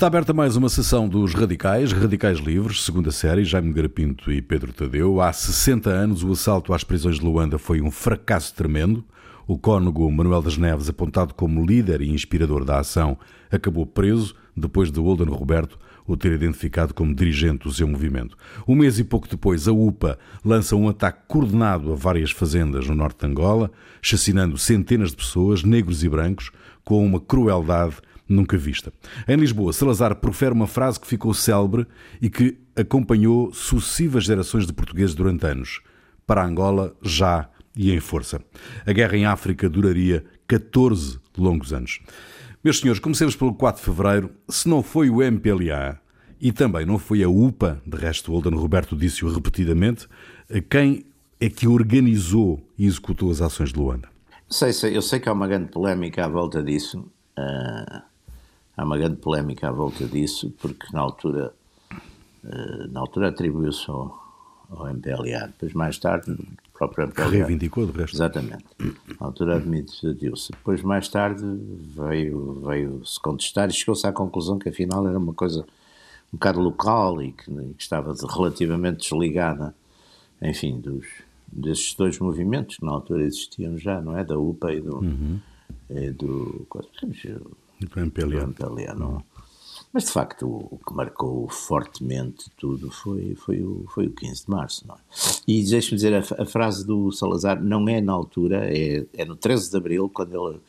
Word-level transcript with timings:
Está 0.00 0.06
aberta 0.06 0.32
mais 0.32 0.56
uma 0.56 0.70
sessão 0.70 1.06
dos 1.06 1.34
Radicais, 1.34 1.92
Radicais 1.92 2.38
Livres, 2.38 2.84
segunda 2.84 3.10
série, 3.10 3.44
Jaime 3.44 3.70
Garapinto 3.70 4.32
e 4.32 4.40
Pedro 4.40 4.72
Tadeu. 4.72 5.20
Há 5.20 5.30
60 5.30 5.90
anos, 5.90 6.24
o 6.24 6.32
assalto 6.32 6.72
às 6.72 6.82
prisões 6.82 7.18
de 7.18 7.22
Luanda 7.26 7.58
foi 7.58 7.82
um 7.82 7.90
fracasso 7.90 8.54
tremendo. 8.54 9.04
O 9.46 9.58
cônego 9.58 10.10
Manuel 10.10 10.40
das 10.40 10.56
Neves, 10.56 10.88
apontado 10.88 11.34
como 11.34 11.66
líder 11.66 12.00
e 12.00 12.08
inspirador 12.08 12.64
da 12.64 12.78
ação, 12.78 13.18
acabou 13.52 13.84
preso 13.84 14.34
depois 14.56 14.90
de 14.90 14.98
Olden 14.98 15.28
Roberto 15.28 15.78
o 16.06 16.16
ter 16.16 16.32
identificado 16.32 16.94
como 16.94 17.14
dirigente 17.14 17.64
do 17.64 17.70
seu 17.70 17.86
movimento. 17.86 18.38
Um 18.66 18.76
mês 18.76 18.98
e 18.98 19.04
pouco 19.04 19.28
depois, 19.28 19.68
a 19.68 19.72
UPA 19.72 20.18
lança 20.42 20.74
um 20.76 20.88
ataque 20.88 21.24
coordenado 21.28 21.92
a 21.92 21.94
várias 21.94 22.30
fazendas 22.30 22.86
no 22.88 22.94
norte 22.94 23.20
de 23.20 23.26
Angola, 23.26 23.70
chacinando 24.00 24.56
centenas 24.56 25.10
de 25.10 25.16
pessoas, 25.16 25.62
negros 25.62 26.02
e 26.02 26.08
brancos, 26.08 26.50
com 26.82 27.04
uma 27.04 27.20
crueldade 27.20 27.96
nunca 28.32 28.56
vista. 28.56 28.92
Em 29.28 29.36
Lisboa, 29.36 29.72
Salazar 29.72 30.14
profere 30.16 30.52
uma 30.52 30.66
frase 30.66 30.98
que 30.98 31.06
ficou 31.06 31.34
célebre 31.34 31.86
e 32.20 32.30
que 32.30 32.58
acompanhou 32.76 33.52
sucessivas 33.52 34.24
gerações 34.24 34.66
de 34.66 34.72
portugueses 34.72 35.14
durante 35.14 35.46
anos. 35.46 35.80
Para 36.26 36.44
Angola, 36.44 36.96
já 37.02 37.48
e 37.76 37.92
em 37.92 38.00
força. 38.00 38.40
A 38.86 38.92
guerra 38.92 39.16
em 39.16 39.26
África 39.26 39.68
duraria 39.68 40.24
14 40.46 41.18
longos 41.36 41.72
anos. 41.72 42.00
Meus 42.62 42.78
senhores, 42.78 43.00
comecemos 43.00 43.34
pelo 43.34 43.54
4 43.54 43.80
de 43.80 43.86
fevereiro. 43.86 44.30
Se 44.48 44.68
não 44.68 44.82
foi 44.82 45.08
o 45.08 45.22
MPLA 45.22 45.98
e 46.40 46.52
também 46.52 46.84
não 46.84 46.98
foi 46.98 47.22
a 47.22 47.28
UPA, 47.28 47.80
de 47.86 47.96
resto, 47.96 48.32
o 48.32 48.34
Olden 48.34 48.54
Roberto 48.54 48.96
disse-o 48.96 49.32
repetidamente, 49.32 50.08
quem 50.68 51.06
é 51.40 51.48
que 51.48 51.66
organizou 51.66 52.60
e 52.78 52.86
executou 52.86 53.30
as 53.30 53.40
ações 53.40 53.72
de 53.72 53.78
Luanda? 53.78 54.08
Sei, 54.48 54.72
sei, 54.72 54.96
eu 54.96 55.02
sei 55.02 55.20
que 55.20 55.28
há 55.28 55.32
uma 55.32 55.46
grande 55.46 55.70
polémica 55.70 56.24
à 56.24 56.28
volta 56.28 56.62
disso. 56.62 57.00
Uh, 57.38 58.02
há 58.80 58.84
uma 58.84 58.96
grande 58.96 59.16
polémica 59.16 59.68
à 59.68 59.70
volta 59.70 60.06
disso, 60.06 60.52
porque 60.58 60.86
na 60.92 61.00
altura, 61.00 61.52
uh, 62.44 62.90
na 62.90 63.00
altura 63.00 63.28
atribuiu-se 63.28 63.90
ao, 63.90 64.18
ao 64.70 64.88
MPLA. 64.88 65.48
Depois, 65.48 65.74
mais 65.74 65.98
tarde, 65.98 66.32
o 66.32 66.78
próprio 66.78 67.04
MPLA. 67.04 67.28
Reivindicou, 67.28 67.86
de 67.86 67.92
resto. 67.92 68.16
Exatamente. 68.16 68.64
Na 69.20 69.26
altura 69.26 69.56
admitiu-se. 69.56 70.50
Depois, 70.52 70.82
mais 70.82 71.08
tarde, 71.08 71.44
veio, 71.94 72.62
veio 72.66 73.02
contestar 73.22 73.68
e 73.68 73.72
chegou-se 73.72 74.06
à 74.06 74.12
conclusão 74.12 74.58
que 74.58 74.70
afinal 74.70 75.06
era 75.06 75.18
uma 75.18 75.34
coisa 75.34 75.66
um 76.32 76.38
bocado 76.38 76.60
local 76.60 77.20
e 77.22 77.32
que, 77.32 77.44
que 77.52 77.82
estava 77.82 78.14
relativamente 78.14 79.00
desligada, 79.00 79.74
enfim, 80.40 80.80
dos, 80.80 81.04
desses 81.52 81.92
dois 81.94 82.18
movimentos 82.20 82.76
que 82.76 82.84
na 82.84 82.92
altura 82.92 83.24
existiam 83.24 83.76
já, 83.76 84.00
não 84.00 84.16
é? 84.16 84.24
Da 84.24 84.38
UPA 84.38 84.72
e 84.72 84.80
do. 84.80 84.96
Uhum. 84.96 85.40
E 85.90 86.10
do, 86.12 86.66
do 87.86 88.00
MPLA. 88.00 88.46
Do 88.46 88.98
não. 88.98 89.24
Mas 89.92 90.04
de 90.04 90.12
facto 90.12 90.46
o, 90.46 90.78
que 90.86 90.94
marcou 90.94 91.48
fortemente 91.48 92.48
tudo 92.56 92.90
foi, 92.92 93.34
foi, 93.34 93.60
o, 93.60 93.86
foi 93.92 94.06
o 94.06 94.10
15 94.10 94.44
de 94.44 94.50
março. 94.50 94.86
Não 94.86 94.94
é? 94.94 94.98
E 95.48 95.64
deixe-me 95.64 95.96
dizer, 95.96 96.14
a, 96.14 96.42
a, 96.42 96.46
frase 96.46 96.86
do 96.86 97.10
Salazar 97.10 97.60
não 97.60 97.88
é 97.88 98.00
na 98.00 98.12
altura, 98.12 98.68
é, 98.72 99.04
é 99.12 99.24
no 99.24 99.34
13 99.34 99.70
de 99.70 99.76
abril, 99.76 100.08
quando 100.08 100.32
ele 100.32 100.60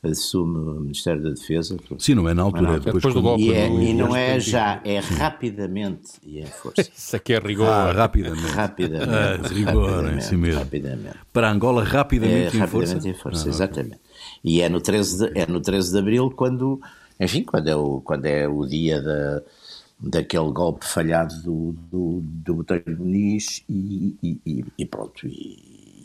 assume 0.00 0.58
o 0.58 0.80
Ministério 0.80 1.20
da 1.20 1.30
Defesa. 1.30 1.76
Sim, 1.98 2.14
não 2.14 2.28
é 2.28 2.34
na 2.34 2.42
altura, 2.42 2.76
é 2.76 2.78
depois, 2.78 2.94
depois 2.94 3.14
do 3.14 3.22
golpe. 3.22 3.42
E, 3.42 3.52
é, 3.52 3.66
e 3.66 3.92
não 3.94 4.14
é 4.14 4.38
já, 4.38 4.80
é 4.84 5.00
rapidamente 5.00 6.12
e 6.22 6.38
em 6.38 6.46
força. 6.46 6.82
Isso 6.96 7.16
aqui 7.16 7.32
é 7.32 7.38
rigor. 7.40 7.66
Ah, 7.66 7.90
rapidamente. 7.90 8.46
Rapidamente. 8.46 9.10
Ah, 9.10 9.48
rigor, 9.48 9.90
rapidamente, 9.90 10.16
em 10.18 10.20
si 10.20 10.36
mesmo. 10.36 10.60
Rapidamente. 10.60 11.16
Para 11.32 11.50
Angola, 11.50 11.82
rapidamente 11.82 12.54
é, 12.54 12.56
em 12.56 12.60
rapidamente 12.60 12.92
força? 12.92 13.08
em 13.08 13.14
força, 13.14 13.48
ah, 13.48 13.50
exatamente. 13.50 14.07
E 14.42 14.60
é 14.60 14.68
no, 14.68 14.80
13 14.80 15.18
de, 15.32 15.38
é 15.38 15.46
no 15.46 15.60
13 15.60 15.92
de 15.92 15.98
Abril 15.98 16.30
quando, 16.30 16.80
enfim, 17.18 17.42
quando 17.42 17.68
é 17.68 17.76
o, 17.76 18.00
quando 18.00 18.26
é 18.26 18.48
o 18.48 18.64
dia 18.66 19.02
da, 19.02 19.42
daquele 19.98 20.50
golpe 20.50 20.86
falhado 20.86 21.34
do, 21.42 21.74
do, 21.90 22.20
do 22.22 22.54
Botelho 22.54 22.96
Muniz 22.98 23.64
e, 23.68 24.16
e, 24.22 24.64
e, 24.78 24.86
pronto, 24.86 25.26
e, 25.26 25.58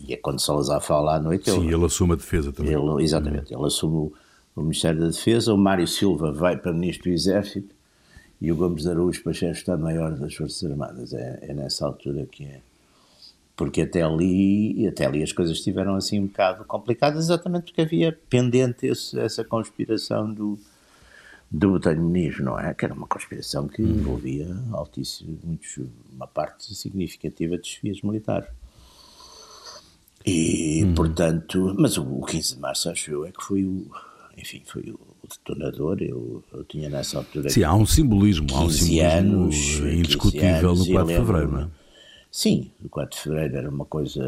e 0.07 0.13
é 0.13 0.17
quando 0.17 0.39
Salazar 0.39 0.81
fala 0.81 1.15
à 1.15 1.19
noite. 1.19 1.49
Sim, 1.49 1.65
ele, 1.65 1.75
ele 1.75 1.85
assume 1.85 2.13
a 2.13 2.15
defesa 2.15 2.51
também. 2.51 2.73
Ele, 2.73 3.03
exatamente, 3.03 3.53
ele 3.53 3.65
assume 3.65 3.95
o, 3.95 4.13
o, 4.55 4.61
Ministério 4.61 4.99
da 4.99 5.07
Defesa, 5.07 5.53
o 5.53 5.57
Mário 5.57 5.87
Silva 5.87 6.31
vai 6.31 6.57
para 6.57 6.73
Ministro 6.73 7.09
do 7.09 7.13
Exército 7.13 7.73
e 8.41 8.51
o 8.51 8.55
Gomes 8.55 8.87
Araújo 8.87 9.21
para 9.23 9.33
chefe 9.33 9.53
de 9.53 9.59
Estado-Maior 9.59 10.17
das 10.17 10.33
Forças 10.33 10.69
Armadas. 10.69 11.13
É, 11.13 11.39
é, 11.43 11.53
nessa 11.53 11.85
altura 11.85 12.25
que 12.25 12.43
é. 12.45 12.61
Porque 13.55 13.81
até 13.81 14.01
ali, 14.01 14.87
até 14.87 15.05
ali 15.05 15.21
as 15.21 15.31
coisas 15.31 15.57
estiveram 15.57 15.95
assim 15.95 16.19
um 16.19 16.25
bocado 16.25 16.65
complicadas, 16.65 17.25
exatamente 17.25 17.65
porque 17.65 17.81
havia 17.81 18.17
pendente 18.29 18.87
esse, 18.87 19.19
essa 19.19 19.43
conspiração 19.43 20.33
do, 20.33 20.57
do 21.51 21.79
Muniz, 21.97 22.39
não 22.39 22.59
é? 22.59 22.73
Que 22.73 22.85
era 22.85 22.95
uma 22.95 23.05
conspiração 23.05 23.67
que 23.67 23.83
envolvia 23.83 24.47
altíssimo, 24.71 25.37
muitos, 25.43 25.79
uma 26.11 26.25
parte 26.25 26.73
significativa 26.73 27.55
de 27.55 27.61
desfias 27.61 28.01
militares. 28.01 28.49
E, 30.25 30.83
uhum. 30.83 30.95
portanto, 30.95 31.75
mas 31.77 31.97
o, 31.97 32.03
o 32.03 32.25
15 32.25 32.55
de 32.55 32.59
março, 32.59 32.89
acho 32.89 33.11
eu, 33.11 33.25
é 33.25 33.31
que 33.31 33.43
foi 33.43 33.65
o, 33.65 33.85
enfim, 34.35 34.63
foi 34.65 34.81
o, 34.83 34.99
o 35.21 35.27
detonador. 35.27 35.97
Eu, 36.01 36.43
eu 36.51 36.63
tinha 36.63 36.89
nessa 36.89 37.17
altura. 37.19 37.49
Sim, 37.49 37.63
há 37.63 37.75
um 37.75 37.85
simbolismo, 37.85 38.47
há 38.55 38.61
um 38.63 38.69
simbolismo 38.69 39.05
anos, 39.05 39.55
indiscutível 39.79 40.69
anos, 40.69 40.87
no 40.87 40.93
4 40.93 41.07
de 41.07 41.19
fevereiro, 41.19 41.51
não 41.51 41.59
é? 41.59 41.82
Sim, 42.35 42.71
o 42.83 42.89
4 42.89 43.15
de 43.15 43.23
fevereiro 43.23 43.57
era 43.57 43.69
uma 43.69 43.85
coisa. 43.85 44.23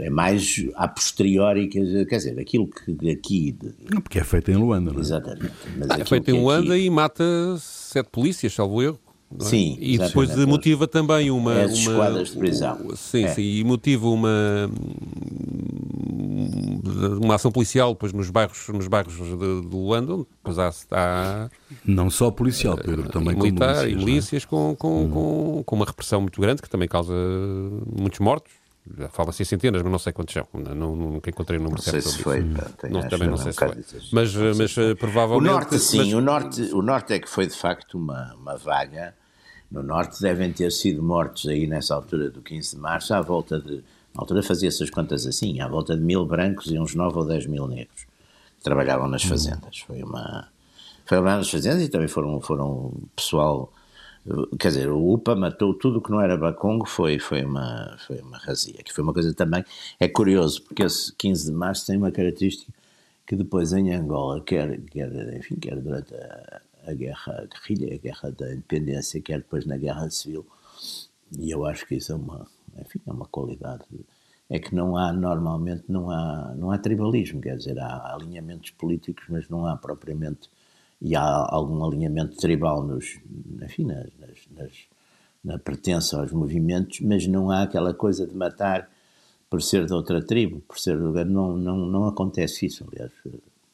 É 0.00 0.08
mais 0.08 0.64
a 0.76 0.88
posteriori, 0.88 1.68
quer 1.68 1.84
dizer, 1.84 2.06
quer 2.06 2.16
dizer 2.16 2.40
aquilo 2.40 2.66
que 2.66 3.10
aqui. 3.10 3.54
Não, 3.92 4.00
porque 4.00 4.18
é 4.18 4.24
feito 4.24 4.50
em 4.50 4.56
Luanda, 4.56 4.90
não 4.90 4.98
é? 4.98 5.02
Exatamente. 5.02 5.52
Mas 5.76 5.90
é 5.90 6.04
feito 6.06 6.30
em 6.30 6.40
Luanda 6.40 6.72
aqui... 6.72 6.86
e 6.86 6.88
mata 6.88 7.22
sete 7.58 8.08
polícias, 8.10 8.54
salvo 8.54 8.82
erro. 8.82 8.98
É? 9.38 9.44
Sim, 9.44 9.76
e 9.78 9.98
depois 9.98 10.34
motiva 10.46 10.88
também 10.88 11.30
uma. 11.30 11.52
As 11.60 11.72
uma, 11.72 11.92
esquadras 11.92 12.30
de 12.30 12.38
prisão. 12.38 12.96
Sim, 12.96 13.24
é. 13.24 13.28
sim, 13.28 13.42
e 13.42 13.62
motiva 13.62 14.08
uma. 14.08 14.70
Uma 17.06 17.34
ação 17.34 17.50
policial 17.50 17.92
depois 17.92 18.12
nos 18.12 18.30
bairros, 18.30 18.68
nos 18.68 18.86
bairros 18.88 19.14
de, 19.14 19.36
de 19.36 19.76
Luanda, 19.76 20.14
onde 20.14 20.26
depois 20.30 20.58
há, 20.58 20.70
há. 20.90 21.50
Não 21.84 22.10
só 22.10 22.30
policial, 22.30 22.76
Pedro, 22.76 23.08
também 23.08 23.34
militar, 23.34 23.74
com 23.74 23.82
milícias. 23.82 24.02
E 24.02 24.04
milícias 24.04 24.42
é? 24.42 24.46
com, 24.46 24.76
com, 24.76 25.04
hum. 25.04 25.10
com, 25.10 25.62
com 25.64 25.76
uma 25.76 25.84
repressão 25.84 26.20
muito 26.20 26.40
grande 26.40 26.62
que 26.62 26.68
também 26.68 26.88
causa 26.88 27.14
muitos 27.96 28.20
mortos. 28.20 28.52
Fala-se 29.10 29.42
em 29.42 29.44
centenas, 29.44 29.82
mas 29.82 29.92
não 29.92 29.98
sei 29.98 30.12
quantos 30.12 30.34
são. 30.34 30.46
Não, 30.74 30.96
nunca 30.96 31.30
encontrei 31.30 31.60
o 31.60 31.62
número 31.62 31.80
certo. 31.80 31.96
Não 31.96 32.02
sei 32.02 32.12
se 32.12 32.22
foi. 32.22 32.40
não, 32.90 33.08
também 33.08 33.28
não 33.28 33.36
sei 33.36 33.52
se 33.52 33.58
foi. 33.58 33.74
Mas, 34.12 34.34
mas 34.34 34.74
provavelmente. 34.98 35.50
O 35.50 35.52
norte, 35.52 35.78
sim, 35.78 35.98
mas... 35.98 36.12
o, 36.12 36.20
norte, 36.20 36.62
o 36.72 36.82
norte 36.82 37.12
é 37.12 37.18
que 37.18 37.28
foi 37.28 37.46
de 37.46 37.54
facto 37.54 37.98
uma, 37.98 38.34
uma 38.34 38.56
vaga 38.56 39.14
no 39.70 39.82
Norte 39.82 40.20
devem 40.20 40.52
ter 40.52 40.72
sido 40.72 41.02
mortos 41.02 41.46
aí 41.46 41.66
nessa 41.66 41.94
altura 41.94 42.28
do 42.28 42.42
15 42.42 42.74
de 42.74 42.82
março, 42.82 43.14
à 43.14 43.20
volta 43.20 43.60
de. 43.60 43.84
Na 44.14 44.22
altura 44.22 44.42
fazia-se 44.42 44.82
as 44.82 44.90
contas 44.90 45.26
assim, 45.26 45.60
à 45.60 45.68
volta 45.68 45.96
de 45.96 46.02
mil 46.02 46.24
brancos 46.26 46.66
e 46.70 46.78
uns 46.78 46.94
9 46.94 47.18
ou 47.18 47.24
10 47.24 47.46
mil 47.46 47.66
negros 47.66 48.06
que 48.60 48.64
trabalhavam 48.64 49.08
nas 49.08 49.22
fazendas. 49.22 49.78
Foi 49.78 50.02
uma. 50.02 50.48
Foi 51.06 51.18
uma 51.18 51.36
nas 51.36 51.50
fazendas 51.50 51.82
e 51.82 51.88
também 51.88 52.08
foram, 52.08 52.40
foram 52.40 52.92
pessoal. 53.16 53.72
Quer 54.58 54.68
dizer, 54.68 54.90
o 54.90 55.14
UPA 55.14 55.34
matou 55.34 55.72
tudo 55.74 55.98
o 55.98 56.02
que 56.02 56.10
não 56.10 56.20
era 56.20 56.36
Bacongo, 56.36 56.86
foi, 56.86 57.18
foi, 57.18 57.42
uma, 57.42 57.96
foi 58.06 58.20
uma 58.20 58.36
razia. 58.36 58.82
Que 58.84 58.92
foi 58.92 59.02
uma 59.02 59.14
coisa 59.14 59.32
também. 59.32 59.64
É 59.98 60.06
curioso, 60.06 60.62
porque 60.62 60.82
esse 60.82 61.12
15 61.16 61.46
de 61.46 61.52
março 61.52 61.86
tem 61.86 61.96
uma 61.96 62.10
característica 62.10 62.70
que 63.26 63.34
depois 63.34 63.72
em 63.72 63.94
Angola, 63.94 64.42
quer, 64.42 64.78
quer, 64.82 65.36
enfim, 65.36 65.54
quer 65.54 65.80
durante 65.80 66.14
a, 66.14 66.60
a 66.86 66.92
guerra, 66.92 67.44
a 67.44 67.46
guerrilha, 67.46 67.94
a 67.94 67.98
guerra 67.98 68.30
da 68.30 68.52
independência, 68.52 69.20
quer 69.22 69.38
depois 69.38 69.64
na 69.64 69.76
guerra 69.76 70.10
civil. 70.10 70.44
E 71.38 71.50
eu 71.50 71.64
acho 71.64 71.86
que 71.86 71.94
isso 71.94 72.12
é 72.12 72.16
uma, 72.16 72.46
enfim, 72.78 73.00
é 73.06 73.12
uma 73.12 73.26
qualidade. 73.26 73.84
É 74.48 74.58
que 74.58 74.74
não 74.74 74.96
há, 74.96 75.12
normalmente, 75.12 75.84
não 75.88 76.10
há, 76.10 76.54
não 76.56 76.70
há 76.70 76.78
tribalismo, 76.78 77.40
quer 77.40 77.56
dizer, 77.56 77.78
há 77.78 78.14
alinhamentos 78.14 78.70
políticos, 78.70 79.24
mas 79.28 79.48
não 79.48 79.66
há 79.66 79.76
propriamente, 79.76 80.50
e 81.00 81.14
há 81.14 81.22
algum 81.22 81.84
alinhamento 81.84 82.36
tribal 82.36 82.82
nos, 82.82 83.18
enfim, 83.62 83.84
nas, 83.84 84.08
nas, 84.50 84.88
na 85.44 85.58
pertença 85.58 86.20
aos 86.20 86.32
movimentos, 86.32 87.00
mas 87.00 87.26
não 87.26 87.50
há 87.50 87.62
aquela 87.62 87.94
coisa 87.94 88.26
de 88.26 88.34
matar 88.34 88.90
por 89.48 89.62
ser 89.62 89.86
de 89.86 89.92
outra 89.92 90.24
tribo, 90.24 90.60
por 90.60 90.78
ser 90.78 90.94
lugar, 90.94 91.26
não, 91.26 91.56
não, 91.56 91.76
não 91.76 92.06
acontece 92.06 92.66
isso, 92.66 92.86
aliás, 92.86 93.10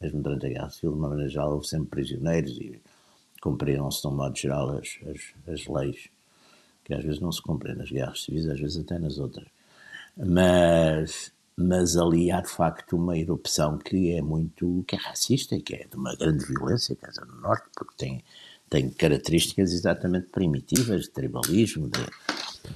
mesmo 0.01 0.23
durante 0.23 0.47
a 0.47 0.49
Guerra 0.49 0.71
Civil, 0.71 0.93
de 0.93 0.99
uma 0.99 1.09
maneira 1.09 1.31
geral, 1.31 1.53
houve 1.53 1.67
sempre 1.67 1.89
prisioneiros 1.89 2.57
e 2.59 2.81
cumpriram-se, 3.43 4.01
de 4.01 4.09
um 4.09 4.13
modo 4.13 4.37
geral, 4.37 4.71
as, 4.71 4.99
as, 5.07 5.53
as, 5.53 5.67
leis, 5.67 6.09
que 6.87 6.95
às 6.95 7.03
vezes 7.05 7.21
não 7.21 7.33
se 7.33 7.43
cumprem 7.43 7.75
nas 7.75 7.91
guerras 7.91 8.23
civis, 8.23 8.49
às 8.49 8.61
vezes 8.61 8.79
até 8.79 8.97
nas 8.97 9.19
outras. 9.19 9.49
Mas, 10.17 11.33
mas 11.57 11.97
ali 11.97 12.31
há 12.31 12.41
de 12.41 12.49
facto 12.49 12.97
uma 12.97 13.19
erupção 13.19 13.77
que 13.77 14.13
é 14.13 14.23
muito, 14.23 14.85
que 14.87 14.95
é 14.95 14.99
racista 14.99 15.57
e 15.57 15.61
que 15.61 15.75
é 15.75 15.89
de 15.89 15.97
uma 15.97 16.15
grande 16.15 16.47
violência, 16.47 16.95
quer 16.95 17.09
dizer, 17.09 17.27
no 17.27 17.41
Norte, 17.41 17.65
porque 17.75 17.95
tem, 17.97 18.25
tem 18.71 18.89
características 18.89 19.73
exatamente 19.73 20.29
primitivas 20.29 21.03
de 21.03 21.11
tribalismo, 21.11 21.89
de, 21.89 22.07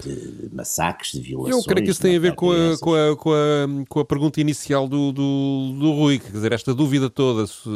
de 0.02 0.48
massacres, 0.52 1.12
de 1.12 1.20
violações. 1.20 1.56
Eu 1.56 1.68
creio 1.68 1.84
que 1.84 1.90
isso 1.90 2.00
tem 2.00 2.16
a 2.16 2.20
ver 2.20 2.34
com 2.34 2.50
a, 2.52 2.78
com 2.78 2.94
a, 2.94 3.16
com 3.16 3.32
a, 3.32 3.84
com 3.88 4.00
a 4.00 4.04
pergunta 4.04 4.40
inicial 4.40 4.88
do, 4.88 5.12
do, 5.12 5.76
do 5.78 5.92
Rui, 5.92 6.18
quer 6.18 6.32
dizer, 6.32 6.52
esta 6.52 6.74
dúvida 6.74 7.10
toda. 7.10 7.46
Se, 7.46 7.68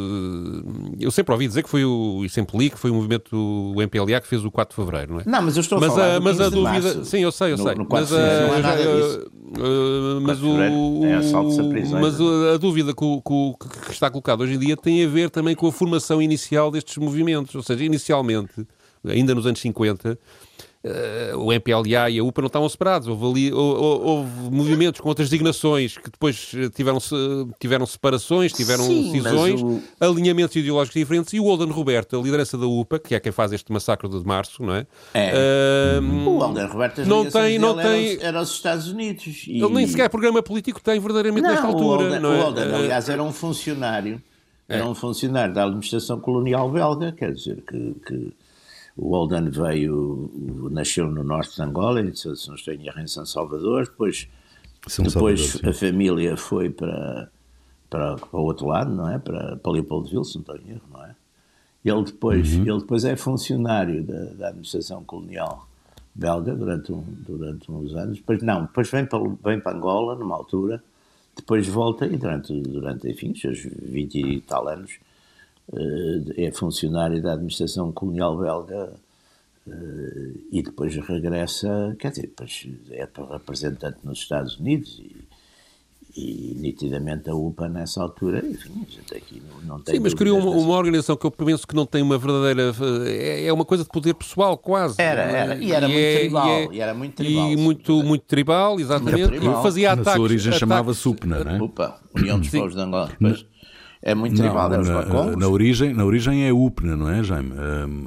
eu 1.00 1.10
sempre 1.10 1.32
ouvi 1.32 1.46
dizer 1.46 1.62
que 1.62 1.68
foi 1.68 1.84
o, 1.84 2.22
e 2.24 2.28
sempre 2.28 2.56
li 2.58 2.70
que 2.70 2.78
foi 2.78 2.90
o 2.90 2.94
movimento 2.94 3.30
do 3.30 3.82
MPLA 3.82 4.20
que 4.20 4.28
fez 4.28 4.44
o 4.44 4.50
4 4.50 4.74
de 4.74 4.84
Fevereiro, 4.84 5.14
não 5.14 5.20
é? 5.20 5.24
Não, 5.26 5.42
mas 5.42 5.56
eu 5.56 5.60
estou 5.60 5.78
a 5.78 5.80
mas 5.80 5.92
falar 5.92 6.16
a, 6.16 6.20
Mas 6.20 6.40
a 6.40 6.48
dúvida... 6.48 6.62
Março, 6.62 7.04
sim, 7.04 7.18
eu 7.20 7.32
sei, 7.32 7.52
eu 7.52 7.56
no, 7.56 7.64
sei. 7.64 7.74
No 7.74 7.86
mas 7.90 8.12
a, 8.12 8.46
não 8.46 8.54
há 8.54 8.58
nada 8.58 8.82
disso. 8.82 9.30
Uh, 9.54 10.20
mas 10.20 10.42
o, 10.42 10.60
é 10.60 12.00
mas 12.00 12.20
a, 12.20 12.54
a 12.54 12.56
dúvida 12.56 12.92
que, 12.92 13.22
que, 13.22 13.68
que 13.86 13.92
está 13.92 14.10
colocada 14.10 14.42
hoje 14.42 14.54
em 14.54 14.58
dia 14.58 14.76
tem 14.76 15.04
a 15.04 15.08
ver 15.08 15.30
também 15.30 15.54
com 15.54 15.66
a 15.66 15.72
formação 15.72 16.20
inicial 16.20 16.70
destes 16.70 16.96
movimentos. 16.96 17.54
Ou 17.54 17.62
seja, 17.62 17.84
inicialmente, 17.84 18.66
ainda 19.06 19.34
nos 19.34 19.46
anos 19.46 19.60
50, 19.60 20.18
uh, 20.84 21.38
o 21.38 21.52
MPLA 21.52 22.10
e 22.10 22.18
a 22.18 22.24
UPA 22.24 22.42
não 22.42 22.46
estavam 22.46 22.68
separados. 22.68 23.08
Houve, 23.08 23.26
ali, 23.26 23.52
houve, 23.52 24.04
houve 24.04 24.30
movimentos 24.50 25.00
com 25.00 25.08
outras 25.08 25.28
designações 25.28 25.96
que 25.96 26.10
depois 26.10 26.52
tiveram, 26.74 26.98
tiveram 27.58 27.86
separações, 27.86 28.52
tiveram 28.52 28.84
Sim, 28.84 29.12
cisões, 29.12 29.62
o... 29.62 29.82
alinhamentos 29.98 30.54
ideológicos 30.56 31.00
diferentes. 31.00 31.32
E 31.32 31.40
o 31.40 31.44
Olden 31.46 31.70
Roberto, 31.70 32.18
a 32.18 32.22
liderança 32.22 32.58
da 32.58 32.66
UPA, 32.66 32.98
que 32.98 33.14
é 33.14 33.20
quem 33.20 33.32
faz 33.32 33.52
este 33.52 33.72
massacre 33.72 34.08
de 34.08 34.24
março, 34.24 34.62
não 34.62 34.74
é? 34.74 34.86
é. 35.14 36.00
Uh, 36.00 36.28
o 36.28 36.38
Olden 36.38 36.66
Roberto 36.66 37.04
não 37.06 37.28
tem, 37.28 37.58
não 37.58 37.76
tem... 37.76 38.18
Era, 38.20 38.40
os 38.40 38.50
Estados 38.50 38.88
Unidos. 38.88 39.44
E... 39.46 39.62
Ele 39.62 39.74
nem 39.74 39.86
sequer 39.86 40.08
programa 40.10 40.42
político 40.42 40.80
tem 40.80 41.00
verdadeiramente 41.00 41.42
não, 41.42 41.50
nesta 41.50 41.66
altura. 41.66 42.02
O 42.02 42.04
Olden, 42.04 42.20
não 42.20 42.32
é? 42.32 42.40
o 42.40 42.46
Olden, 42.46 42.74
aliás, 42.74 43.08
era 43.08 43.22
um 43.22 43.32
funcionário. 43.32 44.20
Era 44.68 44.82
é. 44.82 44.86
um 44.86 44.94
funcionário 44.94 45.52
da 45.52 45.64
administração 45.64 46.18
colonial 46.18 46.70
belga, 46.70 47.12
quer 47.12 47.32
dizer, 47.32 47.62
que, 47.66 47.94
que 48.06 48.32
o 48.96 49.10
Holden 49.10 49.50
veio, 49.50 50.30
nasceu 50.70 51.10
no 51.10 51.24
norte 51.24 51.56
de 51.56 51.62
Angola, 51.62 52.00
se 52.14 52.28
não 52.48 52.54
estou 52.54 52.74
em 52.74 52.86
erro, 52.86 53.00
em 53.00 53.06
São 53.06 53.26
Salvador, 53.26 53.86
depois, 53.86 54.28
São 54.86 55.04
depois 55.04 55.46
Salvador, 55.46 55.70
a 55.70 55.72
família 55.72 56.36
foi 56.36 56.70
para, 56.70 57.30
para, 57.90 58.16
para 58.16 58.38
o 58.38 58.44
outro 58.44 58.66
lado, 58.66 58.94
não 58.94 59.10
é? 59.10 59.18
Para, 59.18 59.56
para 59.56 59.72
Leopoldville, 59.72 60.24
se 60.24 60.36
não 60.36 60.42
estou 60.42 60.56
em 60.56 60.70
erro, 60.70 60.82
não 60.92 61.04
é? 61.04 61.14
Ele 61.84 62.04
depois, 62.04 62.54
uhum. 62.54 62.62
ele 62.62 62.78
depois 62.78 63.04
é 63.04 63.16
funcionário 63.16 64.02
da, 64.04 64.24
da 64.34 64.48
administração 64.48 65.04
colonial 65.04 65.68
belga 66.14 66.54
durante, 66.54 66.92
um, 66.92 67.02
durante 67.26 67.70
uns 67.70 67.92
anos, 67.94 68.18
depois 68.18 68.40
não, 68.40 68.62
depois 68.62 68.88
vem 68.88 69.04
para, 69.04 69.18
vem 69.44 69.58
para 69.58 69.76
Angola 69.76 70.14
numa 70.14 70.36
altura, 70.36 70.82
depois 71.34 71.66
volta 71.66 72.06
e 72.06 72.16
durante, 72.16 72.52
durante 72.60 73.10
enfim, 73.10 73.32
os 73.32 73.40
seus 73.40 73.58
20 73.58 74.14
e 74.14 74.40
tal 74.40 74.68
anos 74.68 74.98
é 76.36 76.50
funcionário 76.52 77.22
da 77.22 77.32
administração 77.32 77.90
colonial 77.90 78.36
belga 78.36 78.92
eh, 79.66 80.32
e 80.52 80.62
depois 80.62 80.94
regressa, 80.96 81.96
quer 81.98 82.10
dizer, 82.10 82.22
depois 82.28 82.68
é 82.90 83.08
representante 83.32 83.98
nos 84.04 84.18
Estados 84.18 84.58
Unidos 84.58 85.00
e, 85.00 85.24
e 86.20 86.54
nitidamente 86.60 87.30
a 87.30 87.34
UPA 87.34 87.66
nessa 87.66 88.02
altura, 88.02 88.44
enfim, 88.46 88.86
a 88.86 88.90
gente 88.90 89.14
aqui 89.14 89.42
não, 89.42 89.76
não 89.76 89.80
tem. 89.80 89.94
Sim, 89.94 90.00
mas 90.02 90.12
criou 90.12 90.38
uma, 90.38 90.50
uma, 90.50 90.76
organização 90.76 91.16
que 91.16 91.24
eu 91.24 91.30
penso 91.30 91.66
que 91.66 91.74
não 91.74 91.86
tem 91.86 92.02
uma 92.02 92.18
verdadeira. 92.18 92.74
É, 93.06 93.46
é 93.46 93.52
uma 93.52 93.64
coisa 93.64 93.84
de 93.84 93.88
poder 93.88 94.12
pessoal, 94.14 94.58
quase. 94.58 95.00
Era, 95.00 95.22
era, 95.22 95.56
e 95.56 95.72
era 95.72 95.88
e 95.88 95.92
muito 95.92 96.04
é, 96.04 96.18
tribal. 96.18 96.46
E, 96.46 96.50
é, 96.50 96.68
e, 96.70 96.80
era 96.80 96.94
muito 96.94 97.14
tribal. 97.14 97.50
E 97.50 97.56
muito, 97.56 98.02
muito 98.02 98.22
tribal, 98.26 98.78
exatamente. 98.78 99.28
Tribal. 99.28 99.62
Fazia 99.62 99.92
ataques. 99.92 100.06
Na 100.06 100.12
sua 100.12 100.22
origem 100.22 100.52
chamava-se 100.52 101.08
UPNA, 101.08 101.42
não 101.42 101.52
é? 101.52 101.62
UPA, 101.62 102.00
União 102.14 102.38
dos 102.38 102.50
Povos 102.50 102.74
de 102.74 102.80
Angola. 102.80 103.08
Depois, 103.08 103.46
é 104.06 104.14
muito 104.14 104.36
tribal, 104.36 104.70
é 104.72 104.78
os 104.78 104.88
na, 104.88 105.36
na, 105.36 105.48
origem, 105.48 105.94
na 105.94 106.04
origem 106.04 106.46
é 106.46 106.52
UPNA, 106.52 106.94
não 106.94 107.08
é, 107.08 107.24
Jaime? 107.24 107.52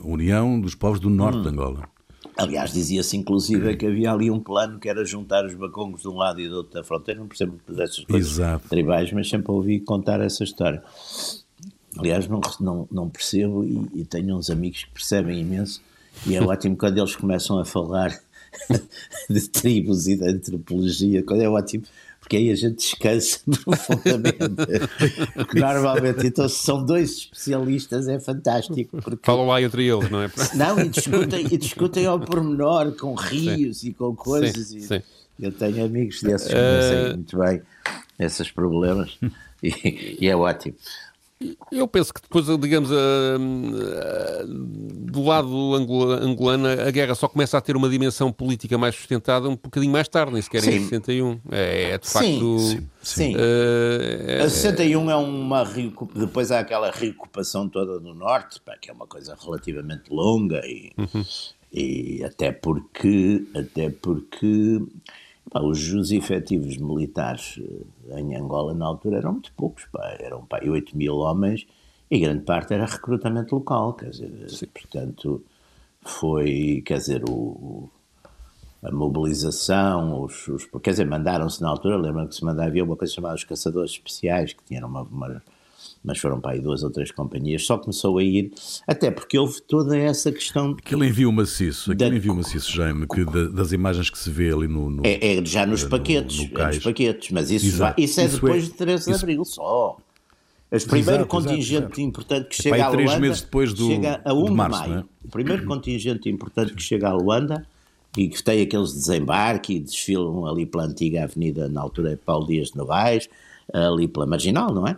União 0.04 0.62
dos 0.62 0.76
Povos 0.76 1.00
do 1.00 1.10
Norte 1.10 1.40
hum. 1.40 1.42
de 1.42 1.50
Angola. 1.50 1.90
Aliás, 2.38 2.72
dizia-se 2.72 3.18
inclusive 3.18 3.76
que 3.76 3.88
havia 3.88 4.12
ali 4.12 4.30
um 4.30 4.40
plano 4.40 4.78
que 4.78 4.88
era 4.88 5.04
juntar 5.04 5.44
os 5.44 5.56
bacongos 5.56 6.04
de 6.04 6.08
um 6.08 6.16
lado 6.16 6.40
e 6.40 6.48
do 6.48 6.58
outro 6.58 6.74
da 6.74 6.84
fronteira, 6.84 7.20
não 7.20 7.28
percebo 7.28 7.60
dessas 7.68 8.06
coisas 8.06 8.34
Exato. 8.34 8.70
tribais, 8.70 9.12
mas 9.12 9.28
sempre 9.28 9.52
ouvi 9.52 9.80
contar 9.80 10.22
essa 10.22 10.44
história. 10.44 10.84
Aliás, 11.98 12.28
não, 12.28 12.42
não, 12.60 12.88
não 12.92 13.10
percebo 13.10 13.64
e, 13.64 14.02
e 14.02 14.06
tenho 14.06 14.38
uns 14.38 14.52
amigos 14.52 14.84
que 14.84 14.92
percebem 14.92 15.42
imenso, 15.42 15.82
e 16.28 16.36
é 16.36 16.42
ótimo 16.46 16.78
quando 16.78 17.00
eles 17.00 17.16
começam 17.16 17.58
a 17.58 17.66
falar 17.66 18.16
de 19.28 19.50
tribos 19.50 20.08
e 20.08 20.16
de 20.16 20.30
antropologia, 20.30 21.24
quando 21.24 21.42
é 21.42 21.50
ótimo, 21.50 21.86
porque 22.28 22.36
aí 22.36 22.52
a 22.52 22.56
gente 22.56 22.76
descansa 22.76 23.40
profundamente. 23.64 24.38
porque 25.34 25.60
normalmente, 25.62 26.28
então, 26.28 26.50
se 26.50 26.58
são 26.58 26.86
dois 26.86 27.12
especialistas, 27.20 28.10
é 28.10 28.20
fantástico. 28.20 29.02
Porque... 29.02 29.26
Falam 29.26 29.48
lá 29.48 29.62
entre 29.62 29.88
eles, 29.88 30.10
não 30.10 30.22
é? 30.22 30.30
Não, 30.56 30.78
e 30.82 30.90
discutem, 30.90 31.48
e 31.50 31.58
discutem 31.58 32.06
ao 32.06 32.20
pormenor, 32.20 32.92
com 32.98 33.14
rios 33.16 33.80
sim. 33.80 33.90
e 33.90 33.94
com 33.94 34.14
coisas. 34.14 34.68
Sim, 34.68 34.78
e 34.78 34.82
sim. 34.82 35.02
Eu 35.40 35.54
tenho 35.54 35.86
amigos 35.86 36.22
desses 36.22 36.48
que 36.48 36.54
conhecem 36.54 37.06
uh... 37.06 37.16
muito 37.16 37.38
bem 37.38 37.62
esses 38.20 38.52
problemas 38.52 39.18
e, 39.64 40.18
e 40.20 40.28
é 40.28 40.36
ótimo. 40.36 40.76
Eu 41.72 41.88
penso 41.88 42.12
que 42.12 42.22
depois, 42.22 42.46
digamos, 42.60 42.90
do 44.48 45.24
lado 45.24 45.76
angolano, 45.76 46.68
a 46.68 46.90
guerra 46.90 47.14
só 47.14 47.28
começa 47.28 47.58
a 47.58 47.62
ter 47.62 47.76
uma 47.76 47.88
dimensão 47.88 48.32
política 48.32 48.76
mais 48.78 48.96
sustentada 48.96 49.48
um 49.48 49.56
bocadinho 49.56 49.92
mais 49.92 50.08
tarde, 50.08 50.34
nem 50.34 50.42
sequer 50.42 50.62
sim. 50.62 50.72
em 50.72 50.80
61. 50.80 51.40
É, 51.52 51.92
é 51.92 51.98
de 52.00 52.10
facto. 52.10 52.60
Sim, 52.60 52.88
sim. 53.04 53.36
Uh, 53.36 54.30
é, 54.30 54.42
a 54.42 54.50
61 54.50 55.12
é 55.12 55.16
uma. 55.16 55.64
Depois 56.16 56.52
há 56.52 56.60
aquela 56.60 56.90
reocupação 56.90 57.70
toda 57.70 58.00
no 58.00 58.16
Norte, 58.16 58.60
que 58.82 58.90
é 58.90 58.94
uma 58.94 59.06
coisa 59.06 59.38
relativamente 59.40 60.12
longa 60.12 60.62
e, 60.66 60.92
uhum. 60.98 61.24
e 61.72 62.24
até 62.24 62.52
porque. 62.52 63.46
Até 63.54 63.92
porque 63.92 64.82
Pá, 65.50 65.62
os, 65.62 65.94
os 65.94 66.12
efetivos 66.12 66.78
militares 66.78 67.60
eh, 68.10 68.20
em 68.20 68.36
Angola 68.36 68.74
na 68.74 68.86
altura 68.86 69.18
eram 69.18 69.34
muito 69.34 69.52
poucos, 69.54 69.86
pá, 69.86 70.16
eram 70.20 70.46
pá, 70.46 70.60
8 70.64 70.98
mil 70.98 71.16
homens 71.18 71.66
e 72.12 72.20
grande 72.20 72.44
parte 72.44 72.74
era 72.74 72.86
recrutamento 72.86 73.56
local, 73.56 73.94
quer 73.94 74.10
dizer, 74.10 74.50
Sim. 74.50 74.68
portanto 74.68 75.44
foi, 76.02 76.82
quer 76.86 76.98
dizer, 76.98 77.24
o, 77.30 77.90
a 78.82 78.92
mobilização, 78.92 80.24
os, 80.24 80.48
os 80.48 80.66
quer 80.82 80.92
dizer, 80.92 81.06
mandaram-se 81.06 81.62
na 81.62 81.70
altura, 81.70 81.98
lembram 81.98 82.28
que 82.28 82.36
se 82.36 82.44
mandava, 82.44 82.68
havia 82.68 82.84
uma 82.84 82.96
coisa 82.96 83.14
chamada 83.14 83.36
os 83.36 83.44
caçadores 83.44 83.92
especiais, 83.92 84.54
que 84.54 84.64
tinham 84.64 84.88
uma, 84.88 85.02
uma 85.02 85.42
mas 86.04 86.20
foram 86.20 86.40
para 86.40 86.52
aí 86.52 86.62
duas 86.62 86.84
ou 86.84 86.90
três 86.90 87.12
companhias, 87.12 87.66
só 87.66 87.78
começou 87.78 88.18
a 88.18 88.24
ir, 88.24 88.52
até 88.88 89.12
porque 89.12 89.38
houve 89.38 89.62
toda 89.62 89.98
essa 89.98 90.32
questão. 90.32 90.76
Aquele 90.78 91.08
envio 91.08 91.32
maciço, 91.32 91.92
aquele 91.92 92.12
da... 92.12 92.16
envio 92.16 92.36
maciço, 92.36 92.72
Jaime, 92.72 93.08
que 93.08 93.26
das 93.52 93.72
imagens 93.72 94.10
que 94.10 94.18
se 94.18 94.30
vê 94.30 94.52
ali 94.52 94.68
no. 94.68 94.90
no 94.90 95.06
é, 95.06 95.38
é, 95.38 95.46
já 95.46 95.66
nos 95.66 95.84
paquetes, 95.84 96.38
no, 96.38 96.54
no 96.54 96.62
é 96.62 96.68
nos 96.68 96.80
paquetes, 96.80 97.32
mas 97.32 97.52
isso, 97.52 97.78
vai, 97.78 97.94
isso 97.98 98.20
é 98.20 98.26
isso 98.26 98.36
depois 98.36 98.64
é, 98.64 98.68
de 98.68 98.74
13 98.74 99.06
de 99.06 99.12
isso... 99.12 99.26
abril 99.26 99.46
só. 99.46 99.98
O 100.70 100.88
primeiro 100.90 101.22
exato, 101.22 101.28
contingente 101.28 101.74
exato, 101.74 101.86
exato. 101.86 102.02
importante 102.02 102.48
que 102.50 102.62
chega 102.62 102.86
a 102.86 102.90
Luanda. 102.90 103.20
meses 103.20 103.42
depois 103.42 103.74
do, 103.74 103.88
chega 103.88 104.22
a 104.26 104.34
1 104.34 104.46
de, 104.46 104.52
março, 104.52 104.84
de 104.84 104.90
maio. 104.90 105.00
É? 105.00 105.26
O 105.26 105.30
primeiro 105.30 105.64
contingente 105.68 106.30
importante 106.30 106.74
que 106.74 106.82
chega 106.84 107.08
a 107.08 107.14
Luanda 107.14 107.66
e 108.18 108.28
que 108.28 108.44
tem 108.44 108.62
aqueles 108.62 108.94
desembarques 108.94 109.76
e 109.76 109.80
desfilam 109.80 110.46
ali 110.46 110.66
pela 110.66 110.84
antiga 110.84 111.24
avenida, 111.24 111.70
na 111.70 111.82
altura 111.82 112.14
é 112.14 112.16
Paulo 112.18 112.48
Dias 112.48 112.72
de 112.72 112.78
Novaes, 112.78 113.30
ali 113.74 114.08
pela 114.08 114.26
Marginal, 114.26 114.74
não 114.74 114.86
é? 114.86 114.98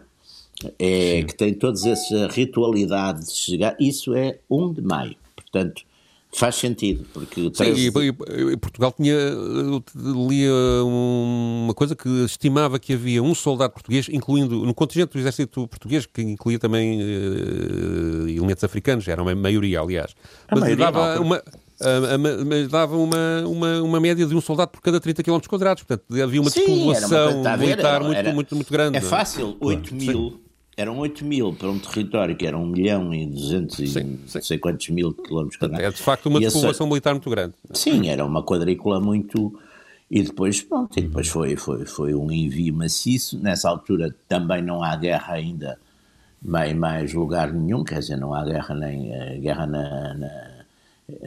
É, 0.78 1.24
que 1.24 1.36
tem 1.36 1.54
todas 1.54 1.86
essas 1.86 2.34
ritualidades 2.34 3.34
de 3.34 3.40
chegar, 3.40 3.76
isso 3.80 4.14
é 4.14 4.40
1 4.50 4.74
de 4.74 4.82
maio. 4.82 5.16
Portanto, 5.36 5.84
faz 6.32 6.56
sentido, 6.56 7.06
porque... 7.14 7.50
13... 7.50 7.92
Sim, 7.92 8.00
e, 8.00 8.52
e, 8.52 8.58
Portugal 8.58 8.92
tinha, 8.92 9.16
lia 9.96 10.54
uma 10.84 11.74
coisa 11.74 11.96
que 11.96 12.10
estimava 12.26 12.78
que 12.78 12.94
havia 12.94 13.24
um 13.24 13.34
soldado 13.34 13.74
português, 13.74 14.08
incluindo, 14.10 14.66
no 14.66 14.74
contingente 14.74 15.14
do 15.14 15.20
exército 15.20 15.68
português, 15.68 16.06
que 16.06 16.22
incluía 16.22 16.60
também 16.60 17.02
uh, 17.02 18.28
elementos 18.28 18.64
africanos, 18.64 19.08
era 19.08 19.22
uma 19.22 19.34
maioria, 19.34 19.80
aliás. 19.80 20.14
A 20.48 20.56
mas 20.56 20.60
maioria, 20.60 20.86
dava 20.86 21.16
não, 21.16 21.22
uma... 21.24 21.44
mas 22.46 22.68
dava 22.68 22.98
uma, 22.98 23.48
uma, 23.48 23.82
uma 23.82 24.00
média 24.02 24.26
de 24.26 24.36
um 24.36 24.42
soldado 24.42 24.72
por 24.72 24.82
cada 24.82 25.00
30 25.00 25.24
km 25.24 25.40
quadrados. 25.48 25.84
Portanto, 25.84 26.22
havia 26.22 26.42
uma 26.42 26.52
despoblação 26.52 27.44
militar 27.58 28.04
muito, 28.04 28.34
muito, 28.34 28.56
muito 28.56 28.72
grande. 28.72 28.98
É 28.98 29.02
fácil, 29.02 29.56
8 29.62 29.96
mil, 29.96 30.32
sim 30.32 30.49
eram 30.80 30.98
8 30.98 31.26
mil 31.26 31.54
para 31.54 31.70
um 31.70 31.78
território 31.78 32.34
que 32.38 32.48
era 32.48 32.58
1 32.58 32.66
milhão 32.66 33.14
e 33.14 33.26
200 33.26 33.80
e 33.80 34.04
não 34.04 34.42
sei 34.42 34.58
quantos 34.58 34.88
mil 34.88 35.14
quilómetros 35.14 35.58
quadrados. 35.58 35.86
É 35.86 35.92
de 35.92 36.02
facto 36.02 36.28
uma 36.28 36.40
população 36.40 36.88
militar 36.88 37.14
muito 37.14 37.30
grande. 37.30 37.54
Sim, 37.74 38.08
era 38.08 38.26
uma 38.26 38.42
quadrícula 38.42 39.02
muito. 39.02 39.60
E 40.10 40.24
depois, 40.24 40.62
pronto, 40.62 40.98
e 40.98 41.02
depois 41.02 41.28
foi, 41.28 41.58
foi, 41.58 41.86
foi 41.86 42.16
um 42.16 42.32
envio 42.32 42.74
maciço. 42.74 43.38
Nessa 43.40 43.68
altura 43.70 44.16
também 44.28 44.62
não 44.62 44.82
há 44.82 44.96
guerra 44.96 45.34
ainda 45.34 45.78
em 46.66 46.74
mais 46.74 47.14
lugar 47.14 47.52
nenhum, 47.52 47.84
quer 47.84 48.00
dizer, 48.00 48.16
não 48.16 48.34
há 48.34 48.46
guerra 48.46 48.74
nem. 48.74 49.14
A 49.14 49.36
guerra 49.36 49.68
na, 49.68 50.14
na, 50.14 50.52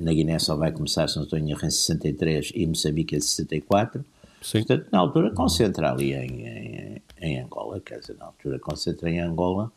na 0.01 0.13
Guiné 0.15 0.39
só 0.39 0.57
vai 0.57 0.73
começar, 0.73 1.07
se 1.09 1.17
não 1.17 1.25
estou 1.25 1.39
em 1.39 1.51
erro, 1.51 1.67
em 1.67 1.71
63 1.71 2.53
e 2.55 2.67
Moçambique 2.67 3.15
em 3.15 3.21
64. 3.21 4.03
Sim. 4.41 4.65
Portanto, 4.65 4.89
na 4.91 4.99
altura 4.99 5.31
concentra 5.31 5.93
ali 5.93 6.15
em, 6.15 6.47
em, 6.47 7.03
em, 7.23 7.41
Angola, 7.41 7.81
quer 7.81 8.01
dizer, 8.01 8.17
na 8.19 8.27
altura 8.27 8.59
concentra 8.59 9.09
em 9.09 9.21
Angola 9.21 9.73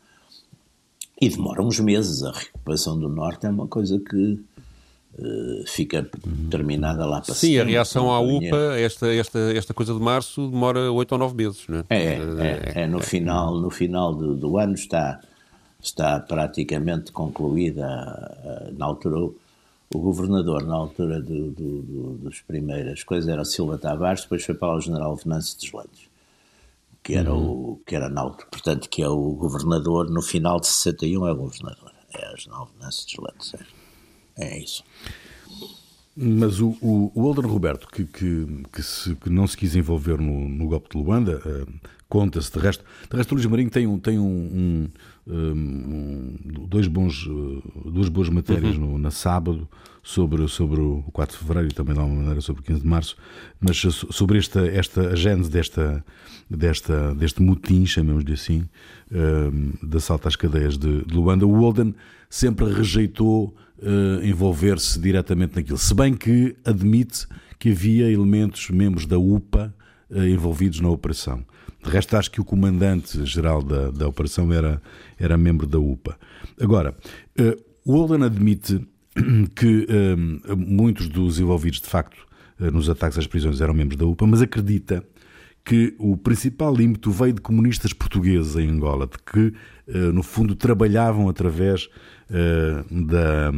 e 1.20 1.28
demora 1.28 1.62
uns 1.62 1.78
meses. 1.80 2.22
A 2.22 2.32
recuperação 2.32 2.98
do 2.98 3.08
Norte 3.08 3.46
é 3.46 3.50
uma 3.50 3.68
coisa 3.68 3.98
que 3.98 4.32
uh, 5.18 5.66
fica 5.66 6.08
terminada 6.50 7.06
lá 7.06 7.20
para 7.20 7.34
Sim, 7.34 7.58
a 7.58 7.64
reação 7.64 8.10
à 8.10 8.20
UPA, 8.20 8.78
esta, 8.78 9.06
esta, 9.14 9.38
esta 9.54 9.72
coisa 9.72 9.94
de 9.94 10.00
março, 10.00 10.48
demora 10.48 10.90
oito 10.92 11.12
ou 11.12 11.18
nove 11.18 11.36
meses, 11.36 11.64
não 11.68 11.78
é? 11.78 11.84
É, 11.88 11.96
é, 11.96 12.72
é, 12.74 12.82
é 12.82 12.86
no, 12.86 13.00
final, 13.00 13.54
no 13.54 13.70
final 13.70 14.14
do, 14.14 14.34
do, 14.34 14.58
ano 14.58 14.74
está, 14.74 15.20
está 15.80 16.20
praticamente 16.20 17.12
concluída, 17.12 17.86
na 18.76 18.84
altura, 18.84 19.20
o, 19.20 19.36
o 19.94 19.98
governador, 20.00 20.66
na 20.66 20.74
altura 20.74 21.20
do, 21.20 21.50
do, 21.52 21.82
do, 21.82 22.10
dos 22.18 22.40
primeiras 22.42 23.04
coisas, 23.04 23.28
era 23.28 23.44
Silva 23.44 23.78
Tavares, 23.78 24.22
depois 24.22 24.44
foi 24.44 24.54
para 24.54 24.74
o 24.74 24.80
general 24.80 25.14
Venâncio 25.16 25.56
dos 25.58 25.72
Landes 25.72 26.15
que 27.06 27.14
era, 27.14 27.32
uhum. 27.32 27.74
o, 27.74 27.82
que 27.86 27.94
era 27.94 28.08
Nauto, 28.08 28.48
portanto, 28.50 28.88
que 28.88 29.00
é 29.00 29.08
o 29.08 29.32
governador, 29.34 30.10
no 30.10 30.20
final 30.20 30.58
de 30.58 30.66
61 30.66 31.28
é 31.28 31.32
o 31.32 31.36
governador, 31.36 31.92
é 32.12 32.34
as 32.34 32.48
nove 32.48 32.72
dos 32.80 33.16
Landes, 33.16 33.54
é, 34.36 34.44
é 34.44 34.58
isso. 34.60 34.82
Mas 36.16 36.58
o, 36.58 36.76
o, 36.82 37.12
o 37.14 37.28
Alden 37.28 37.46
Roberto, 37.46 37.86
que, 37.86 38.04
que, 38.06 38.64
que, 38.72 38.82
se, 38.82 39.14
que, 39.14 39.30
não 39.30 39.46
se 39.46 39.56
quis 39.56 39.76
envolver 39.76 40.18
no, 40.18 40.48
no 40.48 40.66
golpe 40.66 40.88
de 40.90 41.00
Luanda, 41.00 41.40
uh, 41.46 41.88
conta-se 42.08 42.52
de 42.52 42.58
resto. 42.58 42.84
De 43.10 43.16
resto, 43.16 43.32
o 43.32 43.34
Luís 43.34 43.46
Marinho 43.46 43.70
tem, 43.70 43.86
um, 43.86 43.98
tem 43.98 44.18
um, 44.18 44.88
um, 45.26 45.34
um 45.34 46.36
dois 46.68 46.86
bons, 46.86 47.26
uh, 47.26 47.90
duas 47.90 48.08
boas 48.08 48.28
matérias 48.28 48.76
uhum. 48.76 48.92
no, 48.92 48.98
na 48.98 49.10
sábado 49.10 49.68
sobre, 50.02 50.46
sobre 50.46 50.80
o 50.80 51.02
4 51.12 51.36
de 51.36 51.42
fevereiro 51.42 51.68
e 51.68 51.74
também 51.74 51.94
de 51.94 52.00
alguma 52.00 52.20
maneira 52.20 52.40
sobre 52.40 52.62
o 52.62 52.64
15 52.64 52.80
de 52.80 52.86
março, 52.86 53.16
mas 53.60 53.76
sobre 53.76 54.38
esta, 54.38 54.64
esta 54.66 55.08
a 55.08 55.16
gênese 55.16 55.50
desta, 55.50 56.04
desta, 56.48 57.14
deste 57.14 57.42
motim, 57.42 57.84
chamemos-lhe 57.84 58.32
assim, 58.32 58.68
uh, 59.10 59.86
de 59.86 59.96
assalto 59.96 60.28
às 60.28 60.36
cadeias 60.36 60.78
de, 60.78 61.04
de 61.04 61.14
Luanda. 61.14 61.44
O 61.44 61.60
Walden 61.60 61.92
sempre 62.30 62.72
rejeitou 62.72 63.54
uh, 63.78 64.24
envolver-se 64.24 65.00
diretamente 65.00 65.56
naquilo, 65.56 65.78
se 65.78 65.92
bem 65.92 66.14
que 66.14 66.54
admite 66.64 67.26
que 67.58 67.70
havia 67.70 68.10
elementos, 68.10 68.70
membros 68.70 69.06
da 69.06 69.18
UPA, 69.18 69.74
envolvidos 70.08 70.78
na 70.78 70.88
operação. 70.88 71.44
De 71.86 71.92
resto, 71.92 72.16
acho 72.16 72.30
que 72.30 72.40
o 72.40 72.44
comandante-geral 72.44 73.62
da, 73.62 73.90
da 73.90 74.08
operação 74.08 74.52
era, 74.52 74.82
era 75.18 75.38
membro 75.38 75.66
da 75.66 75.78
UPA. 75.78 76.18
Agora, 76.60 76.96
uh, 77.38 77.62
o 77.84 77.92
Holden 77.92 78.24
admite 78.24 78.86
que 79.54 79.86
muitos 80.56 81.08
dos 81.08 81.38
envolvidos, 81.38 81.80
de 81.80 81.86
facto, 81.86 82.16
nos 82.58 82.90
ataques 82.90 83.16
às 83.16 83.26
prisões 83.26 83.60
eram 83.60 83.72
membros 83.72 83.96
da 83.96 84.04
UPA, 84.04 84.26
mas 84.26 84.42
acredita 84.42 85.02
que 85.64 85.94
o 85.98 86.16
principal 86.16 86.78
ímpeto 86.80 87.10
veio 87.10 87.32
de 87.32 87.40
comunistas 87.40 87.92
portugueses 87.92 88.56
em 88.56 88.68
Angola, 88.68 89.06
de 89.06 89.18
que, 89.18 89.54
no 90.12 90.22
fundo, 90.22 90.54
trabalhavam 90.54 91.28
através 91.28 91.88
eh, 92.28 92.84
da, 92.90 93.52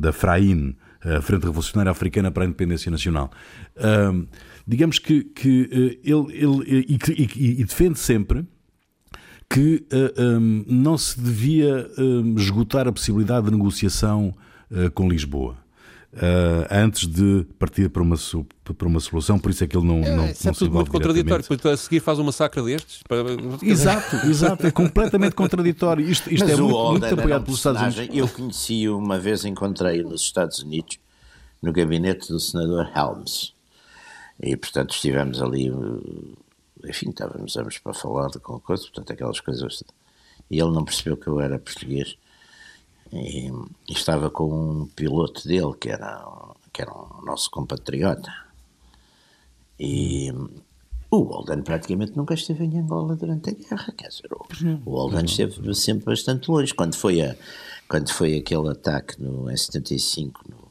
da 0.00 0.12
FRAIN, 0.12 0.74
a 1.02 1.20
Frente 1.20 1.44
Revolucionária 1.44 1.90
Africana 1.90 2.30
para 2.30 2.44
a 2.44 2.46
Independência 2.46 2.90
Nacional. 2.90 3.30
Digamos 4.66 4.98
que, 4.98 5.24
que 5.24 5.68
eh, 5.70 6.10
ele, 6.10 6.32
ele 6.32 6.86
e, 6.88 6.98
e, 7.12 7.60
e 7.60 7.64
defende 7.64 7.98
sempre 7.98 8.46
que 9.48 9.86
uh, 9.92 10.22
um, 10.38 10.64
não 10.66 10.96
se 10.96 11.20
devia 11.20 11.88
um, 11.98 12.34
esgotar 12.36 12.88
a 12.88 12.92
possibilidade 12.92 13.46
de 13.46 13.52
negociação 13.52 14.34
uh, 14.70 14.90
com 14.92 15.08
Lisboa 15.08 15.56
uh, 16.14 16.66
antes 16.70 17.06
de 17.06 17.46
partir 17.58 17.88
para 17.88 18.02
uma, 18.02 18.16
para 18.76 18.88
uma 18.88 19.00
solução, 19.00 19.38
por 19.38 19.50
isso 19.50 19.64
é 19.64 19.66
que 19.66 19.76
ele 19.76 19.86
não, 19.86 19.98
é, 19.98 20.16
não, 20.16 20.24
é 20.24 20.34
não 20.44 20.52
tudo 20.52 20.70
muito 20.70 20.90
contraditório, 20.90 21.44
depois 21.48 21.74
a 21.74 21.76
seguir 21.76 22.00
faz 22.00 22.18
um 22.18 22.24
massacre 22.24 22.62
destes. 22.62 23.02
Para... 23.02 23.24
Exato, 23.62 24.16
exato, 24.26 24.66
é 24.66 24.70
completamente 24.70 25.34
contraditório. 25.34 26.08
Isto, 26.08 26.32
isto 26.32 26.48
é 26.48 26.56
muito, 26.56 26.90
muito 26.90 27.06
apoiado 27.06 27.44
pelos 27.44 27.58
Estados 27.58 27.96
Unidos. 27.96 28.16
Eu 28.16 28.28
conheci 28.28 28.88
uma 28.88 29.18
vez, 29.18 29.44
encontrei 29.44 30.02
nos 30.02 30.22
Estados 30.22 30.58
Unidos, 30.60 30.98
no 31.62 31.72
gabinete 31.72 32.28
do 32.28 32.40
senador 32.40 32.90
Helms. 32.94 33.53
E, 34.40 34.56
portanto, 34.56 34.94
estivemos 34.94 35.40
ali, 35.40 35.70
enfim, 36.84 37.10
estávamos 37.10 37.56
ambos 37.56 37.78
para 37.78 37.94
falar 37.94 38.28
de 38.28 38.38
qualquer 38.38 38.66
coisa, 38.66 38.82
portanto, 38.82 39.12
aquelas 39.12 39.40
coisas. 39.40 39.84
E 40.50 40.58
ele 40.58 40.72
não 40.72 40.84
percebeu 40.84 41.16
que 41.16 41.26
eu 41.26 41.40
era 41.40 41.58
português 41.58 42.16
e, 43.12 43.48
e 43.88 43.92
estava 43.92 44.30
com 44.30 44.82
um 44.82 44.86
piloto 44.86 45.46
dele 45.46 45.72
que 45.78 45.88
era, 45.88 46.26
que 46.72 46.82
era 46.82 46.92
um 46.92 47.24
nosso 47.24 47.50
compatriota. 47.50 48.32
E 49.78 50.32
o 51.10 51.24
Walden 51.24 51.62
praticamente 51.62 52.16
nunca 52.16 52.34
esteve 52.34 52.64
em 52.64 52.78
Angola 52.78 53.14
durante 53.16 53.50
a 53.50 53.52
guerra, 53.52 53.92
quer 53.96 54.08
dizer, 54.08 54.28
o, 54.32 54.90
o 54.90 54.96
Walden 54.96 55.24
esteve 55.24 55.74
sempre 55.74 56.06
bastante 56.06 56.50
longe. 56.50 56.74
Quando 56.74 56.96
foi, 56.96 57.22
a, 57.22 57.36
quando 57.88 58.10
foi 58.10 58.36
aquele 58.36 58.68
ataque 58.68 59.20
no, 59.22 59.50
em 59.50 59.56
75, 59.56 60.40
no, 60.48 60.63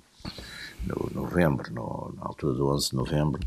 no 0.86 1.22
novembro, 1.22 1.74
no, 1.74 2.14
na 2.18 2.26
altura 2.26 2.54
do 2.54 2.68
11 2.70 2.90
de 2.90 2.96
novembro, 2.96 3.42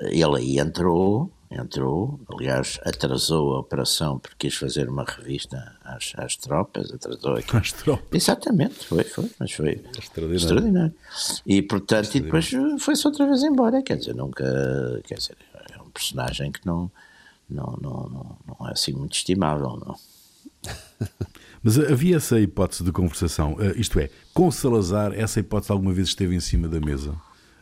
ele 0.00 0.36
aí 0.36 0.58
entrou 0.58 1.30
entrou, 1.54 2.20
aliás, 2.32 2.80
atrasou 2.84 3.54
a 3.54 3.60
operação 3.60 4.18
porque 4.18 4.48
quis 4.48 4.56
fazer 4.56 4.88
uma 4.88 5.04
revista 5.04 5.76
às, 5.84 6.12
às 6.16 6.36
tropas, 6.36 6.90
atrasou 6.92 7.34
aqui. 7.36 7.56
Às 7.56 7.72
tropas. 7.72 8.08
Exatamente, 8.12 8.86
foi, 8.86 9.04
foi, 9.04 9.30
mas 9.38 9.52
foi 9.52 9.84
extraordinário. 9.98 10.36
extraordinário. 10.36 10.94
E 11.46 11.62
portanto, 11.62 12.14
e 12.14 12.20
depois 12.20 12.50
foi-se 12.80 13.06
outra 13.06 13.26
vez 13.26 13.42
embora, 13.42 13.82
quer 13.82 13.96
dizer, 13.96 14.14
nunca, 14.14 14.44
quer 15.04 15.16
dizer, 15.16 15.36
é 15.70 15.80
um 15.80 15.90
personagem 15.90 16.50
que 16.50 16.64
não, 16.66 16.90
não, 17.48 17.78
não, 17.80 18.08
não, 18.08 18.38
não 18.46 18.68
é 18.68 18.72
assim 18.72 18.92
muito 18.92 19.14
estimável, 19.14 19.78
não. 19.84 19.96
Mas 21.64 21.78
havia 21.78 22.16
essa 22.16 22.38
hipótese 22.38 22.84
de 22.84 22.92
conversação, 22.92 23.56
eh, 23.58 23.72
isto 23.76 23.98
é, 23.98 24.10
com 24.32 24.50
Salazar, 24.50 25.12
essa 25.14 25.40
hipótese 25.40 25.72
alguma 25.72 25.92
vez 25.92 26.08
esteve 26.08 26.36
em 26.36 26.40
cima 26.40 26.68
da 26.68 26.78
mesa? 26.78 27.16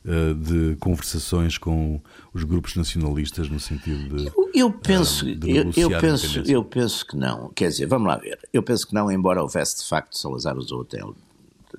Eh, 0.04 0.34
de 0.34 0.76
conversações 0.80 1.56
com 1.56 2.00
os 2.34 2.42
grupos 2.42 2.74
nacionalistas 2.74 3.48
no 3.48 3.60
sentido 3.60 4.16
de. 4.16 4.26
Eu, 4.26 4.50
eu 4.52 4.72
penso, 4.72 5.24
uh, 5.24 5.28
eu, 5.46 5.70
eu 5.76 6.00
penso, 6.00 6.42
eu 6.44 6.64
penso 6.64 7.06
que 7.06 7.16
não. 7.16 7.50
Quer 7.54 7.68
dizer, 7.68 7.86
vamos 7.86 8.08
lá 8.08 8.16
ver. 8.16 8.36
Eu 8.52 8.64
penso 8.64 8.84
que 8.84 8.92
não, 8.92 9.12
embora 9.12 9.40
houvesse 9.40 9.80
de 9.80 9.88
facto 9.88 10.18
Salazar 10.18 10.58
usou 10.58 10.82
até 10.82 10.98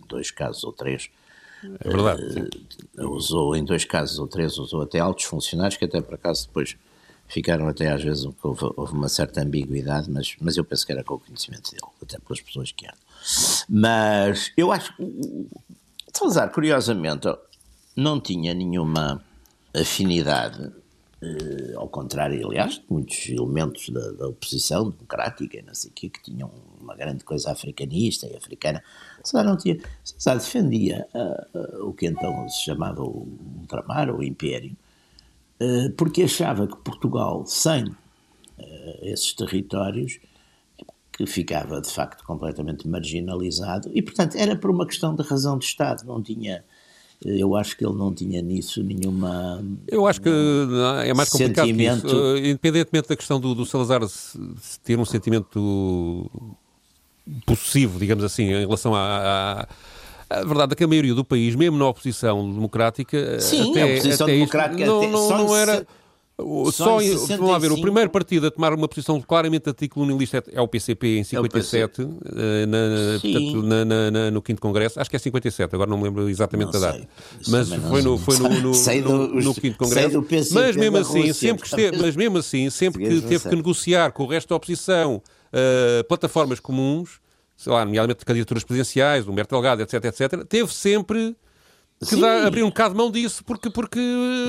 dois 0.07 0.31
casos 0.31 0.63
ou 0.63 0.71
três. 0.71 1.09
É 1.81 1.89
verdade. 1.89 2.49
Uh, 2.97 3.09
usou 3.09 3.57
em 3.57 3.65
dois 3.65 3.83
casos 3.83 4.17
ou 4.17 4.25
três, 4.25 4.57
usou 4.57 4.83
até 4.83 4.99
altos 4.99 5.25
funcionários 5.25 5.75
que 5.75 5.83
até 5.83 5.99
por 5.99 6.13
acaso 6.13 6.47
depois 6.47 6.77
ficaram 7.27 7.67
até 7.67 7.91
às 7.91 8.03
vezes 8.03 8.25
houve, 8.41 8.65
houve, 8.75 8.93
uma 8.93 9.09
certa 9.09 9.41
ambiguidade, 9.41 10.09
mas, 10.09 10.35
mas 10.39 10.57
eu 10.57 10.63
penso 10.63 10.85
que 10.85 10.91
era 10.91 11.03
com 11.03 11.15
o 11.15 11.19
conhecimento 11.19 11.71
dele, 11.71 11.83
até 12.01 12.19
pelas 12.19 12.41
pessoas 12.41 12.71
que 12.71 12.85
eram. 12.85 12.97
Mas 13.69 14.51
eu 14.57 14.71
acho 14.71 14.95
que 14.95 15.47
Salazar, 16.13 16.51
curiosamente, 16.51 17.27
não 17.95 18.21
tinha 18.21 18.53
nenhuma 18.53 19.23
afinidade, 19.73 20.71
eh, 21.19 21.73
ao 21.75 21.89
contrário, 21.89 22.47
aliás, 22.47 22.75
de 22.75 22.85
muitos 22.87 23.27
elementos 23.29 23.89
da, 23.89 24.11
da, 24.11 24.27
oposição 24.27 24.91
democrática 24.91 25.57
e 25.57 25.63
não 25.63 25.73
sei 25.73 25.89
o 25.89 25.93
quê, 25.93 26.09
que 26.09 26.21
tinham 26.21 26.51
uma 26.79 26.95
grande 26.95 27.23
coisa 27.23 27.51
africanista 27.51 28.27
e 28.27 28.37
africana. 28.37 28.83
César 29.23 29.43
não 29.43 29.57
tinha. 29.57 29.79
César 30.03 30.35
defendia 30.35 31.07
uh, 31.15 31.57
uh, 31.57 31.89
o 31.89 31.93
que 31.93 32.05
então 32.05 32.47
se 32.47 32.61
chamava 32.61 33.01
o 33.01 33.27
ultramar, 33.61 34.15
o 34.15 34.21
império, 34.21 34.77
porque 35.98 36.24
achava 36.24 36.67
que 36.67 36.75
Portugal, 36.77 37.46
sem 37.46 37.86
esses 39.01 39.34
territórios, 39.34 40.20
que 41.12 41.25
ficava 41.25 41.79
de 41.79 41.89
facto 41.91 42.24
completamente 42.24 42.88
marginalizado, 42.88 43.89
e 43.93 44.01
portanto 44.01 44.36
era 44.36 44.55
por 44.55 44.72
uma 44.72 44.86
questão 44.86 45.15
de 45.15 45.22
razão 45.24 45.58
de 45.58 45.65
Estado, 45.65 46.05
não 46.05 46.22
tinha 46.22 46.63
eu 47.25 47.55
acho 47.55 47.77
que 47.77 47.86
ele 47.86 47.96
não 47.96 48.13
tinha 48.13 48.41
nisso 48.41 48.84
nenhuma. 48.84 49.63
Eu 49.88 50.05
acho 50.05 50.22
que 50.22 50.29
é 51.05 51.13
mais 51.13 51.29
complicado 51.29 51.65
sentimento... 51.65 52.01
que 52.01 52.08
isso. 52.08 52.38
Independentemente 52.38 53.08
da 53.08 53.15
questão 53.15 53.39
do, 53.39 53.55
do 53.55 53.65
Salazar 53.65 54.01
ter 54.84 55.00
um 55.00 55.05
sentimento 55.05 56.29
possessivo, 57.46 57.98
digamos 57.98 58.24
assim, 58.24 58.43
em 58.43 58.60
relação 58.60 58.93
à, 58.93 59.62
a 59.62 59.67
verdade 60.43 60.73
é 60.73 60.75
que 60.75 60.83
a 60.83 60.87
maioria 60.87 61.13
do 61.13 61.23
país, 61.23 61.55
mesmo 61.55 61.77
na 61.77 61.87
oposição 61.87 62.51
democrática, 62.51 63.39
Sim, 63.39 63.71
até, 63.71 63.81
a 63.81 63.85
oposição 63.85 64.25
até 64.25 64.33
democrática 64.35 64.81
isto, 64.81 64.91
não, 64.91 65.09
não, 65.09 65.37
não 65.37 65.55
era. 65.55 65.85
Só, 66.71 66.99
em, 66.99 67.15
vamos 67.15 67.51
lá 67.51 67.59
ver, 67.59 67.71
o 67.71 67.79
primeiro 67.79 68.09
partido 68.09 68.47
a 68.47 68.51
tomar 68.51 68.73
uma 68.73 68.87
posição 68.87 69.21
claramente 69.21 69.69
anticolonialista 69.69 70.43
é 70.51 70.59
o 70.59 70.67
PCP 70.67 71.19
em 71.19 71.23
57, 71.23 72.01
é 72.01 72.05
eh, 72.05 72.65
na, 72.65 73.19
portanto, 73.21 73.61
na, 73.61 74.11
na, 74.11 74.31
no 74.31 74.43
5 74.45 74.59
Congresso, 74.59 74.99
acho 74.99 75.09
que 75.11 75.15
é 75.15 75.19
57, 75.19 75.75
agora 75.75 75.87
não 75.87 75.97
me 75.97 76.05
lembro 76.05 76.27
exatamente 76.27 76.73
não 76.73 76.81
da 76.81 76.91
data, 76.91 77.07
mas 77.47 77.69
foi 77.69 78.01
no, 78.01 78.17
foi 78.17 78.39
no, 78.39 78.49
no, 78.49 78.71
no, 78.73 79.41
no 79.41 79.53
5 79.53 79.77
Congresso, 79.77 80.25
mas 80.53 80.75
mesmo 80.75 80.97
assim, 80.97 81.31
sempre 81.33 81.61
que 81.61 81.67
esteve, 81.67 81.97
mas 82.01 82.15
mesmo 82.15 82.37
assim, 82.39 82.67
sempre 82.71 83.07
que 83.07 83.21
teve 83.21 83.49
que 83.49 83.55
negociar 83.55 84.11
com 84.11 84.23
o 84.23 84.27
resto 84.27 84.49
da 84.49 84.55
oposição 84.55 85.21
uh, 85.53 86.03
plataformas 86.05 86.59
comuns, 86.59 87.21
sei 87.63 87.72
lá, 87.72 87.86
nomeadamente 87.86 88.25
candidaturas 88.25 88.63
presidenciais, 88.63 89.27
Humberto 89.27 89.55
Delgado, 89.55 89.82
etc, 89.82 90.03
etc, 90.05 90.43
teve 90.46 90.74
sempre 90.74 91.36
que 92.05 92.17
dá, 92.17 92.46
abrir 92.46 92.63
um 92.63 92.67
bocado 92.67 92.93
de 92.93 92.98
mão 92.98 93.10
disso 93.10 93.46
porque, 93.46 93.70
porque, 93.70 94.00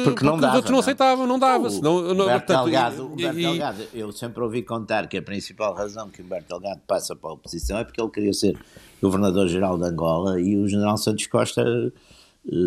porque, 0.03 0.25
porque 0.25 0.25
dava, 0.25 0.49
os 0.49 0.55
outros 0.55 0.71
não, 0.71 0.73
não 0.73 0.81
aceitavam, 0.81 1.27
não 1.27 1.39
dava. 1.39 1.69
O, 1.69 1.81
não, 1.81 1.99
Humberto, 1.99 2.47
portanto, 2.47 2.65
Delgado, 2.65 3.07
Humberto 3.07 3.39
e, 3.39 3.43
Delgado, 3.43 3.83
eu 3.95 4.11
sempre 4.11 4.43
ouvi 4.43 4.63
contar 4.63 5.07
que 5.07 5.17
a 5.17 5.23
principal 5.23 5.73
razão 5.73 6.11
que 6.11 6.21
Humberto 6.21 6.49
Delgado 6.49 6.81
passa 6.87 7.15
para 7.15 7.31
a 7.31 7.35
oposição 7.35 7.79
é 7.79 7.85
porque 7.85 8.01
ele 8.03 8.11
queria 8.11 8.33
ser 8.33 8.59
governador-geral 9.01 9.79
de 9.79 9.85
Angola 9.85 10.41
e 10.41 10.57
o 10.57 10.67
general 10.67 10.97
Santos 10.97 11.29
Costa 11.29 11.65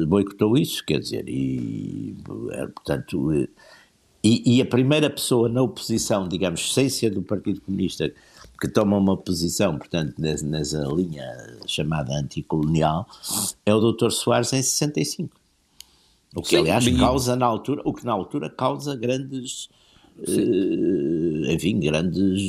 boicotou 0.08 0.58
isso, 0.58 0.84
quer 0.86 1.00
dizer, 1.00 1.26
e, 1.28 2.16
portanto, 2.74 3.32
e, 4.24 4.58
e, 4.58 4.62
a 4.62 4.66
primeira 4.66 5.10
pessoa 5.10 5.48
na 5.48 5.62
oposição, 5.62 6.28
digamos, 6.28 6.74
sem 6.74 6.90
ser 6.90 7.12
do 7.12 7.22
Partido 7.22 7.62
Comunista, 7.62 8.12
que 8.60 8.68
toma 8.68 8.98
uma 8.98 9.16
posição, 9.16 9.78
portanto, 9.78 10.16
nessa, 10.18 10.84
linha 10.86 11.26
chamada 11.66 12.14
anticolonial, 12.14 13.08
é 13.66 13.74
o 13.74 13.92
Dr. 13.92 14.10
Soares 14.10 14.52
em 14.54 14.62
65. 14.62 15.36
O 16.36 16.42
que, 16.42 16.50
Sim, 16.50 16.58
aliás, 16.58 16.88
causa 16.98 17.36
na 17.36 17.46
altura, 17.46 17.82
o 17.86 17.94
que 17.94 18.06
na 18.06 18.12
altura 18.12 18.50
causa 18.50 18.96
grandes 18.96 19.70
Uh, 20.20 21.52
enfim, 21.52 21.80
grandes. 21.80 22.42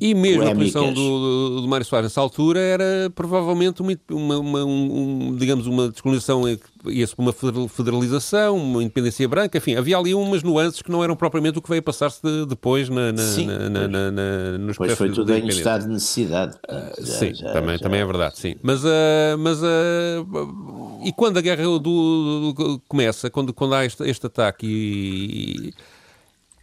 E 0.00 0.14
mesmo 0.14 0.42
polémicas. 0.42 0.76
a 0.76 0.80
posição 0.80 0.92
do, 0.92 1.62
do, 1.62 1.68
Mário 1.68 1.86
Soares 1.86 2.10
nessa 2.10 2.20
altura 2.20 2.60
era 2.60 3.10
provavelmente 3.14 3.80
uma, 3.80 3.98
uma, 4.10 4.38
uma 4.38 4.64
um, 4.64 5.34
digamos, 5.36 5.66
uma 5.66 5.88
descolonização, 5.88 6.42
ia-se 6.84 7.14
uma 7.16 7.32
federalização, 7.32 8.56
uma 8.56 8.82
independência 8.82 9.26
branca, 9.26 9.56
enfim, 9.56 9.76
havia 9.76 9.96
ali 9.96 10.14
umas 10.14 10.42
nuances 10.42 10.82
que 10.82 10.90
não 10.90 11.02
eram 11.02 11.16
propriamente 11.16 11.58
o 11.58 11.62
que 11.62 11.70
veio 11.70 11.82
passar-se 11.82 12.20
de, 12.22 12.46
depois 12.46 12.90
na, 12.90 13.12
na, 13.12 13.22
sim, 13.22 13.46
na, 13.46 13.70
na, 13.70 13.88
na, 13.88 14.10
na, 14.10 14.58
nos 14.58 14.76
Pois 14.76 14.92
foi 14.92 15.10
tudo 15.10 15.34
em 15.34 15.48
estado 15.48 15.84
de 15.84 15.94
necessidade. 15.94 16.56
uh, 16.68 17.04
sim, 17.04 17.34
já, 17.34 17.52
também, 17.52 17.78
já. 17.78 17.82
também 17.82 18.00
é 18.00 18.04
verdade, 18.04 18.38
sim. 18.38 18.56
Mas, 18.62 18.84
uh, 18.84 19.38
mas 19.38 19.62
uh, 19.62 21.00
e 21.02 21.12
quando 21.12 21.38
a 21.38 21.40
guerra 21.40 21.64
do, 21.64 21.78
do, 21.78 22.52
do, 22.52 22.82
começa, 22.86 23.30
quando, 23.30 23.54
quando 23.54 23.74
há 23.74 23.86
este, 23.86 24.04
este 24.04 24.26
ataque 24.26 24.66
e 24.66 25.74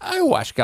ah, 0.03 0.17
eu 0.17 0.36
acho 0.36 0.53
que 0.53 0.62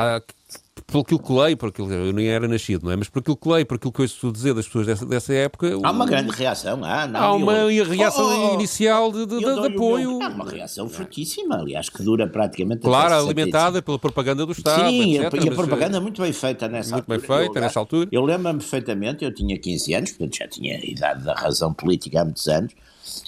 há, 0.90 0.92
pelo 0.92 1.06
que 1.06 1.14
eu 1.14 1.38
leio, 1.38 1.58
por 1.58 1.70
aquilo, 1.70 1.92
eu 1.94 2.12
nem 2.12 2.28
era 2.28 2.48
nascido, 2.48 2.86
não 2.86 2.92
é? 2.92 2.96
Mas 2.96 3.10
por 3.10 3.20
aquilo 3.20 3.38
que 3.38 3.50
leio, 3.50 3.66
por 3.66 3.76
aquilo 3.76 3.92
que 3.92 4.02
eu 4.02 4.04
ouço 4.04 4.32
dizer 4.32 4.54
das 4.54 4.66
pessoas 4.66 4.88
dessa, 4.88 5.06
dessa 5.06 5.34
época. 5.34 5.78
Há 5.84 5.92
uma 5.92 6.06
grande 6.06 6.32
reação, 6.32 6.84
ah, 6.84 7.08
não, 7.08 7.20
há 7.20 7.34
uma 7.34 7.54
eu, 7.72 7.86
reação 7.86 8.26
oh, 8.26 8.52
oh, 8.52 8.54
inicial 8.56 9.12
de, 9.12 9.26
de, 9.26 9.40
de 9.40 9.68
apoio. 9.68 10.22
Há 10.22 10.30
uma 10.30 10.50
reação 10.50 10.90
fortíssima, 10.90 11.56
aliás, 11.58 11.90
que 11.90 12.04
dura 12.04 12.28
praticamente. 12.28 12.82
Claro, 12.82 13.14
alimentada 13.14 13.82
pela 13.82 14.00
propaganda 14.00 14.46
do 14.46 14.52
Estado. 14.52 14.90
Sim, 14.90 15.18
etc, 15.18 15.46
e 15.46 15.50
a 15.50 15.52
propaganda 15.52 15.98
é 15.98 16.00
muito 16.00 16.22
bem 16.22 16.34
feita 16.34 16.68
nessa 16.68 16.96
muito 16.96 17.12
altura. 17.12 17.18
Muito 17.18 17.28
bem 17.30 17.38
feita 17.38 17.60
eu, 17.60 17.62
nessa 17.62 17.80
altura. 17.80 18.10
Eu 18.12 18.26
lembro-me 18.26 18.60
perfeitamente, 18.60 19.24
eu 19.24 19.34
tinha 19.34 19.58
15 19.58 19.94
anos, 19.94 20.12
portanto 20.12 20.38
já 20.38 20.48
tinha 20.48 20.78
a 20.78 20.86
idade 20.86 21.24
da 21.24 21.34
razão 21.34 21.74
política 21.74 22.22
há 22.22 22.26
muitos 22.26 22.48
anos 22.48 22.74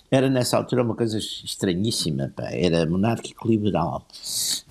era 0.09 0.29
nessa 0.29 0.57
altura 0.57 0.83
uma 0.83 0.93
coisa 0.93 1.17
estranhíssima, 1.17 2.31
pá. 2.35 2.49
era 2.51 2.85
monárquico 2.85 3.47
liberal, 3.47 4.05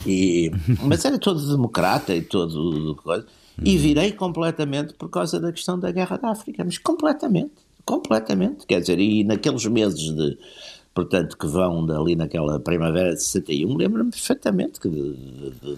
e, 0.06 0.50
mas 0.82 1.04
era 1.04 1.18
todo 1.18 1.40
democrata 1.50 2.14
e 2.14 2.20
todo 2.20 2.79
coisa, 2.96 3.26
e 3.62 3.76
virei 3.76 4.12
completamente 4.12 4.94
por 4.94 5.08
causa 5.08 5.38
da 5.38 5.52
questão 5.52 5.78
da 5.78 5.90
guerra 5.90 6.16
da 6.16 6.30
África, 6.30 6.64
mas 6.64 6.78
completamente, 6.78 7.52
completamente, 7.84 8.66
quer 8.66 8.80
dizer, 8.80 8.98
e 8.98 9.24
naqueles 9.24 9.64
meses 9.66 10.14
de, 10.14 10.38
portanto, 10.94 11.36
que 11.36 11.46
vão 11.46 11.84
dali 11.84 12.16
naquela 12.16 12.58
primavera 12.58 13.14
de 13.14 13.22
61, 13.22 13.76
lembro-me 13.76 14.10
perfeitamente 14.10 14.80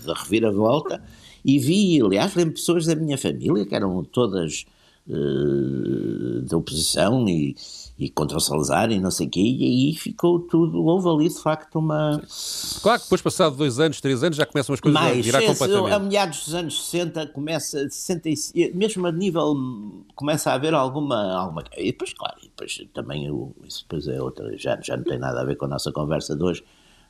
da 0.04 0.14
reviravolta, 0.14 1.02
e 1.44 1.58
vi, 1.58 2.00
aliás, 2.00 2.34
lembro 2.34 2.54
pessoas 2.54 2.86
da 2.86 2.94
minha 2.94 3.18
família 3.18 3.66
que 3.66 3.74
eram 3.74 4.04
todas 4.04 4.64
uh, 5.08 6.42
da 6.42 6.56
oposição 6.56 7.28
e 7.28 7.56
e 8.02 8.10
contra 8.10 8.36
o 8.36 8.40
Salazar 8.40 8.90
e 8.90 8.98
não 8.98 9.10
sei 9.10 9.26
o 9.26 9.30
quê, 9.30 9.40
e 9.40 9.64
aí 9.64 9.94
ficou 9.94 10.40
tudo, 10.40 10.82
houve 10.84 11.08
ali 11.08 11.28
de 11.32 11.40
facto 11.40 11.78
uma... 11.78 12.20
Claro 12.82 12.98
que 12.98 13.04
depois 13.06 13.22
passado 13.22 13.56
dois 13.56 13.78
anos, 13.78 14.00
três 14.00 14.24
anos, 14.24 14.36
já 14.36 14.44
começam 14.44 14.72
as 14.72 14.80
coisas 14.80 15.00
Mais, 15.00 15.18
a 15.18 15.22
virar 15.22 15.42
completamente. 15.42 15.94
A 15.94 15.98
meados 16.00 16.44
dos 16.44 16.54
anos 16.54 16.84
60 16.86 17.28
começa, 17.28 17.88
60, 17.88 18.28
mesmo 18.74 19.06
a 19.06 19.12
nível, 19.12 19.54
começa 20.16 20.50
a 20.50 20.54
haver 20.54 20.74
alguma, 20.74 21.32
alguma 21.32 21.62
e 21.76 21.92
depois 21.92 22.12
claro, 22.12 22.38
e 22.42 22.46
depois 22.46 22.82
também 22.92 23.26
eu, 23.26 23.54
isso 23.64 23.82
depois 23.82 24.08
é 24.08 24.20
outra, 24.20 24.56
já, 24.58 24.80
já 24.80 24.96
não 24.96 25.04
tem 25.04 25.18
nada 25.18 25.40
a 25.40 25.44
ver 25.44 25.56
com 25.56 25.66
a 25.66 25.68
nossa 25.68 25.92
conversa 25.92 26.34
de 26.34 26.42
hoje, 26.42 26.64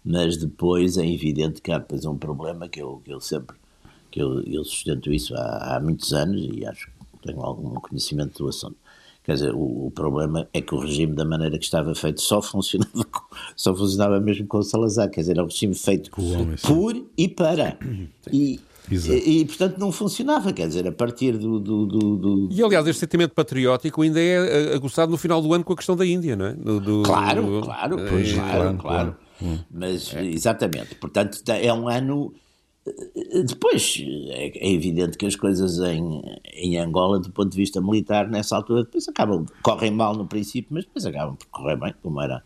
mas 0.04 0.36
depois 0.36 0.98
é 0.98 1.06
evidente 1.06 1.62
que 1.62 1.72
há 1.72 1.78
depois 1.78 2.04
um 2.04 2.18
problema 2.18 2.68
que 2.68 2.82
eu, 2.82 3.00
que 3.02 3.12
eu 3.12 3.20
sempre, 3.20 3.56
que 4.10 4.20
eu, 4.20 4.42
eu 4.42 4.62
sustento 4.62 5.10
isso 5.10 5.34
há, 5.34 5.76
há 5.76 5.80
muitos 5.80 6.12
anos 6.12 6.42
e 6.52 6.66
acho 6.66 6.86
que 6.86 7.01
tenho 7.22 7.40
algum 7.40 7.74
conhecimento 7.74 8.42
do 8.42 8.48
assunto 8.48 8.76
Quer 9.24 9.34
dizer, 9.34 9.54
o, 9.54 9.86
o, 9.86 9.90
problema 9.94 10.48
é 10.52 10.60
que 10.60 10.74
o 10.74 10.78
regime, 10.78 11.14
da 11.14 11.24
maneira 11.24 11.56
que 11.56 11.64
estava 11.64 11.94
feito, 11.94 12.20
só 12.20 12.42
funcionava, 12.42 13.06
só 13.56 13.74
funcionava 13.74 14.18
mesmo 14.18 14.46
com 14.48 14.58
o 14.58 14.62
Salazar. 14.62 15.08
Quer 15.10 15.20
dizer, 15.20 15.32
era 15.32 15.44
um 15.44 15.46
regime 15.46 15.74
feito 15.74 16.10
homem, 16.20 16.56
por 16.60 17.00
e 17.16 17.28
para. 17.28 17.78
E, 18.32 18.58
e, 18.90 19.40
e, 19.40 19.44
portanto, 19.44 19.78
não 19.78 19.92
funcionava. 19.92 20.52
Quer 20.52 20.66
dizer, 20.66 20.88
a 20.88 20.92
partir 20.92 21.38
do, 21.38 21.60
do, 21.60 21.86
do, 21.86 22.16
do, 22.16 22.48
E, 22.50 22.60
aliás, 22.64 22.84
este 22.88 22.98
sentimento 22.98 23.32
patriótico 23.32 24.02
ainda 24.02 24.20
é 24.20 24.74
aguçado 24.74 25.12
no 25.12 25.16
final 25.16 25.40
do 25.40 25.54
ano 25.54 25.62
com 25.62 25.72
a 25.72 25.76
questão 25.76 25.94
da 25.94 26.04
Índia, 26.04 26.34
não 26.34 26.46
é? 26.46 26.54
Do, 26.54 27.04
claro, 27.04 27.60
claro, 27.62 27.96
pois, 28.08 28.28
é, 28.28 28.34
claro, 28.34 28.58
claro, 28.58 28.78
claro. 28.78 29.16
Hum. 29.40 29.58
Mas, 29.70 30.12
é. 30.14 30.24
exatamente. 30.24 30.96
Portanto, 30.96 31.40
é 31.48 31.72
um 31.72 31.88
ano 31.88 32.34
depois, 33.46 34.02
é, 34.30 34.48
é, 34.58 34.72
evidente 34.72 35.16
que 35.16 35.26
as 35.26 35.36
coisas 35.36 35.78
em, 35.78 36.20
em 36.52 36.78
Angola, 36.78 37.20
do 37.20 37.30
ponto 37.30 37.50
de 37.50 37.56
vista 37.56 37.80
militar, 37.80 38.28
nessa 38.28 38.56
altura, 38.56 38.82
depois 38.82 39.08
acabam, 39.08 39.46
correm 39.62 39.90
mal 39.90 40.14
no 40.16 40.26
princípio, 40.26 40.70
mas 40.72 40.84
depois 40.84 41.06
acabam 41.06 41.36
por 41.36 41.46
correr 41.46 41.76
bem, 41.76 41.94
como 42.02 42.20
era 42.20 42.42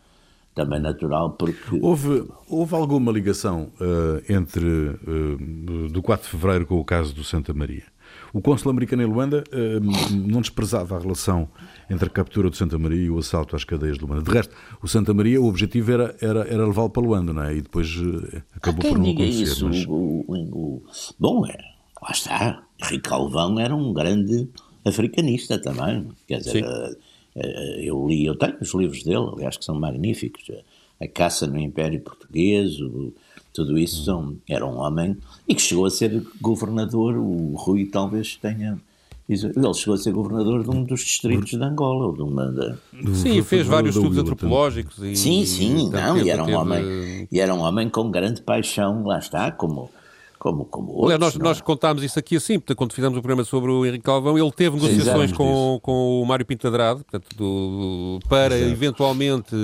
também 0.53 0.79
natural, 0.79 1.31
porque... 1.31 1.79
Houve, 1.81 2.27
houve 2.47 2.75
alguma 2.75 3.11
ligação 3.11 3.71
uh, 3.79 4.31
entre, 4.31 4.65
uh, 4.65 5.89
do 5.89 6.01
4 6.01 6.25
de 6.25 6.31
Fevereiro 6.31 6.65
com 6.65 6.79
o 6.79 6.85
caso 6.85 7.13
do 7.13 7.23
Santa 7.23 7.53
Maria? 7.53 7.83
O 8.33 8.41
cônsul 8.41 8.71
americano 8.71 9.03
em 9.03 9.05
Luanda 9.05 9.43
uh, 9.51 10.15
não 10.15 10.41
desprezava 10.41 10.97
a 10.97 10.99
relação 10.99 11.47
entre 11.89 12.07
a 12.07 12.09
captura 12.09 12.49
do 12.49 12.55
Santa 12.55 12.77
Maria 12.77 13.05
e 13.05 13.09
o 13.09 13.17
assalto 13.17 13.55
às 13.55 13.63
cadeias 13.63 13.97
de 13.97 14.05
Luanda. 14.05 14.23
De 14.23 14.31
resto, 14.31 14.53
o 14.81 14.87
Santa 14.87 15.13
Maria, 15.13 15.41
o 15.41 15.47
objetivo 15.47 15.91
era, 15.91 16.15
era, 16.21 16.41
era 16.47 16.65
levá-lo 16.65 16.89
para 16.89 17.01
Luanda, 17.01 17.33
não 17.33 17.43
é? 17.43 17.55
E 17.55 17.61
depois 17.61 17.95
uh, 17.97 18.43
acabou 18.55 18.81
por 18.81 18.97
não 18.97 19.09
acontecer. 19.09 19.43
Isso, 19.43 19.67
mas... 19.67 19.85
o, 19.85 20.25
o, 20.27 20.33
o, 20.33 20.83
bom, 21.19 21.45
é, 21.45 21.57
lá 22.01 22.11
está. 22.11 22.63
Henrique 22.81 23.09
Calvão 23.09 23.59
era 23.59 23.75
um 23.75 23.93
grande 23.93 24.47
africanista 24.85 25.59
também. 25.59 26.07
Quer 26.27 26.39
dizer, 26.39 26.63
uh, 26.63 27.41
eu 27.79 28.07
li, 28.07 28.25
eu 28.25 28.35
tenho 28.35 28.57
os 28.61 28.73
livros 28.73 29.03
dele, 29.03 29.29
aliás, 29.33 29.57
que 29.57 29.65
são 29.65 29.79
magníficos. 29.79 30.51
A 30.99 31.07
Caça 31.07 31.45
no 31.45 31.59
Império 31.59 32.01
Português, 32.01 32.79
o, 32.81 33.13
tudo 33.57 33.77
isso 33.77 34.03
são, 34.03 34.35
era 34.47 34.63
um 34.65 34.77
homem 34.77 35.17
e 35.47 35.55
que 35.55 35.61
chegou 35.61 35.85
a 35.85 35.89
ser 35.89 36.23
governador. 36.39 37.17
O 37.17 37.55
Rui 37.55 37.85
talvez 37.85 38.35
tenha. 38.35 38.79
Ele 39.27 39.73
chegou 39.73 39.95
a 39.95 39.97
ser 39.97 40.11
governador 40.13 40.63
de 40.63 40.69
um 40.69 40.83
dos 40.83 41.01
distritos 41.01 41.49
de 41.49 41.63
Angola. 41.63 42.05
Ou 42.05 42.13
de 42.13 42.21
uma, 42.21 42.51
de... 42.51 43.15
Sim, 43.15 43.41
fez 43.41 43.65
vários 43.65 43.95
estudos 43.95 44.19
antropológicos. 44.19 44.99
E, 44.99 45.15
sim, 45.15 45.43
sim, 45.43 45.89
não, 45.89 46.17
e 46.19 46.29
era, 46.29 46.43
um 46.43 46.53
homem, 46.53 47.27
e 47.31 47.39
era 47.39 47.53
um 47.53 47.59
homem 47.59 47.89
com 47.89 48.09
grande 48.11 48.41
paixão, 48.41 49.03
lá 49.03 49.17
está, 49.17 49.51
como 49.51 49.89
como, 50.37 50.65
como 50.65 50.89
outros. 50.89 51.09
Olha, 51.09 51.17
nós, 51.17 51.35
nós 51.35 51.61
contámos 51.61 52.03
isso 52.03 52.17
aqui 52.17 52.35
assim, 52.35 52.59
portanto, 52.59 52.77
quando 52.77 52.93
fizemos 52.93 53.17
o 53.17 53.21
programa 53.21 53.43
sobre 53.43 53.71
o 53.71 53.85
Henrique 53.85 54.03
Calvão, 54.03 54.37
ele 54.37 54.51
teve 54.51 54.75
negociações 54.75 55.31
com, 55.31 55.79
com 55.81 56.21
o 56.21 56.25
Mário 56.25 56.45
Pintadrado, 56.45 57.03
portanto, 57.03 57.35
do, 57.35 58.19
para 58.29 58.55
Exato. 58.55 58.71
eventualmente, 58.71 59.55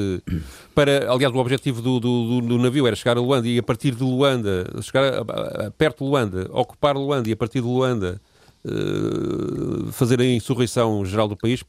para, 0.74 1.12
aliás, 1.12 1.34
o 1.34 1.38
objetivo 1.38 1.82
do, 1.82 2.00
do, 2.00 2.42
do, 2.42 2.58
navio 2.58 2.88
era 2.88 2.96
chegar 2.96 3.18
a 3.18 3.22
Luanda 3.22 3.48
e 3.48 3.58
a 3.58 3.64
partir 3.64 3.96
de 3.96 4.04
Luanda, 4.04 4.66
chegar 4.82 5.14
a, 5.14 5.68
a, 5.68 5.72
perto 5.72 6.04
de 6.04 6.10
Luanda, 6.10 6.50
ocupar 6.52 6.96
Luanda 6.96 7.30
e 7.30 7.34
a 7.34 7.38
partir 7.38 7.62
de 7.62 7.68
Luanda 7.68 8.20
uh, 8.66 9.92
fazer 9.92 10.20
a 10.20 10.26
insurreição 10.26 11.06
geral 11.06 11.28
do 11.28 11.38
país 11.38 11.64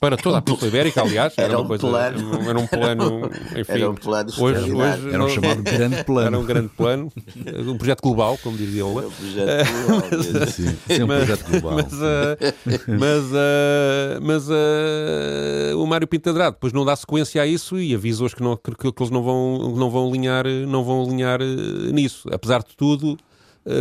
para 0.00 0.16
toda 0.16 0.38
a 0.38 0.42
Península 0.42 0.68
Ibérica, 0.68 1.02
aliás. 1.02 1.34
Era, 1.36 1.48
era 1.48 1.60
um 1.60 1.66
coisa, 1.66 1.86
plano. 1.86 2.48
Era 2.48 2.58
um 2.58 2.66
plano. 2.66 3.30
Enfim, 3.56 3.72
era 3.72 3.90
um 3.90 3.94
plano 3.94 4.30
hoje, 4.38 4.72
hoje 4.72 5.14
Era 5.14 5.24
um 5.24 5.28
chamado 5.28 5.62
grande 5.64 6.04
plano. 6.04 6.26
Era 6.26 6.38
um 6.38 6.44
grande 6.44 6.68
plano. 6.68 7.12
Um 7.66 7.76
projeto 7.76 8.02
global, 8.02 8.38
como 8.42 8.56
diria 8.56 8.86
Ola. 8.86 9.06
um 9.06 9.10
projeto 9.10 9.68
global. 9.72 10.08
mas, 10.40 10.54
sim, 10.54 10.76
sim, 10.86 11.02
um 11.02 11.06
projeto 11.06 11.50
global. 11.50 11.72
Mas, 11.72 11.92
uh, 11.92 12.98
mas, 12.98 13.24
uh, 13.24 14.20
mas 14.22 14.48
uh, 14.48 15.82
o 15.82 15.86
Mário 15.86 16.06
Pintadrado 16.06 16.52
depois 16.52 16.72
não 16.72 16.84
dá 16.84 16.94
sequência 16.94 17.42
a 17.42 17.46
isso 17.46 17.78
e 17.78 17.94
avisa-os 17.94 18.34
que, 18.34 18.42
não, 18.42 18.56
que, 18.56 18.74
que, 18.74 19.02
eles 19.02 19.10
não 19.10 19.22
vão, 19.22 19.74
não 19.76 19.90
vão 19.90 20.08
alinhar, 20.08 20.46
não 20.46 20.84
vão 20.84 21.02
alinhar 21.02 21.40
nisso. 21.92 22.28
Apesar 22.32 22.60
de 22.60 22.76
tudo 22.76 23.16
eh, 23.16 23.27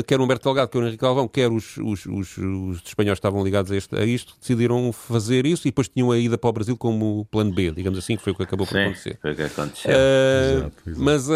quer 0.05 0.19
o 0.19 0.23
Humberto 0.23 0.43
Delgado, 0.43 0.69
quer 0.69 0.77
o 0.79 0.81
Henrique 0.83 1.01
Galvão, 1.01 1.27
quer 1.27 1.51
os, 1.51 1.77
os, 1.77 2.05
os, 2.05 2.37
os 2.37 2.81
espanhóis 2.85 3.17
que 3.17 3.19
estavam 3.19 3.43
ligados 3.43 3.71
a, 3.71 3.75
este, 3.75 3.95
a, 3.95 4.05
isto, 4.05 4.35
decidiram 4.39 4.91
fazer 4.91 5.45
isso 5.45 5.67
e 5.67 5.71
depois 5.71 5.87
tinham 5.87 6.11
a 6.11 6.17
ida 6.17 6.37
para 6.37 6.49
o 6.49 6.53
Brasil 6.53 6.77
como 6.77 7.25
plano 7.31 7.53
B, 7.53 7.71
digamos 7.71 7.97
assim, 7.97 8.17
que 8.17 8.23
foi 8.23 8.33
o 8.33 8.35
que 8.35 8.43
acabou 8.43 8.65
por 8.65 8.73
Sim, 8.73 8.83
acontecer. 8.83 9.17
Foi 9.21 9.31
o 9.31 9.35
que 9.35 9.43
aconteceu. 9.43 9.91
Uh, 9.91 10.57
exato, 10.57 10.89
exato. 10.89 11.03
Mas, 11.03 11.29
uh, 11.29 11.33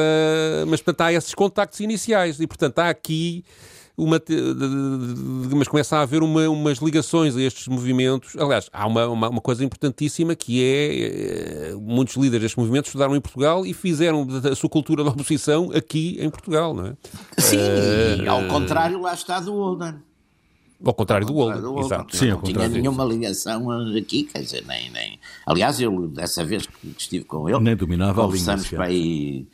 mas, 0.68 0.82
portanto, 0.82 1.02
há 1.02 1.14
esses 1.14 1.34
contactos 1.34 1.80
iniciais 1.80 2.40
e, 2.40 2.48
portanto, 2.48 2.80
há 2.80 2.90
aqui 2.90 3.44
uma, 3.98 4.22
mas 5.56 5.68
começa 5.68 5.98
a 5.98 6.02
haver 6.02 6.24
uma, 6.24 6.50
umas 6.50 6.80
ligações 6.80 7.36
a 7.36 7.42
estes 7.42 7.68
movimentos. 7.68 8.36
Aliás, 8.38 8.70
há 8.72 8.88
uma, 8.88 9.08
uma, 9.08 9.30
uma, 9.30 9.42
coisa 9.42 9.64
importantíssima 9.64 10.36
que 10.36 10.64
é 10.64 11.74
muitos 11.76 12.16
líderes 12.16 12.42
destes 12.42 12.58
movimentos 12.58 12.90
estudaram 12.90 13.16
em 13.16 13.22
Portugal 13.22 13.66
e 13.66 13.74
fizeram 13.74 14.28
a 14.50 14.56
sua 14.56 14.70
cultura 14.70 15.04
de 15.04 15.10
oposição 15.10 15.72
aqui 15.74 16.18
em 16.20 16.30
Portugal, 16.30 16.74
não 16.74 16.88
é? 16.88 16.94
Sim, 17.38 17.58
uh, 17.58 18.30
ao 18.30 18.48
contrário, 18.48 19.02
lá 19.02 19.14
está 19.14 19.40
do 19.40 19.54
Holden. 19.54 19.96
Ao 20.84 20.94
contrário 20.94 21.28
do 21.28 21.36
Oldham, 21.36 21.80
exato. 21.80 22.16
Sim, 22.16 22.30
não 22.30 22.42
tinha 22.42 22.68
nenhuma 22.68 23.06
ligação 23.06 23.70
aqui, 23.96 24.24
quer 24.24 24.42
dizer, 24.42 24.66
nem, 24.66 24.90
nem... 24.90 25.20
Aliás, 25.46 25.80
eu, 25.80 26.08
dessa 26.08 26.44
vez 26.44 26.66
que 26.66 26.96
estive 26.98 27.24
com 27.24 27.48
ele, 27.48 27.60
nem 27.60 27.76
dominava 27.76 28.24
conversamos 28.24 28.68
para 28.68 28.86
aí, 28.86 29.48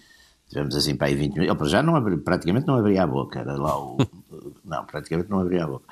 tivemos 0.50 0.76
assim 0.76 0.96
para 0.96 1.08
aí 1.08 1.16
20 1.16 1.34
minutos, 1.34 1.62
ele 1.62 1.70
já 1.70 1.84
não 1.84 1.96
abri, 1.96 2.18
praticamente 2.18 2.68
não 2.68 2.76
abria 2.76 3.04
a 3.04 3.08
boca, 3.08 3.40
era 3.40 3.54
lá 3.54 3.78
o... 3.78 3.98
não, 4.64 4.86
praticamente 4.86 5.30
não 5.30 5.40
abria 5.40 5.64
a 5.64 5.68
boca. 5.68 5.86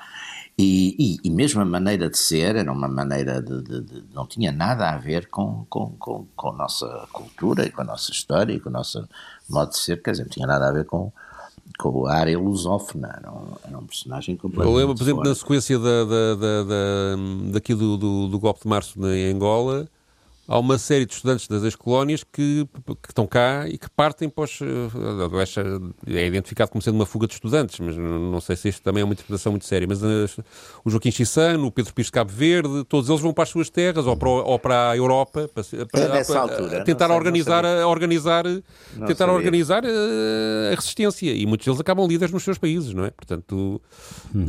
E, 0.58 0.96
e, 0.98 1.28
e, 1.28 1.30
mesmo 1.30 1.60
a 1.60 1.66
maneira 1.66 2.08
de 2.08 2.16
ser 2.16 2.56
era 2.56 2.72
uma 2.72 2.88
maneira 2.88 3.42
de, 3.42 3.60
de, 3.62 3.80
de, 3.82 4.04
não 4.14 4.26
tinha 4.26 4.50
nada 4.50 4.88
a 4.88 4.96
ver 4.96 5.28
com, 5.28 5.66
com, 5.68 5.90
com, 5.98 6.26
com, 6.34 6.48
a 6.48 6.52
nossa 6.52 7.06
cultura 7.12 7.66
e 7.66 7.70
com 7.70 7.82
a 7.82 7.84
nossa 7.84 8.10
história 8.10 8.54
e 8.54 8.58
com 8.58 8.70
o 8.70 8.72
nosso 8.72 9.06
modo 9.50 9.72
de 9.72 9.78
ser, 9.78 10.02
quer 10.02 10.12
dizer, 10.12 10.22
não 10.22 10.30
tinha 10.30 10.46
nada 10.46 10.66
a 10.66 10.72
ver 10.72 10.86
com, 10.86 11.12
com 11.78 12.06
a 12.06 12.14
área 12.14 12.38
lusófona, 12.38 13.14
era 13.18 13.30
um, 13.30 13.48
era 13.62 13.78
um 13.78 13.84
personagem 13.84 14.34
completamente. 14.34 14.72
Eu 14.72 14.78
lembro, 14.78 14.94
por 14.94 15.02
exemplo, 15.02 15.18
fora. 15.18 15.28
na 15.28 15.34
sequência 15.34 15.78
da, 15.78 16.04
da, 16.04 16.34
da, 16.34 16.62
da, 16.62 17.16
daqui 17.52 17.74
do, 17.74 17.98
do, 17.98 18.28
do 18.28 18.38
golpe 18.38 18.62
de 18.62 18.68
março 18.68 19.06
em 19.08 19.30
Angola, 19.30 19.86
há 20.48 20.58
uma 20.58 20.78
série 20.78 21.04
de 21.04 21.12
estudantes 21.12 21.48
das 21.48 21.62
ex-colónias 21.64 22.22
que, 22.22 22.68
que, 23.02 23.08
estão 23.08 23.26
cá 23.26 23.68
e 23.68 23.76
que 23.76 23.90
partem 23.90 24.28
para 24.28 24.44
os, 24.44 24.60
eh, 24.60 26.16
é 26.16 26.26
identificado 26.26 26.70
como 26.70 26.80
sendo 26.80 26.94
uma 26.94 27.06
fuga 27.06 27.26
de 27.26 27.34
estudantes, 27.34 27.80
mas 27.80 27.96
não 27.96 28.40
sei 28.40 28.56
se 28.56 28.68
isto 28.68 28.82
também 28.82 29.00
é 29.02 29.04
uma 29.04 29.12
interpretação 29.12 29.52
muito 29.52 29.64
séria, 29.64 29.86
mas 29.88 30.02
uh, 30.02 30.44
o 30.84 30.90
Joaquim 30.90 31.10
Chissano, 31.10 31.66
o 31.66 31.70
Pedro 31.70 31.92
Pires 31.92 32.06
de 32.06 32.12
Cabo 32.12 32.30
Verde, 32.30 32.84
todos 32.84 33.08
eles 33.08 33.20
vão 33.20 33.32
para 33.32 33.42
as 33.42 33.48
suas 33.48 33.68
terras 33.68 34.06
ou 34.06 34.16
para, 34.16 34.28
ou 34.28 34.58
para 34.58 34.90
a 34.90 34.96
Europa 34.96 35.50
para, 35.52 35.64
para, 35.64 36.24
para 36.24 36.40
altura, 36.40 36.84
tentar 36.84 37.08
sei, 37.08 37.16
organizar, 37.16 37.64
a, 37.64 37.86
organizar 37.88 38.44
tentar 38.44 39.16
sabia. 39.16 39.34
organizar 39.34 39.84
a, 39.84 39.88
eh, 39.88 40.70
a, 40.72 40.74
resistência 40.74 41.32
e 41.32 41.44
muitos 41.46 41.66
deles 41.66 41.80
acabam 41.80 42.06
líderes 42.06 42.32
nos 42.32 42.42
seus 42.44 42.58
países, 42.58 42.94
não 42.94 43.04
é? 43.04 43.10
Portanto, 43.10 43.80
uhum. 44.34 44.44
uh, 44.44 44.46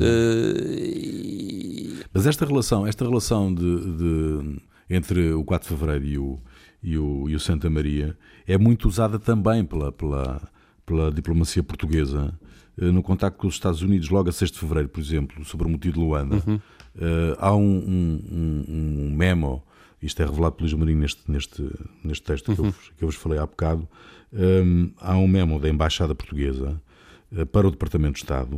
mas 2.14 2.26
esta 2.26 2.46
relação, 2.46 2.86
esta 2.86 3.06
relação 3.06 3.54
de, 3.54 3.98
de 3.98 4.60
entre 4.90 5.34
o 5.34 5.44
4 5.44 5.68
de 5.68 5.76
Fevereiro 5.76 6.06
e 6.06 6.18
o, 6.18 6.40
e 6.82 6.98
o, 6.98 7.30
e 7.30 7.36
o 7.36 7.40
Santa 7.40 7.70
Maria 7.70 8.18
é 8.48 8.58
muito 8.58 8.88
usada 8.88 9.20
também 9.20 9.66
pela, 9.66 9.92
pela, 9.92 10.42
pela 10.86 11.12
diplomacia 11.12 11.64
portuguesa 11.64 12.34
eh, 12.80 12.92
no 12.92 13.02
contacto 13.02 13.40
com 13.40 13.48
os 13.48 13.56
Estados 13.56 13.82
Unidos, 13.82 14.10
logo 14.10 14.30
a 14.30 14.32
6 14.32 14.52
de 14.52 14.60
Fevereiro, 14.60 14.90
por 14.90 15.00
exemplo, 15.00 15.44
sobre 15.44 15.68
o 15.68 15.70
motivo 15.70 15.96
de 15.96 16.00
Luanda. 16.00 16.44
Uhum. 16.46 16.56
Uh, 16.56 17.36
há 17.38 17.56
um, 17.56 17.62
um, 17.62 18.66
um, 18.68 19.16
memo, 19.16 19.64
isto 20.02 20.22
é 20.22 20.26
revelado 20.26 20.56
pelo 20.56 20.68
Luís 20.68 20.80
Marinho 20.80 21.00
neste, 21.00 21.32
neste, 21.32 21.70
neste 22.04 22.24
texto 22.24 22.50
uhum. 22.50 22.56
que, 22.56 22.62
eu, 22.62 22.66
uhum. 22.66 22.74
que 22.98 23.04
eu 23.04 23.08
vos 23.08 23.16
falei 23.16 23.40
há 23.40 23.46
bocado, 23.46 23.88
eh, 24.34 24.64
há 25.00 25.16
um 25.16 25.28
memo 25.28 25.60
da 25.60 25.70
Embaixada 25.70 26.16
Portuguesa 26.16 26.82
uh, 27.32 27.46
para 27.46 27.68
o 27.68 27.72
Departamento 27.72 28.14
de 28.14 28.20
Estado, 28.20 28.56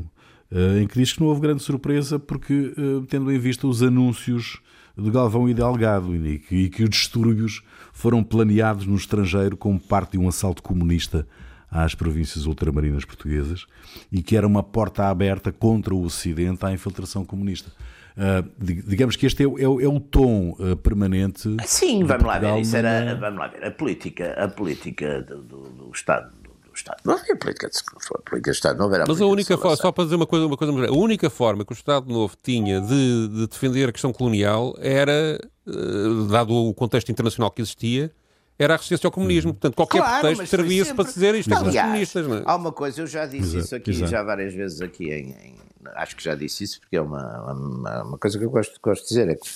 uh, 0.51 0.77
em 0.81 0.87
que 0.87 0.97
diz 0.97 1.13
que 1.13 1.19
não 1.19 1.27
houve 1.27 1.41
grande 1.41 1.63
surpresa 1.63 2.17
porque, 2.17 2.73
tendo 3.09 3.31
em 3.31 3.39
vista 3.39 3.67
os 3.67 3.83
anúncios 3.83 4.61
de 4.97 5.09
Galvão 5.09 5.49
e 5.49 5.53
Delgado 5.53 6.15
e 6.15 6.39
que, 6.39 6.55
e 6.55 6.69
que 6.69 6.83
os 6.83 6.89
distúrbios 6.89 7.61
foram 7.93 8.23
planeados 8.23 8.85
no 8.85 8.95
estrangeiro 8.95 9.57
como 9.57 9.79
parte 9.79 10.13
de 10.13 10.17
um 10.17 10.27
assalto 10.27 10.61
comunista 10.63 11.27
às 11.69 11.93
províncias 11.93 12.45
ultramarinas 12.45 13.05
portuguesas 13.05 13.65
e 14.11 14.21
que 14.21 14.35
era 14.35 14.47
uma 14.47 14.63
porta 14.63 15.07
aberta 15.07 15.51
contra 15.51 15.93
o 15.93 16.03
Ocidente 16.03 16.65
à 16.65 16.71
infiltração 16.71 17.23
comunista. 17.23 17.71
Uh, 18.17 18.49
digamos 18.59 19.15
que 19.15 19.25
este 19.25 19.43
é, 19.43 19.45
é, 19.45 19.63
é 19.63 19.87
o 19.87 19.99
tom 19.99 20.55
uh, 20.59 20.75
permanente. 20.75 21.55
Sim, 21.65 22.03
vamos 22.03 22.25
lá 22.25 22.37
ver. 22.37 22.59
Isso 22.59 22.75
era, 22.75 23.15
vamos 23.15 23.39
lá 23.39 23.47
ver. 23.47 23.63
A 23.63 23.71
política, 23.71 24.33
a 24.33 24.47
política 24.49 25.21
do, 25.21 25.41
do, 25.41 25.69
do 25.69 25.91
Estado 25.93 26.38
Estado. 26.79 26.99
Não 27.03 27.13
havia 27.13 27.35
política 27.35 27.69
de, 27.69 27.83
política 28.25 28.51
de 28.51 28.57
Estado, 28.57 28.77
não 28.77 28.85
haverá 28.85 29.05
Mas 29.07 29.21
a 29.21 29.25
única 29.25 29.57
forma, 29.57 29.75
só 29.77 29.91
para 29.91 30.03
dizer 30.05 30.15
uma 30.15 30.27
coisa, 30.27 30.45
uma 30.45 30.57
coisa 30.57 30.87
a 30.87 30.91
única 30.91 31.29
forma 31.29 31.63
que 31.63 31.71
o 31.71 31.73
Estado 31.73 32.11
Novo 32.11 32.35
tinha 32.41 32.81
de, 32.81 33.27
de 33.27 33.47
defender 33.47 33.89
a 33.89 33.91
questão 33.91 34.11
colonial 34.11 34.75
era, 34.79 35.39
uh, 35.67 36.25
dado 36.25 36.53
o 36.53 36.73
contexto 36.73 37.11
internacional 37.11 37.51
que 37.51 37.61
existia, 37.61 38.11
era 38.57 38.73
a 38.73 38.77
resistência 38.77 39.07
ao 39.07 39.11
comunismo. 39.11 39.53
Portanto, 39.53 39.75
qualquer 39.75 39.99
claro, 39.99 40.19
pretexto 40.21 40.47
servia-se 40.47 40.89
sempre... 40.89 41.03
para 41.03 41.13
dizer 41.13 41.35
isto 41.35 41.53
aos 41.53 41.75
comunistas. 41.75 42.27
Não 42.27 42.37
é? 42.37 42.43
Há 42.45 42.55
uma 42.55 42.71
coisa, 42.71 43.01
eu 43.01 43.07
já 43.07 43.25
disse 43.25 43.57
exato, 43.57 43.65
isso 43.65 43.75
aqui, 43.75 43.91
exato. 43.91 44.11
já 44.11 44.23
várias 44.23 44.53
vezes 44.53 44.81
aqui, 44.81 45.11
em, 45.11 45.29
em, 45.31 45.55
acho 45.95 46.15
que 46.15 46.23
já 46.23 46.35
disse 46.35 46.65
isso, 46.65 46.79
porque 46.81 46.97
é 46.97 47.01
uma, 47.01 47.53
uma, 47.53 48.03
uma 48.03 48.17
coisa 48.17 48.37
que 48.37 48.43
eu 48.43 48.49
gosto, 48.49 48.77
gosto 48.81 49.03
de 49.03 49.09
dizer, 49.09 49.29
é 49.29 49.35
que, 49.35 49.49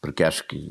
porque 0.00 0.22
acho 0.22 0.46
que 0.46 0.70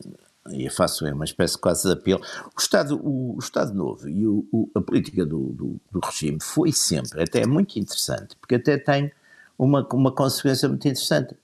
e 0.50 0.70
faço 0.70 1.06
uma 1.06 1.26
espécie 1.26 1.58
quase 1.58 1.88
de 1.88 1.94
apelo. 1.94 2.22
O 2.56 2.60
Estado, 2.60 2.96
o, 2.96 3.36
o 3.36 3.40
Estado 3.40 3.74
Novo 3.74 4.10
e 4.10 4.26
o, 4.26 4.48
o, 4.52 4.70
a 4.76 4.82
política 4.82 5.26
do, 5.26 5.52
do, 5.54 5.82
do, 5.92 6.00
regime 6.00 6.40
foi 6.42 6.72
sempre, 6.72 7.22
até 7.22 7.46
muito 7.46 7.78
interessante, 7.78 8.36
porque 8.38 8.56
até 8.56 8.78
tem 8.78 9.12
uma, 9.58 9.88
uma 9.94 10.12
consequência 10.12 10.68
muito 10.68 10.88
interessante. 10.88 11.36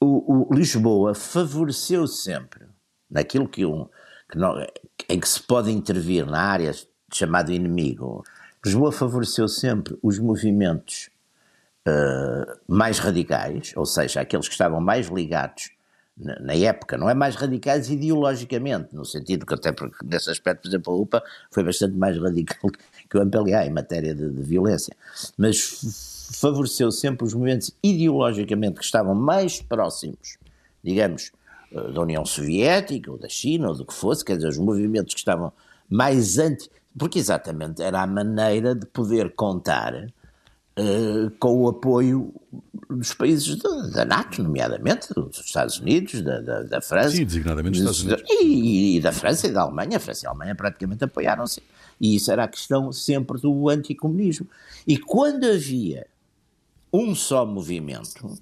O, 0.00 0.52
Lisboa 0.52 1.14
favoreceu 1.14 2.06
sempre, 2.06 2.66
naquilo 3.10 3.48
que, 3.48 3.64
um, 3.64 3.88
que 4.30 4.36
não, 4.36 4.54
em 5.08 5.18
que 5.18 5.28
se 5.28 5.42
pode 5.42 5.70
intervir 5.70 6.26
na 6.26 6.40
área 6.40 6.72
chamado 7.12 7.52
inimigo, 7.52 8.22
Lisboa 8.64 8.90
favoreceu 8.90 9.48
sempre 9.48 9.96
os 10.02 10.18
movimentos 10.18 11.08
uh, 11.86 12.58
mais 12.66 12.98
radicais, 12.98 13.72
ou 13.76 13.86
seja, 13.86 14.20
aqueles 14.20 14.46
que 14.46 14.54
estavam 14.54 14.80
mais 14.80 15.06
ligados 15.06 15.70
na 16.16 16.54
época, 16.54 16.96
não 16.96 17.10
é 17.10 17.14
mais 17.14 17.34
radicais 17.34 17.90
ideologicamente, 17.90 18.94
no 18.94 19.04
sentido 19.04 19.44
que 19.44 19.54
até 19.54 19.72
porque 19.72 19.96
nesse 20.04 20.30
aspecto, 20.30 20.62
por 20.62 20.68
exemplo, 20.68 20.92
a 20.92 20.96
UPA 20.96 21.24
foi 21.50 21.64
bastante 21.64 21.96
mais 21.96 22.16
radical 22.16 22.70
que 23.10 23.18
o 23.18 23.20
MPLA 23.20 23.66
em 23.66 23.70
matéria 23.70 24.14
de, 24.14 24.30
de 24.30 24.42
violência, 24.42 24.96
mas 25.36 26.30
favoreceu 26.40 26.92
sempre 26.92 27.26
os 27.26 27.34
movimentos 27.34 27.72
ideologicamente 27.82 28.78
que 28.78 28.84
estavam 28.84 29.14
mais 29.14 29.60
próximos, 29.60 30.38
digamos, 30.82 31.32
eh, 31.72 31.92
da 31.92 32.00
União 32.00 32.24
Soviética 32.24 33.10
ou 33.10 33.18
da 33.18 33.28
China 33.28 33.70
ou 33.70 33.74
do 33.74 33.84
que 33.84 33.92
fosse, 33.92 34.24
quer 34.24 34.36
dizer, 34.36 34.48
os 34.48 34.58
movimentos 34.58 35.14
que 35.14 35.20
estavam 35.20 35.52
mais 35.90 36.38
anti, 36.38 36.70
porque 36.96 37.18
exatamente 37.18 37.82
era 37.82 38.00
a 38.00 38.06
maneira 38.06 38.74
de 38.74 38.86
poder 38.86 39.34
contar 39.34 40.06
uh, 40.78 41.30
com 41.38 41.62
o 41.62 41.68
apoio 41.68 42.32
dos 42.88 43.14
países 43.14 43.56
da, 43.56 43.68
da, 43.88 44.04
NATO, 44.04 44.42
nomeadamente 44.42 45.12
dos 45.14 45.38
Estados 45.38 45.78
Unidos, 45.78 46.20
da, 46.22 46.40
da, 46.40 46.62
da 46.62 46.80
França. 46.80 47.16
Sim, 47.16 47.24
designadamente 47.24 47.80
dos 47.82 47.98
Estados 47.98 48.22
Unidos. 48.22 48.42
E, 48.42 48.96
e, 48.96 49.00
da 49.00 49.12
França 49.12 49.46
e 49.46 49.50
da 49.50 49.62
Alemanha. 49.62 49.96
A 49.96 50.00
França 50.00 50.24
e 50.24 50.26
a 50.26 50.30
Alemanha 50.30 50.54
praticamente 50.54 51.04
apoiaram-se. 51.04 51.62
E 52.00 52.16
isso 52.16 52.30
era 52.30 52.44
a 52.44 52.48
questão 52.48 52.92
sempre 52.92 53.40
do 53.40 53.68
anticomunismo. 53.68 54.46
E 54.86 54.98
quando 54.98 55.44
havia 55.44 56.06
um 56.92 57.14
só 57.14 57.44
movimento, 57.44 58.38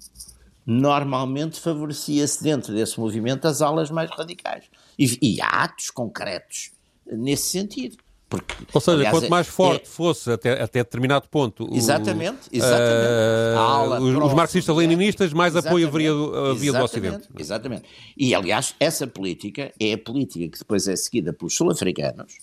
normalmente 0.65 1.59
favorecia-se 1.59 2.43
dentro 2.43 2.73
desse 2.73 2.99
movimento 2.99 3.47
as 3.47 3.61
alas 3.61 3.89
mais 3.89 4.09
radicais. 4.11 4.65
E, 4.97 5.17
e 5.21 5.41
há 5.41 5.63
atos 5.63 5.89
concretos 5.89 6.71
nesse 7.05 7.49
sentido. 7.49 7.97
Porque, 8.33 8.55
Ou 8.73 8.81
seja, 8.81 8.97
aliás, 8.97 9.13
quanto 9.13 9.29
mais 9.29 9.47
forte 9.47 9.83
é... 9.83 9.85
fosse 9.85 10.31
até, 10.31 10.59
até 10.59 10.79
determinado 10.79 11.27
ponto 11.29 11.71
o, 11.71 11.77
exatamente, 11.77 12.49
exatamente. 12.51 14.01
Uh, 14.01 14.25
os 14.25 14.33
marxistas-leninistas, 14.33 15.31
mais 15.33 15.55
apoio 15.55 15.87
haveria 15.87 16.09
havia 16.49 16.73
do 16.73 16.83
Ocidente. 16.83 17.29
Exatamente. 17.37 17.83
E, 18.17 18.33
aliás, 18.33 18.73
essa 18.79 19.05
política 19.05 19.71
é 19.79 19.93
a 19.93 19.97
política 19.99 20.47
que 20.47 20.57
depois 20.57 20.87
é 20.87 20.95
seguida 20.95 21.31
pelos 21.31 21.53
sul-africanos 21.53 22.39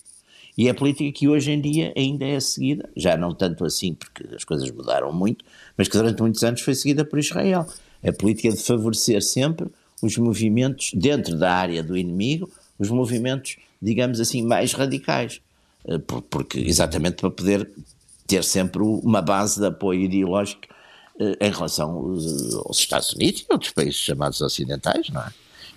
e 0.57 0.69
é 0.69 0.71
a 0.71 0.73
política 0.73 1.11
que 1.11 1.27
hoje 1.27 1.51
em 1.51 1.59
dia 1.59 1.91
ainda 1.97 2.25
é 2.25 2.39
seguida, 2.39 2.89
já 2.95 3.17
não 3.17 3.35
tanto 3.35 3.65
assim 3.65 3.93
porque 3.93 4.33
as 4.33 4.45
coisas 4.45 4.71
mudaram 4.71 5.11
muito, 5.11 5.43
mas 5.77 5.89
que 5.89 5.97
durante 5.97 6.21
muitos 6.21 6.41
anos 6.41 6.61
foi 6.61 6.73
seguida 6.73 7.03
por 7.03 7.19
Israel. 7.19 7.67
A 8.01 8.13
política 8.13 8.49
de 8.49 8.63
favorecer 8.63 9.21
sempre 9.21 9.67
os 10.01 10.17
movimentos 10.17 10.91
dentro 10.93 11.37
da 11.37 11.53
área 11.53 11.83
do 11.83 11.97
inimigo, 11.97 12.49
os 12.79 12.89
movimentos, 12.89 13.57
digamos 13.81 14.21
assim, 14.21 14.41
mais 14.41 14.71
radicais. 14.71 15.41
Eh, 15.85 15.97
porque 16.29 16.59
exatamente 16.59 17.17
para 17.17 17.31
poder 17.31 17.69
ter 18.27 18.43
sempre 18.43 18.81
uma 18.81 19.21
base 19.21 19.59
de 19.59 19.65
apoio 19.65 20.01
ideológico 20.01 20.67
eh, 21.19 21.37
em 21.47 21.51
relação 21.51 21.89
aos 22.65 22.79
Estados 22.79 23.13
Unidos 23.13 23.41
e 23.41 23.53
outros 23.53 23.71
países 23.71 23.95
chamados 23.95 24.41
ocidentais, 24.41 25.09
não 25.09 25.21
é? 25.21 25.31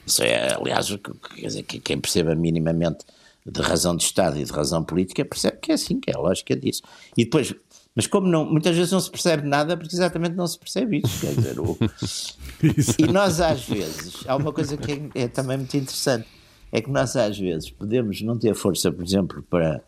Isso 0.06 0.22
é, 0.22 0.54
aliás, 0.54 0.88
quer 1.34 1.46
dizer, 1.46 1.62
quem 1.62 1.98
perceba 1.98 2.34
minimamente 2.34 3.04
de 3.46 3.60
razão 3.60 3.96
de 3.96 4.04
Estado 4.04 4.38
e 4.38 4.44
de 4.44 4.52
razão 4.52 4.84
política 4.84 5.24
percebe 5.24 5.58
que 5.60 5.70
é 5.72 5.74
assim, 5.74 5.98
que 5.98 6.10
é 6.10 6.14
a 6.14 6.18
lógica 6.18 6.54
disso. 6.54 6.82
E 7.16 7.24
depois, 7.24 7.54
mas 7.94 8.06
como 8.06 8.26
não, 8.26 8.44
muitas 8.44 8.76
vezes 8.76 8.92
não 8.92 9.00
se 9.00 9.10
percebe 9.10 9.48
nada, 9.48 9.76
porque 9.76 9.94
exatamente 9.94 10.34
não 10.34 10.46
se 10.46 10.58
percebe 10.58 11.00
isso, 11.04 11.20
quer 11.20 11.34
dizer, 11.34 11.58
o... 11.58 11.76
e 12.98 13.06
nós 13.10 13.40
às 13.40 13.64
vezes, 13.64 14.24
há 14.26 14.36
uma 14.36 14.52
coisa 14.52 14.76
que 14.76 14.92
é, 15.14 15.22
é 15.22 15.28
também 15.28 15.56
muito 15.56 15.76
interessante, 15.76 16.26
é 16.70 16.82
que 16.82 16.90
nós 16.90 17.16
às 17.16 17.38
vezes 17.38 17.70
podemos 17.70 18.20
não 18.20 18.38
ter 18.38 18.54
força, 18.54 18.92
por 18.92 19.04
exemplo, 19.04 19.42
para 19.48 19.82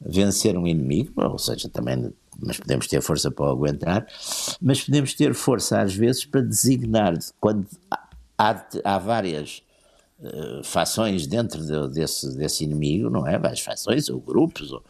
vencer 0.00 0.56
um 0.56 0.66
inimigo, 0.66 1.12
ou 1.16 1.38
seja, 1.38 1.68
também 1.68 2.12
mas 2.38 2.58
podemos 2.58 2.86
ter 2.86 3.00
força 3.00 3.30
para 3.30 3.50
aguentar, 3.50 4.06
mas 4.60 4.82
podemos 4.82 5.14
ter 5.14 5.34
força 5.34 5.80
às 5.80 5.94
vezes 5.94 6.24
para 6.24 6.42
designar 6.42 7.18
quando 7.40 7.66
há, 8.38 8.66
há 8.84 8.98
várias 8.98 9.62
uh, 10.20 10.62
fações 10.62 11.26
dentro 11.26 11.64
de, 11.64 11.94
desse, 11.94 12.36
desse 12.36 12.64
inimigo, 12.64 13.08
não 13.08 13.26
é? 13.26 13.38
Várias 13.38 13.60
fações 13.60 14.08
ou 14.08 14.20
grupos 14.20 14.70
ou, 14.70 14.82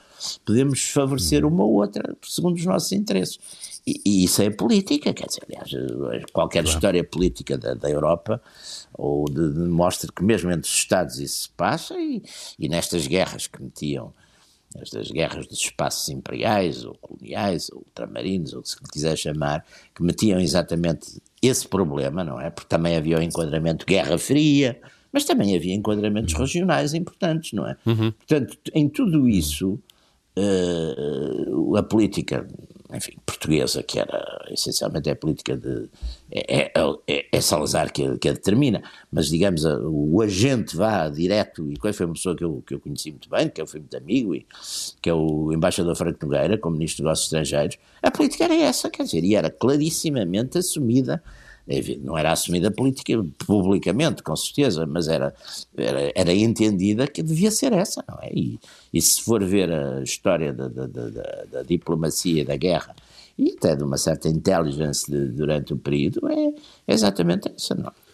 podemos 0.45 0.83
favorecer 0.91 1.45
uma 1.45 1.65
ou 1.65 1.75
outra 1.75 2.17
segundo 2.23 2.57
os 2.57 2.65
nossos 2.65 2.93
interesses. 2.93 3.39
E, 3.87 4.01
e 4.05 4.25
isso 4.25 4.43
é 4.43 4.51
política, 4.51 5.15
quer 5.15 5.27
dizer, 5.27 5.45
aliás, 5.49 5.71
qualquer 6.33 6.63
claro. 6.63 6.77
história 6.77 7.05
política 7.05 7.57
da, 7.57 7.75
da 7.75 7.89
Europa 7.89 8.43
ou 8.93 9.27
de, 9.27 9.53
de, 9.53 9.61
mostra 9.61 10.11
que 10.11 10.25
mesmo 10.25 10.51
entre 10.51 10.69
os 10.69 10.77
Estados 10.77 11.21
isso 11.21 11.43
se 11.43 11.49
passa 11.51 11.95
e, 11.97 12.23
e 12.59 12.69
nestas 12.69 13.07
guerras 13.07 13.47
que 13.47 13.63
metiam 13.63 14.13
estas 14.81 15.11
guerras 15.11 15.47
dos 15.47 15.59
espaços 15.59 16.09
imperiais 16.09 16.85
ou 16.85 16.95
coloniais 16.95 17.69
ou 17.73 17.79
ultramarinos 17.79 18.53
ou 18.53 18.65
se 18.65 18.77
quiser 18.93 19.17
chamar, 19.17 19.65
que 19.95 20.03
metiam 20.03 20.41
exatamente 20.41 21.21
esse 21.43 21.67
problema, 21.67 22.25
não 22.25 22.41
é? 22.41 22.51
Porque 22.51 22.69
também 22.69 22.97
havia 22.97 23.19
o 23.19 23.23
enquadramento 23.23 23.87
Guerra 23.87 24.19
Fria, 24.19 24.81
mas 25.13 25.25
também 25.25 25.57
havia 25.57 25.75
enquadramentos 25.75 26.35
uhum. 26.35 26.41
regionais 26.41 26.95
importantes, 26.95 27.53
não 27.53 27.67
é? 27.67 27.77
Uhum. 27.87 28.13
Portanto, 28.13 28.59
em 28.75 28.89
tudo 28.89 29.29
isso, 29.29 29.79
uh, 30.37 31.77
a 31.77 31.83
política 31.83 32.47
enfim, 32.93 33.17
portuguesa, 33.25 33.83
que 33.83 33.99
era 33.99 34.47
essencialmente 34.51 35.09
é 35.09 35.13
a 35.13 35.17
política 35.17 35.57
de. 35.57 35.89
É, 36.31 36.63
é, 36.63 36.73
é, 37.07 37.27
é 37.33 37.41
Salazar 37.41 37.93
que 37.93 38.17
que 38.19 38.29
a, 38.29 38.33
determina, 38.33 38.83
mas 39.11 39.29
digamos, 39.29 39.65
o 39.65 40.21
agente 40.23 40.77
vá 40.77 41.09
direto, 41.09 41.71
e 41.71 41.93
foi 41.93 42.07
uma 42.07 42.15
pessoa 42.15 42.37
que 42.37 42.45
eu, 42.45 42.63
que 42.67 42.75
eu 42.75 42.81
conheci 42.81 43.11
muito 43.11 43.29
bem, 43.29 43.49
que 43.49 43.61
eu 43.61 43.67
fui 43.67 43.81
muito 43.81 43.97
amigo, 43.97 44.35
e, 44.35 44.47
que 45.01 45.11
é 45.11 45.15
o 45.15 45.53
embaixador 45.53 45.97
Franco 45.97 46.25
Nogueira, 46.25 46.59
como 46.59 46.77
Ministro 46.77 47.03
dos 47.03 47.07
Negócios 47.07 47.27
Estrangeiros, 47.27 47.79
a 48.03 48.11
política 48.11 48.45
era 48.45 48.55
essa, 48.55 48.91
quer 48.91 49.05
dizer, 49.05 49.25
e 49.25 49.35
era 49.35 49.51
clarissimamente 49.51 50.59
assumida 50.59 51.23
não 52.01 52.17
era 52.17 52.33
assumida 52.33 52.73
publicamente, 53.47 54.23
com 54.23 54.37
certeza, 54.37 54.87
mas 54.87 55.09
era, 55.09 55.35
era, 55.77 56.13
era, 56.15 56.33
entendida 56.33 57.07
que 57.09 57.23
devia 57.23 57.51
ser 57.51 57.73
essa, 57.73 58.05
não 58.09 58.19
é? 58.23 58.31
E, 58.33 58.59
e 58.95 59.03
se 59.03 59.23
for 59.23 59.45
ver 59.45 59.73
a 59.73 60.03
história 60.03 60.53
da, 60.53 60.69
da, 60.69 60.87
da, 60.87 61.45
da 61.51 61.63
diplomacia 61.63 62.45
da 62.45 62.57
guerra 62.57 62.95
e 63.37 63.51
até 63.51 63.75
de 63.75 63.83
uma 63.83 63.99
certa 63.99 64.29
inteligência 64.29 65.13
durante 65.29 65.73
o 65.73 65.77
período, 65.77 66.29
é 66.29 66.53
exatamente 66.87 67.53
essa, 67.55 67.75
não 67.75 67.89
é? 67.89 68.06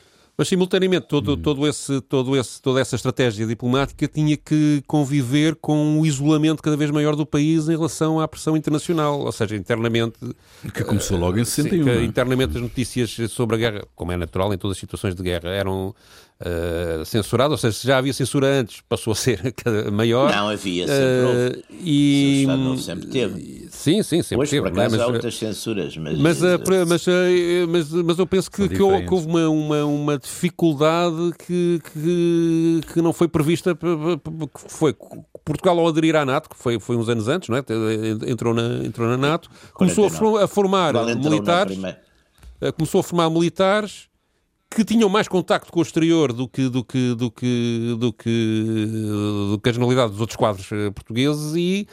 Mas 0.42 0.48
simultaneamente 0.48 1.06
todo, 1.06 1.36
todo 1.36 1.68
esse, 1.68 2.00
todo 2.00 2.36
esse, 2.36 2.60
toda 2.60 2.80
essa 2.80 2.96
estratégia 2.96 3.46
diplomática 3.46 4.08
tinha 4.08 4.36
que 4.36 4.82
conviver 4.88 5.54
com 5.54 6.00
o 6.00 6.04
isolamento 6.04 6.60
cada 6.60 6.76
vez 6.76 6.90
maior 6.90 7.14
do 7.14 7.24
país 7.24 7.68
em 7.68 7.76
relação 7.76 8.18
à 8.18 8.26
pressão 8.26 8.56
internacional, 8.56 9.20
ou 9.20 9.30
seja, 9.30 9.54
internamente. 9.54 10.18
Que 10.74 10.82
começou 10.82 11.16
logo 11.16 11.38
em 11.38 11.44
61. 11.44 11.84
Sim, 11.84 11.90
é? 11.90 12.02
internamente 12.02 12.56
as 12.56 12.60
notícias 12.60 13.16
sobre 13.30 13.54
a 13.54 13.58
guerra, 13.60 13.86
como 13.94 14.10
é 14.10 14.16
natural 14.16 14.52
em 14.52 14.58
todas 14.58 14.76
as 14.76 14.80
situações 14.80 15.14
de 15.14 15.22
guerra, 15.22 15.48
eram 15.50 15.94
uh, 16.42 17.04
censurado, 17.04 17.52
ou 17.52 17.58
seja, 17.58 17.76
se 17.76 17.86
já 17.86 17.98
havia 17.98 18.12
censura 18.12 18.46
antes, 18.46 18.82
passou 18.88 19.12
a 19.12 19.16
ser 19.16 19.54
maior. 19.92 20.34
Não, 20.34 20.48
havia, 20.48 20.86
sempre 20.86 21.60
uh, 21.60 21.64
E, 21.80 22.46
sempre 22.78 23.06
teve. 23.08 23.68
Sim, 23.70 24.02
sim, 24.02 24.22
sempre 24.22 24.42
Hoje, 24.42 24.50
teve. 24.50 24.62
por 24.62 24.78
acaso, 24.78 24.96
mas, 24.96 25.00
há 25.00 25.06
outras 25.06 25.36
censuras, 25.36 25.96
mas... 25.96 26.18
Mas, 26.18 26.42
uh, 26.42 26.58
mas, 26.86 27.06
mas, 27.68 27.92
mas, 27.92 28.18
eu 28.18 28.26
penso 28.26 28.50
que, 28.50 28.68
que 28.68 28.82
houve 28.82 29.26
uma, 29.26 29.48
uma, 29.48 29.84
uma 29.84 30.18
dificuldade 30.18 31.32
que, 31.46 31.80
que, 31.92 32.80
que 32.92 33.02
não 33.02 33.12
foi 33.12 33.28
prevista, 33.28 33.74
que 33.74 33.90
foi 34.68 34.94
Portugal 35.44 35.78
ao 35.78 35.88
aderir 35.88 36.16
à 36.16 36.24
NATO, 36.24 36.50
que 36.50 36.56
foi, 36.56 36.78
foi 36.78 36.96
uns 36.96 37.08
anos 37.08 37.28
antes, 37.28 37.48
não 37.48 37.56
é? 37.56 37.62
entrou, 38.28 38.52
na, 38.52 38.84
entrou 38.84 39.08
na 39.08 39.16
NATO, 39.16 39.48
começou 39.72 40.06
a, 40.38 40.46
formar 40.46 40.92
militares, 41.16 41.78
começou 42.76 43.00
a 43.00 43.02
formar 43.02 43.30
militares 43.30 44.11
que 44.74 44.84
tinham 44.84 45.08
mais 45.08 45.28
contacto 45.28 45.72
com 45.72 45.80
o 45.80 45.82
exterior 45.82 46.32
do 46.32 46.48
que, 46.48 46.68
do 46.68 46.84
que, 46.84 47.14
do 47.14 47.30
que, 47.30 47.96
do 47.98 48.12
que, 48.12 48.86
do 49.50 49.60
que 49.62 49.68
a 49.68 49.72
generalidade 49.72 50.12
dos 50.12 50.20
outros 50.20 50.36
quadros 50.36 50.70
eh, 50.72 50.90
portugueses 50.90 51.54
e 51.54 51.86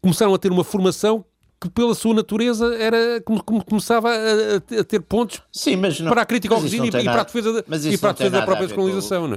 começaram 0.00 0.34
a 0.34 0.38
ter 0.38 0.50
uma 0.50 0.64
formação 0.64 1.24
que 1.60 1.70
pela 1.70 1.94
sua 1.94 2.14
natureza 2.14 2.74
era 2.74 3.20
como, 3.22 3.42
como 3.42 3.64
começava 3.64 4.10
a, 4.10 4.56
a, 4.80 4.84
ter 4.84 5.00
pontos 5.00 5.40
Sim, 5.50 5.76
mas 5.76 5.98
não, 5.98 6.10
para 6.10 6.22
a 6.22 6.26
crítica 6.26 6.54
ao 6.54 6.60
regime 6.60 6.88
e, 6.88 6.90
para 6.90 7.20
a 7.20 7.24
defesa, 7.24 7.52
da, 7.52 7.60
e 7.60 7.98
para 7.98 8.10
a 8.10 8.12
defesa 8.12 8.30
da 8.30 8.42
própria 8.42 8.66
descolonização, 8.66 9.26
não 9.26 9.36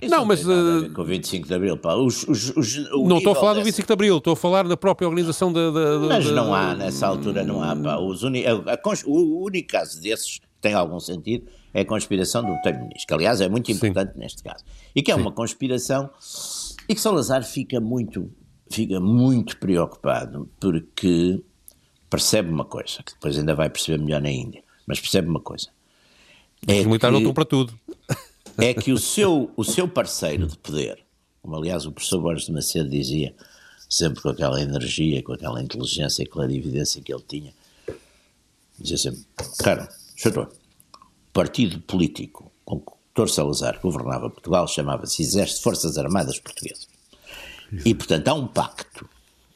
é? 0.00 0.08
Não, 0.08 0.24
mas 0.24 0.42
uh, 0.46 0.90
com 0.94 1.02
o 1.02 1.04
25 1.04 1.46
de 1.46 1.54
Abril, 1.54 1.76
pá, 1.76 1.94
os, 1.96 2.26
os, 2.26 2.56
os, 2.56 2.76
não 3.06 3.18
estou 3.18 3.32
a 3.32 3.34
falar 3.34 3.52
dessa... 3.52 3.60
do 3.60 3.66
25 3.66 3.86
de 3.86 3.92
Abril, 3.92 4.16
estou 4.16 4.32
a 4.32 4.36
falar 4.36 4.66
da 4.66 4.76
própria 4.76 5.06
organização 5.06 5.52
da, 5.52 5.70
da, 5.70 5.98
da 5.98 6.06
mas 6.08 6.30
não 6.30 6.54
há 6.54 6.74
nessa 6.74 7.06
altura 7.06 7.44
não 7.44 7.62
há, 7.62 7.76
pá, 7.76 7.98
os 7.98 8.22
uni... 8.22 8.46
a, 8.46 8.52
a, 8.52 8.78
o 9.06 9.44
único 9.44 9.68
caso 9.68 10.00
desses 10.00 10.40
tem 10.62 10.72
algum 10.72 10.98
sentido 10.98 11.46
é 11.72 11.80
a 11.82 11.84
conspiração 11.84 12.42
do 12.42 12.54
primeiro-ministro, 12.60 13.06
que 13.06 13.14
aliás 13.14 13.40
é 13.40 13.48
muito 13.48 13.70
importante 13.70 14.12
Sim. 14.12 14.18
neste 14.18 14.42
caso, 14.42 14.64
e 14.94 15.02
que 15.02 15.10
é 15.10 15.14
Sim. 15.14 15.20
uma 15.20 15.32
conspiração 15.32 16.10
e 16.88 16.94
que 16.94 17.00
Salazar 17.00 17.44
fica 17.44 17.80
muito, 17.80 18.30
fica 18.70 18.98
muito 18.98 19.56
preocupado 19.58 20.50
porque 20.58 21.40
percebe 22.08 22.50
uma 22.50 22.64
coisa, 22.64 23.02
que 23.04 23.12
depois 23.14 23.38
ainda 23.38 23.54
vai 23.54 23.70
perceber 23.70 24.02
melhor 24.02 24.20
na 24.20 24.30
Índia, 24.30 24.62
mas 24.86 24.98
percebe 24.98 25.28
uma 25.28 25.40
coisa. 25.40 25.68
É 26.66 26.80
Os 26.80 26.86
militares 26.86 27.12
não 27.12 27.20
estão 27.20 27.34
para 27.34 27.44
tudo. 27.44 27.78
É 28.58 28.74
que 28.74 28.92
o 28.92 28.98
seu, 28.98 29.50
o 29.56 29.64
seu 29.64 29.88
parceiro 29.88 30.46
de 30.46 30.58
poder, 30.58 30.98
como 31.40 31.56
aliás 31.56 31.86
o 31.86 31.92
professor 31.92 32.20
Borges 32.20 32.44
de 32.44 32.52
Macedo 32.52 32.90
dizia, 32.90 33.34
sempre 33.88 34.20
com 34.20 34.28
aquela 34.28 34.60
energia, 34.60 35.22
com 35.22 35.32
aquela 35.32 35.62
inteligência 35.62 36.22
e 36.22 36.26
clarividência 36.26 37.00
que 37.00 37.10
ele 37.10 37.24
tinha, 37.26 37.54
dizia 38.78 38.98
sempre, 38.98 39.22
cara, 39.60 39.88
doutor, 40.22 40.52
partido 41.32 41.80
político 41.80 42.50
com 42.64 42.80
que 42.80 42.92
o 42.92 43.24
Dr. 43.24 43.28
Salazar 43.28 43.80
governava 43.80 44.30
Portugal 44.30 44.66
chamava-se 44.66 45.22
Exército 45.22 45.62
Forças 45.62 45.98
Armadas 45.98 46.38
Portuguesas. 46.38 46.88
E, 47.84 47.94
portanto, 47.94 48.28
há 48.28 48.34
um 48.34 48.46
pacto 48.46 49.08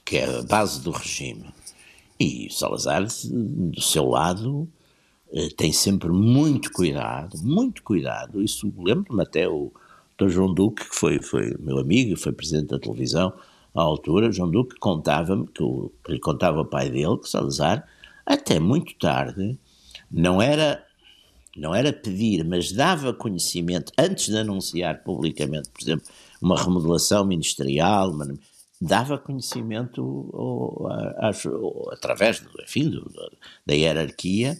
que 0.04 0.18
é 0.18 0.38
a 0.38 0.42
base 0.42 0.80
do 0.80 0.90
regime. 0.90 1.46
E 2.18 2.48
Salazar, 2.52 3.04
do 3.04 3.80
seu 3.80 4.08
lado, 4.08 4.68
eh, 5.32 5.48
tem 5.56 5.72
sempre 5.72 6.10
muito 6.10 6.70
cuidado, 6.72 7.36
muito 7.42 7.82
cuidado. 7.82 8.40
Isso 8.40 8.72
lembro-me 8.78 9.22
até 9.22 9.48
o 9.48 9.72
Dr. 10.16 10.28
João 10.28 10.54
Duque, 10.54 10.88
que 10.88 10.94
foi, 10.94 11.20
foi 11.20 11.56
meu 11.58 11.78
amigo 11.78 12.12
e 12.12 12.16
foi 12.16 12.32
presidente 12.32 12.68
da 12.68 12.78
televisão 12.78 13.32
à 13.74 13.82
altura. 13.82 14.30
João 14.30 14.50
Duque 14.50 14.76
contava-me, 14.78 15.46
que, 15.46 15.64
que 16.04 16.12
lhe 16.12 16.20
contava 16.20 16.60
o 16.60 16.66
pai 16.66 16.88
dele, 16.88 17.18
que 17.18 17.28
Salazar, 17.28 17.84
até 18.24 18.60
muito 18.60 18.94
tarde, 18.96 19.58
não 20.10 20.40
era 20.40 20.84
não 21.56 21.74
era 21.74 21.92
pedir, 21.92 22.44
mas 22.44 22.72
dava 22.72 23.12
conhecimento, 23.12 23.92
antes 23.98 24.26
de 24.26 24.36
anunciar 24.36 25.02
publicamente, 25.02 25.68
por 25.68 25.82
exemplo, 25.82 26.06
uma 26.40 26.60
remodelação 26.60 27.24
ministerial, 27.24 28.10
uma, 28.10 28.34
dava 28.80 29.18
conhecimento 29.18 30.02
ou, 30.32 30.88
ou, 31.60 31.90
através 31.92 32.40
do, 32.40 32.50
enfim, 32.62 32.88
do, 32.90 33.10
da 33.64 33.74
hierarquia 33.74 34.58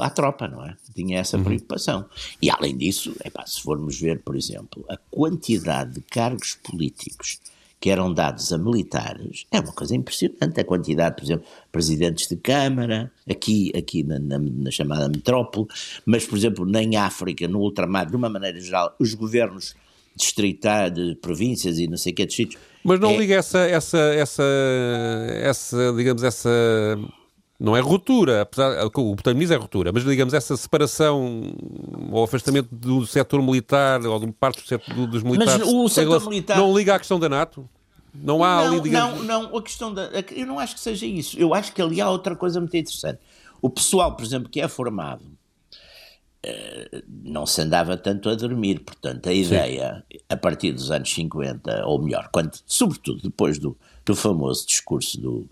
à 0.00 0.10
tropa, 0.10 0.48
não 0.48 0.64
é? 0.64 0.76
Tinha 0.94 1.18
essa 1.18 1.36
uhum. 1.36 1.44
preocupação. 1.44 2.04
E 2.40 2.50
além 2.50 2.76
disso, 2.76 3.14
epá, 3.24 3.46
se 3.46 3.60
formos 3.62 3.98
ver, 3.98 4.20
por 4.22 4.36
exemplo, 4.36 4.84
a 4.88 4.96
quantidade 5.10 5.94
de 5.94 6.00
cargos 6.02 6.54
políticos 6.54 7.40
que 7.82 7.90
eram 7.90 8.14
dados 8.14 8.52
a 8.52 8.58
militares, 8.58 9.44
é 9.50 9.58
uma 9.58 9.72
coisa 9.72 9.96
impressionante 9.96 10.60
a 10.60 10.64
quantidade, 10.64 11.16
por 11.16 11.24
exemplo, 11.24 11.44
presidentes 11.72 12.28
de 12.28 12.36
Câmara, 12.36 13.10
aqui, 13.28 13.72
aqui 13.76 14.04
na, 14.04 14.20
na, 14.20 14.38
na 14.38 14.70
chamada 14.70 15.08
metrópole, 15.08 15.66
mas, 16.06 16.24
por 16.24 16.38
exemplo, 16.38 16.64
em 16.78 16.94
África, 16.94 17.48
no 17.48 17.58
ultramar, 17.58 18.08
de 18.08 18.14
uma 18.14 18.28
maneira 18.28 18.60
geral, 18.60 18.94
os 19.00 19.14
governos 19.14 19.74
distritais, 20.14 20.94
de 20.94 21.16
províncias 21.16 21.80
e 21.80 21.88
não 21.88 21.96
sei 21.96 22.12
o 22.12 22.14
que, 22.14 22.24
distritos. 22.24 22.56
Mas 22.84 23.00
não 23.00 23.10
é... 23.10 23.16
liga 23.16 23.34
essa, 23.34 23.58
essa, 23.58 23.98
essa, 23.98 24.44
essa, 25.42 25.92
digamos, 25.96 26.22
essa 26.22 26.96
não 27.62 27.76
é 27.76 27.80
ruptura, 27.80 28.42
apesar, 28.42 28.84
o 28.84 29.14
botanismo 29.14 29.54
é 29.54 29.56
ruptura, 29.56 29.92
mas 29.92 30.02
digamos 30.02 30.34
essa 30.34 30.56
separação 30.56 31.44
ou 32.10 32.24
afastamento 32.24 32.68
do 32.72 33.06
setor 33.06 33.40
militar 33.40 34.04
ou 34.04 34.18
de 34.18 34.32
parte 34.32 34.60
do 34.60 34.66
setor 34.66 35.06
dos 35.06 35.22
militares. 35.22 35.64
Mas 35.64 35.68
o 35.68 35.88
setor 35.88 36.08
relação, 36.08 36.30
militar 36.30 36.56
não 36.58 36.76
liga 36.76 36.96
à 36.96 36.98
questão 36.98 37.20
da 37.20 37.28
NATO. 37.28 37.68
Não 38.12 38.42
há 38.42 38.64
não, 38.64 38.72
ali, 38.72 38.80
digamos... 38.80 39.24
Não, 39.24 39.44
não, 39.44 39.56
a 39.56 39.62
questão 39.62 39.94
da. 39.94 40.10
Eu 40.32 40.44
não 40.44 40.58
acho 40.58 40.74
que 40.74 40.80
seja 40.80 41.06
isso. 41.06 41.38
Eu 41.38 41.54
acho 41.54 41.72
que 41.72 41.80
ali 41.80 42.00
há 42.00 42.10
outra 42.10 42.34
coisa 42.34 42.58
muito 42.58 42.76
interessante. 42.76 43.20
O 43.62 43.70
pessoal, 43.70 44.16
por 44.16 44.24
exemplo, 44.24 44.50
que 44.50 44.60
é 44.60 44.66
formado, 44.66 45.22
eh, 46.42 47.02
não 47.22 47.46
se 47.46 47.62
andava 47.62 47.96
tanto 47.96 48.28
a 48.28 48.34
dormir. 48.34 48.80
Portanto, 48.80 49.28
a 49.28 49.32
ideia, 49.32 50.04
Sim. 50.10 50.18
a 50.28 50.36
partir 50.36 50.72
dos 50.72 50.90
anos 50.90 51.14
50, 51.14 51.86
ou 51.86 52.02
melhor, 52.02 52.28
quando, 52.32 52.58
sobretudo 52.66 53.22
depois 53.22 53.56
do, 53.56 53.78
do 54.04 54.16
famoso 54.16 54.66
discurso 54.66 55.20
do, 55.20 55.48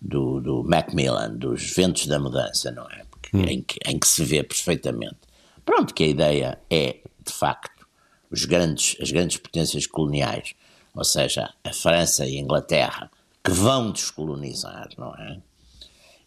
do, 0.00 0.40
do 0.40 0.62
Macmillan, 0.64 1.34
dos 1.36 1.74
ventos 1.74 2.06
da 2.06 2.18
mudança, 2.18 2.70
não 2.70 2.88
é? 2.90 3.04
Porque, 3.10 3.36
hum. 3.36 3.44
em, 3.44 3.62
que, 3.62 3.78
em 3.86 3.98
que 3.98 4.06
se 4.06 4.24
vê 4.24 4.42
perfeitamente. 4.42 5.16
Pronto, 5.64 5.94
que 5.94 6.04
a 6.04 6.08
ideia 6.08 6.58
é, 6.70 7.00
de 7.24 7.32
facto, 7.32 7.86
os 8.30 8.44
grandes, 8.44 8.96
as 9.00 9.10
grandes 9.10 9.36
potências 9.36 9.86
coloniais, 9.86 10.54
ou 10.94 11.04
seja, 11.04 11.52
a 11.64 11.72
França 11.72 12.26
e 12.26 12.36
a 12.36 12.40
Inglaterra, 12.40 13.10
que 13.44 13.50
vão 13.50 13.92
descolonizar, 13.92 14.88
não 14.98 15.14
é? 15.14 15.40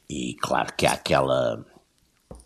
E 0.09 0.35
claro 0.35 0.73
que 0.75 0.85
há 0.85 0.93
aquela. 0.93 1.63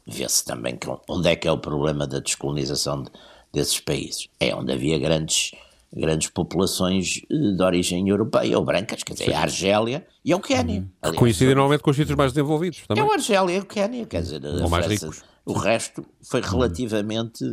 Vê-se 0.06 0.44
também 0.44 0.76
que, 0.76 0.88
onde 1.08 1.30
é 1.30 1.36
que 1.36 1.48
é 1.48 1.52
o 1.52 1.58
problema 1.58 2.06
da 2.06 2.20
descolonização 2.20 3.04
de, 3.04 3.12
desses 3.54 3.80
países. 3.80 4.28
É 4.40 4.54
onde 4.54 4.74
havia 4.74 5.00
grandes, 5.00 5.52
grandes 5.96 6.30
populações 6.30 7.22
de 7.30 7.62
origem 7.62 8.10
europeia 8.10 8.58
ou 8.58 8.66
brancas, 8.66 9.04
quer 9.04 9.14
dizer, 9.14 9.26
Sim. 9.26 9.34
a 9.34 9.42
Argélia 9.42 10.08
e 10.26 10.34
o 10.34 10.40
Quénia. 10.40 10.88
Uhum. 11.06 11.14
Coincidem 11.14 11.54
normalmente 11.54 11.82
com 11.82 11.92
os 11.92 11.96
sítios 11.96 12.18
mais 12.18 12.34
desenvolvidos 12.34 12.84
também. 12.88 13.04
É 13.04 13.08
o 13.08 13.12
Argélia 13.12 13.58
e 13.58 13.60
o 13.60 13.66
Quénia, 13.66 14.06
quer 14.06 14.22
dizer, 14.22 14.44
ou 14.44 14.70
mais 14.70 14.86
França, 14.86 15.06
ricos. 15.06 15.24
o 15.46 15.54
resto 15.54 16.04
foi 16.24 16.42
relativamente 16.42 17.44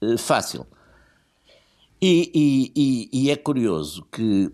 uh, 0.00 0.18
fácil. 0.18 0.66
E, 2.00 2.30
e, 2.34 2.72
e, 2.76 3.24
e, 3.24 3.30
é 3.30 3.36
curioso 3.36 4.06
que 4.12 4.52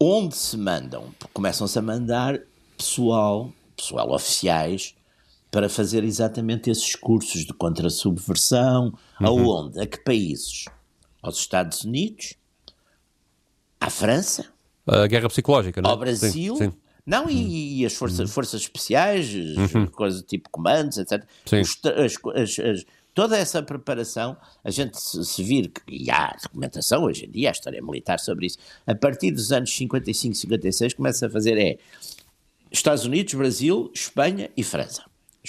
onde 0.00 0.34
se 0.34 0.56
mandam, 0.56 1.04
começam-se 1.32 1.78
a 1.78 1.82
mandar 1.82 2.40
pessoal, 2.76 3.52
pessoal 3.76 4.10
oficiais, 4.12 4.94
para 5.50 5.68
fazer 5.68 6.04
exatamente 6.04 6.70
esses 6.70 6.94
cursos 6.94 7.44
de 7.44 7.52
contra-subversão. 7.52 8.94
Uhum. 9.20 9.26
Aonde? 9.26 9.80
A 9.80 9.86
que 9.86 9.98
países? 9.98 10.64
Aos 11.22 11.38
Estados 11.38 11.84
Unidos? 11.84 12.34
À 13.80 13.90
França? 13.90 14.46
A 14.86 15.06
guerra 15.06 15.28
psicológica, 15.28 15.82
não 15.82 15.90
é? 15.90 15.92
Ao 15.92 15.98
Brasil? 15.98 16.56
Sim, 16.56 16.70
sim. 16.70 16.76
Não, 17.08 17.28
e, 17.30 17.34
uhum. 17.34 17.48
e, 17.48 17.86
as 17.86 17.94
forças, 17.94 18.20
uhum. 18.20 18.28
forças 18.28 18.60
especiais, 18.60 19.32
uhum. 19.34 19.86
coisas 19.86 20.22
tipo 20.22 20.50
comandos, 20.50 20.98
etc. 20.98 21.24
Os, 21.46 21.80
as, 21.84 22.16
as, 22.34 22.58
as, 22.58 22.84
toda 23.14 23.38
essa 23.38 23.62
preparação, 23.62 24.36
a 24.62 24.70
gente 24.70 25.00
se, 25.00 25.24
se 25.24 25.42
vir, 25.42 25.72
e 25.88 26.10
há 26.10 26.36
documentação 26.42 27.04
hoje 27.04 27.24
em 27.24 27.30
dia, 27.30 27.48
a 27.48 27.52
história 27.52 27.80
militar 27.80 28.20
sobre 28.20 28.44
isso, 28.46 28.58
a 28.86 28.94
partir 28.94 29.30
dos 29.30 29.50
anos 29.52 29.74
55, 29.74 30.34
56, 30.34 30.92
começa 30.92 31.26
a 31.26 31.30
fazer 31.30 31.56
é 31.56 31.78
Estados 32.70 33.06
Unidos, 33.06 33.32
Brasil, 33.32 33.90
Espanha 33.94 34.50
e 34.54 34.62
França. 34.62 35.02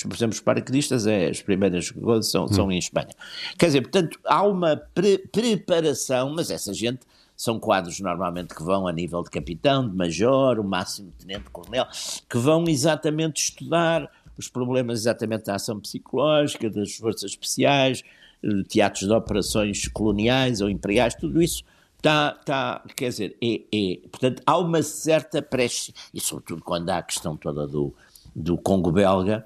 Por 0.08 0.16
exemplo, 0.16 0.34
os 0.34 0.42
paraquedistas, 0.42 1.08
é, 1.08 1.30
as 1.30 1.42
primeiras 1.42 1.92
coisas 1.92 2.32
são, 2.32 2.46
hum. 2.46 2.54
são 2.54 2.72
em 2.72 2.78
Espanha. 2.78 3.10
Quer 3.58 3.68
dizer, 3.68 3.82
portanto, 3.82 4.20
há 4.26 4.44
uma 4.44 4.78
pre 4.78 5.18
preparação, 5.18 6.34
mas 6.34 6.50
essa 6.50 6.74
gente 6.74 7.02
são 7.36 7.58
quadros 7.58 8.00
normalmente 8.02 8.54
que 8.54 8.62
vão 8.62 8.86
a 8.86 8.92
nível 8.92 9.24
de 9.24 9.30
capitão, 9.30 9.88
de 9.88 9.96
major, 9.96 10.60
o 10.60 10.64
máximo 10.64 11.12
de 11.18 11.26
tenente-coronel, 11.26 11.88
que 12.30 12.38
vão 12.38 12.66
exatamente 12.68 13.44
estudar 13.44 14.12
os 14.38 14.50
problemas 14.50 15.00
exatamente 15.02 15.46
da 15.46 15.56
ação 15.56 15.80
psicológica, 15.80 16.70
das 16.70 16.96
forças 16.96 17.32
especiais, 17.32 18.04
eh, 18.44 18.64
teatros 18.68 19.08
de 19.08 19.14
operações 19.14 19.88
coloniais 19.88 20.62
ou 20.62 20.70
imperiais, 20.70 21.16
tudo 21.16 21.42
isso 21.42 21.64
está, 22.00 22.32
tá, 22.46 22.84
quer 22.96 23.10
dizer, 23.10 23.38
é, 23.42 23.62
é, 23.74 24.08
portanto, 24.10 24.42
há 24.46 24.58
uma 24.58 24.82
certa 24.82 25.42
pressa, 25.42 25.92
e 26.14 26.20
sobretudo 26.20 26.64
quando 26.64 26.90
há 26.90 26.98
a 26.98 27.04
questão 27.04 27.36
toda 27.36 27.68
do, 27.68 27.94
do 28.36 28.58
Congo 28.58 28.92
belga, 28.92 29.46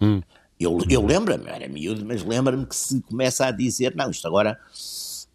hum. 0.00 0.20
eu, 0.58 0.78
eu 0.88 1.04
lembro-me, 1.04 1.48
era 1.48 1.68
miúdo, 1.68 2.04
mas 2.04 2.22
lembro-me 2.22 2.66
que 2.66 2.76
se 2.76 3.00
começa 3.02 3.46
a 3.46 3.50
dizer, 3.50 3.94
não, 3.94 4.10
isto 4.10 4.26
agora 4.26 4.58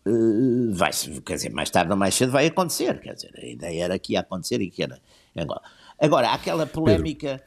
uh, 0.05 0.73
vai, 0.73 0.91
quer 1.25 1.35
dizer, 1.35 1.51
mais 1.51 1.69
tarde 1.69 1.91
ou 1.91 1.97
mais 1.97 2.15
cedo 2.15 2.31
vai 2.31 2.47
acontecer, 2.47 2.99
quer 2.99 3.13
dizer, 3.13 3.31
a 3.37 3.45
ideia 3.45 3.85
era 3.85 3.99
que 3.99 4.13
ia 4.13 4.21
acontecer 4.21 4.61
e 4.61 4.69
que 4.69 4.83
era 4.83 4.99
Agora, 5.35 5.61
agora 5.99 6.31
aquela 6.31 6.65
polémica 6.65 7.41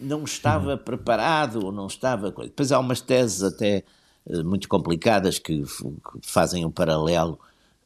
não 0.00 0.24
estava 0.24 0.76
preparado 0.76 1.64
ou 1.64 1.72
não 1.72 1.86
estava. 1.86 2.30
Depois 2.30 2.72
há 2.72 2.78
umas 2.78 3.00
teses 3.00 3.42
até 3.42 3.84
uh, 4.26 4.44
muito 4.44 4.68
complicadas 4.68 5.38
que, 5.38 5.62
que, 5.62 6.20
fazem 6.22 6.64
um 6.64 6.70
paralelo 6.70 7.38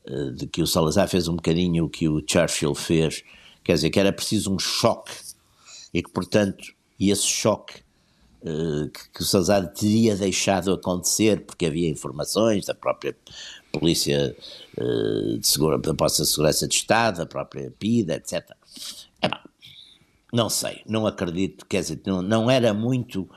uh, 0.07 0.33
de 0.33 0.47
que 0.47 0.63
o 0.63 0.67
Salazar 0.67 1.09
fez 1.09 1.29
um 1.29 1.37
bocadinho 1.37 1.85
o 1.85 1.89
que 1.89 2.09
o 2.09 2.23
Churchill 2.27 2.75
fez, 2.75 3.23
quer 3.63 3.75
dizer, 3.75 3.91
que 3.91 4.01
era 4.01 4.13
preciso 4.13 4.53
um 4.53 4.59
choque 4.59 5.13
e 5.93 6.03
que, 6.03 6.11
portanto, 6.11 6.75
e 6.99 7.11
esse 7.11 7.27
choque 7.27 7.83
que, 8.41 9.09
que, 9.15 9.23
o 9.23 9.25
Salazar 9.25 9.67
teria 9.73 10.17
deixado 10.17 10.73
acontecer 10.73 11.45
porque 11.45 11.67
havia 11.67 11.89
informações 11.89 12.67
da 12.67 12.75
própria 12.75 13.17
Polícia 13.73 14.35
de 15.39 15.47
Segurança, 15.47 15.83
da 15.83 15.95
Posta 15.95 16.23
de 16.23 16.29
Segurança 16.29 16.69
de 16.69 16.75
Estado, 16.75 17.19
da 17.19 17.27
própria 17.27 17.71
PIDA, 17.79 18.15
etc. 18.15 18.51
É, 19.23 19.29
não 20.33 20.49
sei, 20.49 20.83
não 20.87 21.07
acredito, 21.07 21.67
quer 21.67 21.81
dizer, 21.81 22.01
não, 22.07 22.23
não 22.23 22.51
era 22.51 22.73
muito. 22.73 23.29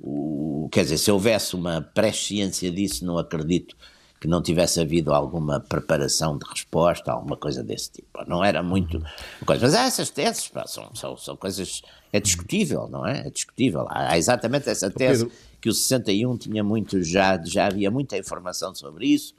O, 0.00 0.68
quer 0.72 0.82
dizer, 0.82 0.98
se 0.98 1.10
houvesse 1.10 1.54
uma 1.54 1.80
presciência 1.80 2.70
disso, 2.70 3.04
não 3.04 3.18
acredito 3.18 3.76
que 4.20 4.28
não 4.28 4.40
tivesse 4.40 4.80
havido 4.80 5.12
alguma 5.12 5.58
preparação 5.58 6.38
de 6.38 6.44
resposta, 6.48 7.10
alguma 7.10 7.36
coisa 7.36 7.62
desse 7.62 7.90
tipo. 7.90 8.24
Não 8.28 8.44
era 8.44 8.62
muito 8.62 9.02
coisa. 9.44 9.66
Mas 9.66 9.74
essas 9.74 10.10
teses 10.10 10.46
pá, 10.46 10.64
são, 10.66 10.94
são, 10.94 11.16
são 11.16 11.36
coisas. 11.36 11.82
É 12.12 12.20
discutível, 12.20 12.88
não 12.88 13.06
é? 13.06 13.26
É 13.26 13.30
discutível. 13.30 13.86
Há 13.88 14.18
exatamente 14.18 14.68
essa 14.68 14.90
tese 14.90 15.30
que 15.60 15.68
o 15.68 15.72
61 15.72 16.36
tinha 16.36 16.62
muito, 16.62 17.02
já, 17.02 17.42
já 17.42 17.66
havia 17.66 17.90
muita 17.90 18.18
informação 18.18 18.74
sobre 18.74 19.06
isso 19.06 19.34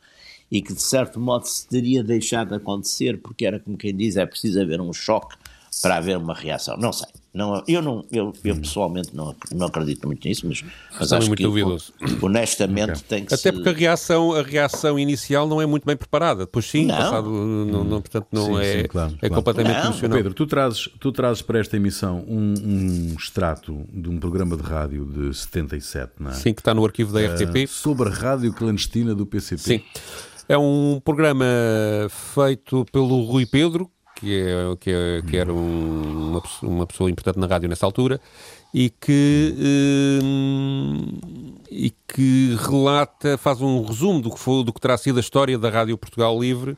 e 0.49 0.61
que 0.61 0.73
de 0.73 0.81
certo 0.81 1.19
modo 1.19 1.45
se 1.45 1.67
teria 1.67 2.03
deixado 2.03 2.55
acontecer, 2.55 3.19
porque 3.21 3.45
era 3.45 3.59
como 3.59 3.77
quem 3.77 3.95
diz, 3.95 4.17
é 4.17 4.25
preciso 4.25 4.61
haver 4.61 4.81
um 4.81 4.93
choque 4.93 5.35
para 5.81 5.97
haver 5.97 6.17
uma 6.17 6.33
reação. 6.33 6.77
Não 6.77 6.93
sei. 6.93 7.07
Não, 7.33 7.63
eu, 7.67 7.81
não, 7.81 8.05
eu, 8.11 8.31
eu 8.43 8.55
pessoalmente 8.57 9.09
não, 9.15 9.35
não 9.51 9.65
acredito 9.65 10.05
muito 10.05 10.27
nisso, 10.27 10.47
mas, 10.47 10.63
mas 10.99 11.11
acho 11.11 11.25
muito 11.25 11.39
que 11.39 11.43
duvidoso. 11.43 11.91
honestamente 12.21 12.91
okay. 12.91 13.03
tem 13.07 13.25
que 13.25 13.33
Até 13.33 13.51
porque 13.51 13.69
a 13.69 13.73
reação, 13.73 14.33
a 14.33 14.43
reação 14.43 14.99
inicial 14.99 15.47
não 15.47 15.59
é 15.59 15.65
muito 15.65 15.83
bem 15.83 15.97
preparada. 15.97 16.41
Depois 16.45 16.69
sim, 16.69 16.85
não. 16.85 16.95
passado, 16.95 17.31
não, 17.31 17.83
não, 17.83 18.01
portanto 18.01 18.27
não 18.31 18.45
sim, 18.45 18.61
é, 18.61 18.81
sim, 18.81 18.87
claro, 18.87 19.13
é 19.15 19.17
claro. 19.17 19.33
completamente 19.33 19.77
não. 19.77 19.85
emocional. 19.85 20.17
Pedro, 20.17 20.33
tu 20.35 20.45
trazes, 20.45 20.89
tu 20.99 21.11
trazes 21.11 21.41
para 21.41 21.57
esta 21.57 21.75
emissão 21.75 22.23
um, 22.27 22.53
um, 22.63 23.15
extrato 23.17 23.83
de 23.91 24.09
um 24.09 24.19
programa 24.19 24.55
de 24.55 24.61
rádio 24.61 25.03
de 25.03 25.35
77, 25.35 26.11
não 26.19 26.29
é? 26.29 26.33
Sim, 26.35 26.53
que 26.53 26.61
está 26.61 26.75
no 26.75 26.85
arquivo 26.85 27.11
da 27.11 27.19
RTP. 27.19 27.63
Uh, 27.63 27.67
sobre 27.67 28.09
a 28.09 28.11
rádio 28.11 28.53
clandestina 28.53 29.15
do 29.15 29.25
PCP. 29.25 29.61
Sim. 29.63 29.81
É 30.47 30.57
um 30.57 31.01
programa 31.03 31.45
feito 32.35 32.85
pelo 32.91 33.23
Rui 33.23 33.45
Pedro, 33.45 33.89
que, 34.23 34.41
é, 34.41 34.75
que, 34.79 34.91
é, 34.91 35.21
que 35.29 35.37
era 35.37 35.53
um, 35.53 36.31
uma, 36.31 36.43
uma, 36.61 36.87
pessoa 36.87 37.09
importante 37.09 37.37
na 37.37 37.45
rádio 37.45 37.67
nessa 37.67 37.85
altura, 37.85 38.21
e 38.73 38.89
que, 38.89 39.53
hum, 40.23 41.19
e 41.69 41.91
que 42.07 42.55
relata, 42.59 43.37
faz 43.37 43.61
um 43.61 43.83
resumo 43.83 44.21
do 44.21 44.31
que, 44.31 44.39
foi, 44.39 44.63
do 44.63 44.71
que 44.71 44.79
terá 44.79 44.97
sido 44.97 45.17
a 45.17 45.19
história 45.19 45.57
da 45.57 45.69
Rádio 45.69 45.97
Portugal 45.97 46.39
Livre 46.39 46.77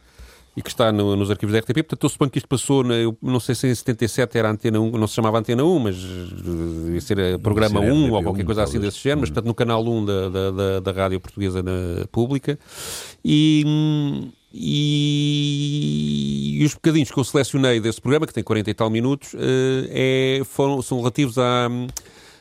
e 0.57 0.61
que 0.61 0.69
está 0.69 0.91
no, 0.91 1.15
nos 1.15 1.29
arquivos 1.29 1.53
da 1.53 1.59
RTP. 1.59 1.83
Portanto, 1.83 2.03
eu 2.03 2.09
suponho 2.09 2.31
que 2.31 2.37
isto 2.37 2.47
passou, 2.47 2.83
na, 2.83 2.95
eu 2.95 3.15
não 3.21 3.39
sei 3.39 3.53
se 3.55 3.67
em 3.67 3.75
77 3.75 4.37
era 4.37 4.49
Antena 4.49 4.79
1, 4.79 4.91
não 4.91 5.07
se 5.07 5.13
chamava 5.13 5.37
Antena 5.37 5.63
1, 5.63 5.79
mas 5.79 5.95
eh, 5.95 6.93
ia 6.93 7.01
ser 7.01 7.19
a 7.19 7.39
Programa 7.39 7.81
1 7.81 8.11
ou 8.11 8.23
qualquer 8.23 8.45
coisa 8.45 8.63
assim 8.63 8.79
desse 8.79 8.99
género, 8.99 9.21
mas 9.21 9.29
portanto 9.29 9.47
no 9.47 9.53
canal 9.53 9.85
1 9.85 10.05
da, 10.05 10.29
da, 10.29 10.51
da, 10.51 10.79
da 10.79 10.91
Rádio 10.91 11.19
Portuguesa 11.19 11.61
na, 11.61 12.05
Pública. 12.11 12.57
E, 13.23 13.63
hum, 13.67 14.31
e, 14.57 16.59
e, 16.61 16.65
os 16.65 16.73
bocadinhos 16.73 17.11
que 17.11 17.19
eu 17.19 17.23
selecionei 17.25 17.81
desse 17.81 17.99
programa, 17.99 18.25
que 18.25 18.33
tem 18.33 18.41
40 18.41 18.69
e 18.69 18.73
tal 18.73 18.89
minutos, 18.89 19.35
eh, 19.35 20.39
é, 20.39 20.45
foram, 20.45 20.81
são 20.81 20.99
relativos 20.99 21.37
à, 21.37 21.67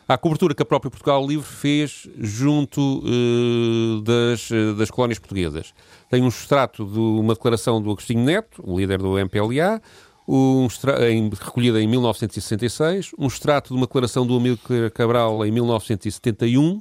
à 0.06 0.16
cobertura 0.16 0.54
que 0.54 0.62
a 0.62 0.64
própria 0.64 0.92
Portugal 0.92 1.26
Livre 1.26 1.44
fez 1.44 2.08
junto 2.16 3.00
uh, 3.00 4.00
das, 4.02 4.48
das 4.78 4.92
colónias 4.92 5.18
portuguesas. 5.18 5.74
Tem 6.08 6.22
um 6.22 6.28
extrato 6.28 6.84
de 6.84 7.00
uma 7.00 7.34
declaração 7.34 7.82
do 7.82 7.90
Agostinho 7.90 8.22
Neto, 8.22 8.62
o 8.64 8.78
líder 8.78 8.98
do 8.98 9.18
MPLA, 9.18 9.82
um 10.26 10.68
em, 11.10 11.28
recolhida 11.28 11.82
em 11.82 11.88
1966, 11.88 13.10
um 13.18 13.26
extrato 13.26 13.70
de 13.70 13.74
uma 13.74 13.86
declaração 13.86 14.24
do 14.24 14.36
Amílcar 14.36 14.88
Cabral 14.92 15.44
em 15.44 15.50
1971, 15.50 16.80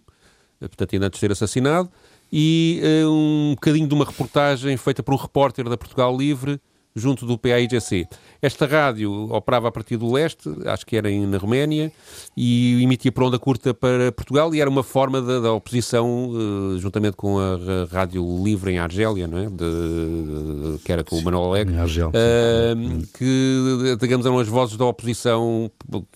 portanto 0.59 0.93
ainda 0.93 1.07
antes 1.07 1.17
de 1.17 1.21
ser 1.21 1.31
assassinado, 1.31 1.89
e 2.35 2.81
uh, 2.83 3.11
um 3.11 3.51
bocadinho 3.53 3.87
de 3.87 3.93
uma 3.93 4.03
reportagem 4.03 4.75
feita 4.75 5.03
por 5.03 5.13
um 5.13 5.17
repórter 5.17 5.69
da 5.69 5.77
Portugal 5.77 6.17
Livre 6.17 6.59
junto 6.95 7.25
do 7.25 7.37
PAIGC. 7.37 8.07
Esta 8.41 8.65
rádio 8.65 9.11
operava 9.33 9.67
a 9.67 9.71
partir 9.71 9.97
do 9.97 10.11
leste, 10.11 10.49
acho 10.65 10.85
que 10.85 10.95
era 10.95 11.09
na 11.09 11.37
Roménia, 11.37 11.91
e 12.35 12.83
emitia 12.83 13.11
por 13.11 13.23
onda 13.23 13.39
curta 13.39 13.73
para 13.73 14.11
Portugal 14.11 14.53
e 14.53 14.61
era 14.61 14.69
uma 14.69 14.83
forma 14.83 15.21
da, 15.21 15.39
da 15.39 15.53
oposição, 15.53 16.29
uh, 16.29 16.77
juntamente 16.79 17.15
com 17.15 17.39
a, 17.39 17.53
a, 17.53 17.85
Rádio 17.91 18.23
Livre 18.43 18.71
em 18.71 18.79
Argélia, 18.79 19.27
não 19.27 19.37
é? 19.37 19.45
De, 19.45 19.55
de, 19.55 20.79
que 20.83 20.91
era 20.91 21.03
com 21.03 21.17
o 21.17 21.23
Manuel 21.23 21.45
Alegre, 21.45 21.75
uh, 21.75 23.07
que, 23.17 23.97
digamos, 23.99 24.25
eram 24.25 24.37
as 24.39 24.47
vozes 24.47 24.77
da 24.77 24.85
oposição 24.85 25.71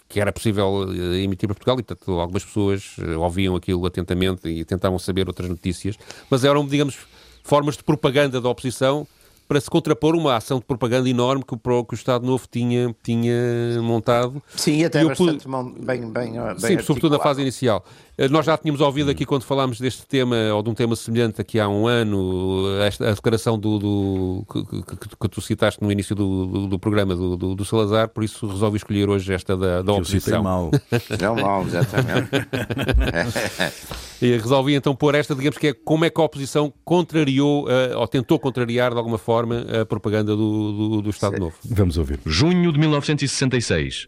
que 0.07 0.19
era 0.19 0.31
possível 0.31 0.87
eh, 0.89 1.19
emitir 1.23 1.47
para 1.47 1.55
Portugal 1.55 1.79
e, 1.79 1.83
portanto, 1.83 2.19
algumas 2.19 2.43
pessoas 2.43 2.95
ouviam 3.19 3.55
aquilo 3.55 3.85
atentamente 3.85 4.47
e 4.47 4.63
tentavam 4.63 4.97
saber 4.97 5.27
outras 5.27 5.49
notícias, 5.49 5.95
mas 6.29 6.43
eram, 6.43 6.65
digamos, 6.65 6.97
formas 7.43 7.77
de 7.77 7.83
propaganda 7.83 8.39
da 8.39 8.49
oposição 8.49 9.07
para 9.47 9.61
se 9.61 9.69
contrapor 9.69 10.15
uma 10.15 10.35
ação 10.35 10.59
de 10.59 10.65
propaganda 10.65 11.09
enorme 11.09 11.43
que 11.43 11.53
o, 11.53 11.85
que 11.85 11.93
o 11.93 11.95
Estado 11.95 12.25
Novo 12.25 12.45
tinha, 12.49 12.93
tinha 13.01 13.81
montado. 13.81 14.41
Sim, 14.55 14.83
até 14.83 15.03
eu 15.03 15.09
bastante 15.09 15.47
bem, 15.79 16.11
bem, 16.11 16.33
bem 16.33 16.59
Sim, 16.59 16.79
sobretudo 16.79 17.17
na 17.17 17.23
fase 17.23 17.41
inicial. 17.41 17.83
Eh, 18.17 18.27
nós 18.27 18.45
já 18.47 18.57
tínhamos 18.57 18.81
ouvido 18.81 19.11
aqui 19.11 19.25
quando 19.25 19.43
falámos 19.43 19.79
deste 19.79 20.05
tema, 20.07 20.35
ou 20.51 20.63
de 20.63 20.69
um 20.69 20.73
tema 20.73 20.95
semelhante 20.95 21.39
aqui 21.39 21.59
há 21.59 21.69
um 21.69 21.85
ano, 21.85 22.65
esta, 22.81 23.09
a 23.09 23.13
declaração 23.13 23.59
do, 23.59 23.77
do 23.77 24.45
que, 24.51 24.65
que, 24.65 25.17
que, 25.19 25.29
tu 25.29 25.39
citaste 25.39 25.83
no 25.83 25.91
início 25.91 26.15
do, 26.15 26.47
do, 26.47 26.67
do 26.67 26.79
programa 26.79 27.15
do, 27.15 27.37
do, 27.55 27.65
Salazar, 27.65 28.09
por 28.09 28.23
isso 28.23 28.47
resolvi 28.47 28.77
escolher 28.77 29.07
hoje 29.07 29.31
esta 29.31 29.55
da, 29.55 29.83
da 29.83 29.93
oposição. 29.93 30.41
mal. 30.41 30.71
Não 31.21 31.35
mal, 31.35 31.63
exatamente. 31.63 32.29
E 34.19 34.31
resolvi 34.31 34.73
então 34.73 34.95
pôr 34.95 35.13
esta, 35.13 35.35
digamos 35.35 35.59
que 35.59 35.67
é 35.67 35.73
como 35.75 36.03
é 36.03 36.09
que 36.09 36.19
a 36.19 36.23
oposição 36.23 36.73
contrariou, 36.83 37.65
uh, 37.65 37.99
ou 37.99 38.07
tentou 38.07 38.39
contrariar 38.39 38.91
de 38.91 38.97
alguma 38.97 39.19
forma 39.19 39.63
a 39.79 39.85
propaganda 39.85 40.35
do, 40.35 40.71
do, 40.71 41.01
do 41.03 41.09
Estado 41.11 41.35
Sim. 41.35 41.41
Novo. 41.41 41.55
Vamos 41.63 41.99
ouvir. 41.99 42.19
Junho 42.25 42.73
de 42.73 42.79
1966. 42.79 44.07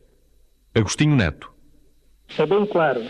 Agostinho 0.73 1.15
Neto. 1.15 1.51
É 2.35 2.43
bem 2.43 2.65
claro 2.65 3.03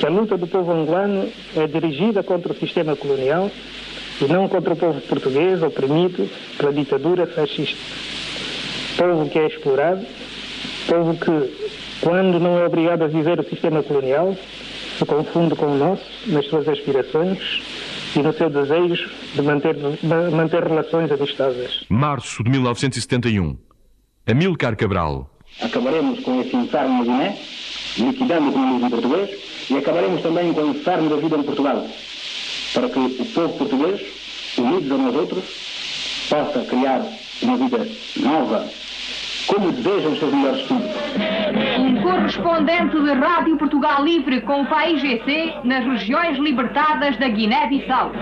que 0.00 0.06
a 0.06 0.08
luta 0.08 0.38
do 0.38 0.46
povo 0.46 0.72
angolano 0.72 1.30
é 1.54 1.66
dirigida 1.66 2.22
contra 2.22 2.54
o 2.54 2.56
sistema 2.56 2.96
colonial 2.96 3.50
e 4.18 4.24
não 4.24 4.48
contra 4.48 4.72
o 4.72 4.76
povo 4.76 4.98
português 5.02 5.62
oprimido 5.62 6.26
pela 6.56 6.72
ditadura 6.72 7.26
fascista. 7.26 7.76
Povo 8.96 9.28
que 9.28 9.38
é 9.38 9.46
explorado, 9.46 10.06
povo 10.88 11.14
que, 11.18 11.70
quando 12.00 12.40
não 12.40 12.58
é 12.58 12.64
obrigado 12.64 13.02
a 13.02 13.08
viver 13.08 13.40
o 13.40 13.44
sistema 13.44 13.82
colonial, 13.82 14.34
se 14.98 15.04
confunde 15.04 15.54
com 15.54 15.66
o 15.66 15.76
nosso 15.76 16.02
nas 16.28 16.46
suas 16.46 16.66
aspirações 16.66 17.38
e 18.16 18.20
no 18.20 18.32
seu 18.32 18.48
desejo 18.48 19.10
de 19.34 19.42
manter, 19.42 19.74
de 19.74 20.06
manter 20.06 20.64
relações 20.64 21.12
amistáveis. 21.12 21.84
Março 21.90 22.42
de 22.42 22.48
1971. 22.48 23.54
Amilcar 24.26 24.74
Cabral. 24.76 25.30
Acabaremos 25.60 26.20
com 26.20 26.40
esse 26.40 26.56
inferno 26.56 26.98
na 26.98 27.04
Guiné, 27.04 27.38
liquidando 27.98 28.50
o 28.50 28.52
comunismo 28.52 28.90
português, 28.90 29.30
e 29.70 29.76
acabaremos 29.76 30.22
também 30.22 30.52
com 30.52 30.62
o 30.62 30.70
inferno 30.70 31.08
da 31.10 31.16
vida 31.16 31.36
em 31.36 31.42
Portugal, 31.42 31.86
para 32.72 32.88
que 32.88 32.98
o 32.98 33.24
povo 33.26 33.58
português, 33.58 34.00
unidos 34.58 34.90
a 34.90 34.96
nós 34.96 35.14
outros, 35.14 35.44
possa 36.28 36.64
criar 36.64 37.02
uma 37.42 37.56
vida 37.56 37.88
nova, 38.16 38.68
como 39.46 39.72
desejam 39.72 40.12
os 40.12 40.18
seus 40.18 40.32
melhores 40.32 40.62
filhos. 40.62 40.84
Um 41.78 42.02
correspondente 42.02 43.00
de 43.00 43.12
Rádio 43.12 43.56
Portugal 43.56 44.04
Livre 44.04 44.40
com 44.42 44.62
o 44.62 44.66
país 44.66 45.00
GC 45.00 45.54
nas 45.64 45.84
regiões 45.84 46.38
libertadas 46.38 47.16
da 47.16 47.28
Guiné-Bissau. 47.28 48.12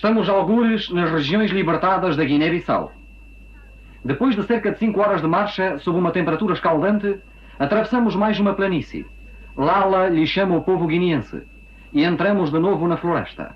Estamos 0.00 0.30
algures 0.30 0.88
nas 0.88 1.10
regiões 1.10 1.50
libertadas 1.50 2.16
da 2.16 2.24
Guiné-Bissau. 2.24 2.90
Depois 4.02 4.34
de 4.34 4.42
cerca 4.44 4.72
de 4.72 4.78
5 4.78 4.98
horas 4.98 5.20
de 5.20 5.28
marcha, 5.28 5.76
sob 5.80 5.98
uma 5.98 6.10
temperatura 6.10 6.54
escaldante, 6.54 7.18
atravessamos 7.58 8.16
mais 8.16 8.40
uma 8.40 8.54
planície. 8.54 9.04
Lala 9.54 10.08
lhe 10.08 10.26
chama 10.26 10.56
o 10.56 10.62
povo 10.62 10.86
guineense. 10.86 11.42
E 11.92 12.02
entramos 12.02 12.50
de 12.50 12.58
novo 12.58 12.88
na 12.88 12.96
floresta. 12.96 13.54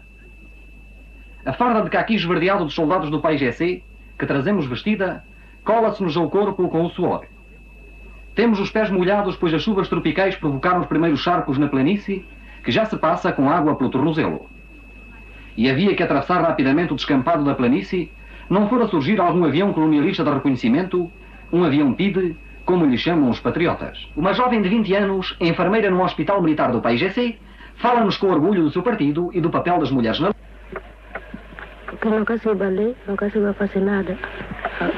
A 1.47 1.55
farda 1.55 1.81
de 1.81 1.89
caqui 1.89 2.15
esverdeado 2.15 2.65
dos 2.65 2.75
soldados 2.75 3.09
do 3.09 3.23
país 3.23 3.41
GC, 3.41 3.83
que 4.19 4.27
trazemos 4.27 4.67
vestida, 4.67 5.25
cola-se-nos 5.65 6.15
ao 6.15 6.29
corpo 6.29 6.69
com 6.69 6.85
o 6.85 6.91
suor. 6.91 7.25
Temos 8.35 8.61
os 8.61 8.71
pés 8.71 8.91
molhados, 8.91 9.35
pois 9.35 9.55
as 9.55 9.63
chuvas 9.63 9.89
tropicais 9.89 10.37
provocaram 10.37 10.83
os 10.83 10.89
primeiros 10.89 11.21
charcos 11.21 11.57
na 11.57 11.69
planície, 11.69 12.23
que 12.63 12.71
já 12.71 12.85
se 12.85 12.99
passa 12.99 13.33
com 13.33 13.49
água 13.49 13.77
pelo 13.77 13.89
tornozelo. 13.89 14.53
E 15.57 15.71
havia 15.71 15.95
que 15.95 16.03
atravessar 16.03 16.43
rapidamente 16.43 16.93
o 16.93 16.97
descampado 16.97 17.45
da 17.45 17.55
planície, 17.55 18.11
não 18.51 18.69
fora 18.69 18.87
surgir 18.89 19.21
algum 19.21 19.45
avião 19.45 19.73
colonialista 19.73 20.25
de 20.25 20.31
reconhecimento, 20.31 21.11
um 21.53 21.65
avião 21.65 21.93
PIDE, 21.95 22.37
como 22.65 22.87
lhe 22.87 22.99
chamam 22.99 23.31
os 23.31 23.41
patriotas. 23.41 23.99
Uma 24.17 24.33
jovem 24.33 24.63
de 24.63 24.69
20 24.69 24.95
anos, 24.95 25.37
enfermeira 25.41 25.91
no 25.91 26.03
Hospital 26.03 26.43
Militar 26.43 26.73
do 26.73 26.81
país 26.81 27.01
GC, 27.01 27.39
fala-nos 27.77 28.17
com 28.17 28.31
orgulho 28.31 28.63
do 28.63 28.71
seu 28.71 28.83
partido 28.83 29.31
e 29.33 29.41
do 29.41 29.51
papel 29.51 29.79
das 29.79 29.91
mulheres 29.91 30.21
na 30.21 30.33
Porque 31.87 32.55
balé, 32.55 32.95
nunca 33.07 33.31
se 33.31 33.39
vai 33.39 33.53
fazer 33.55 33.81
nada. 33.81 34.19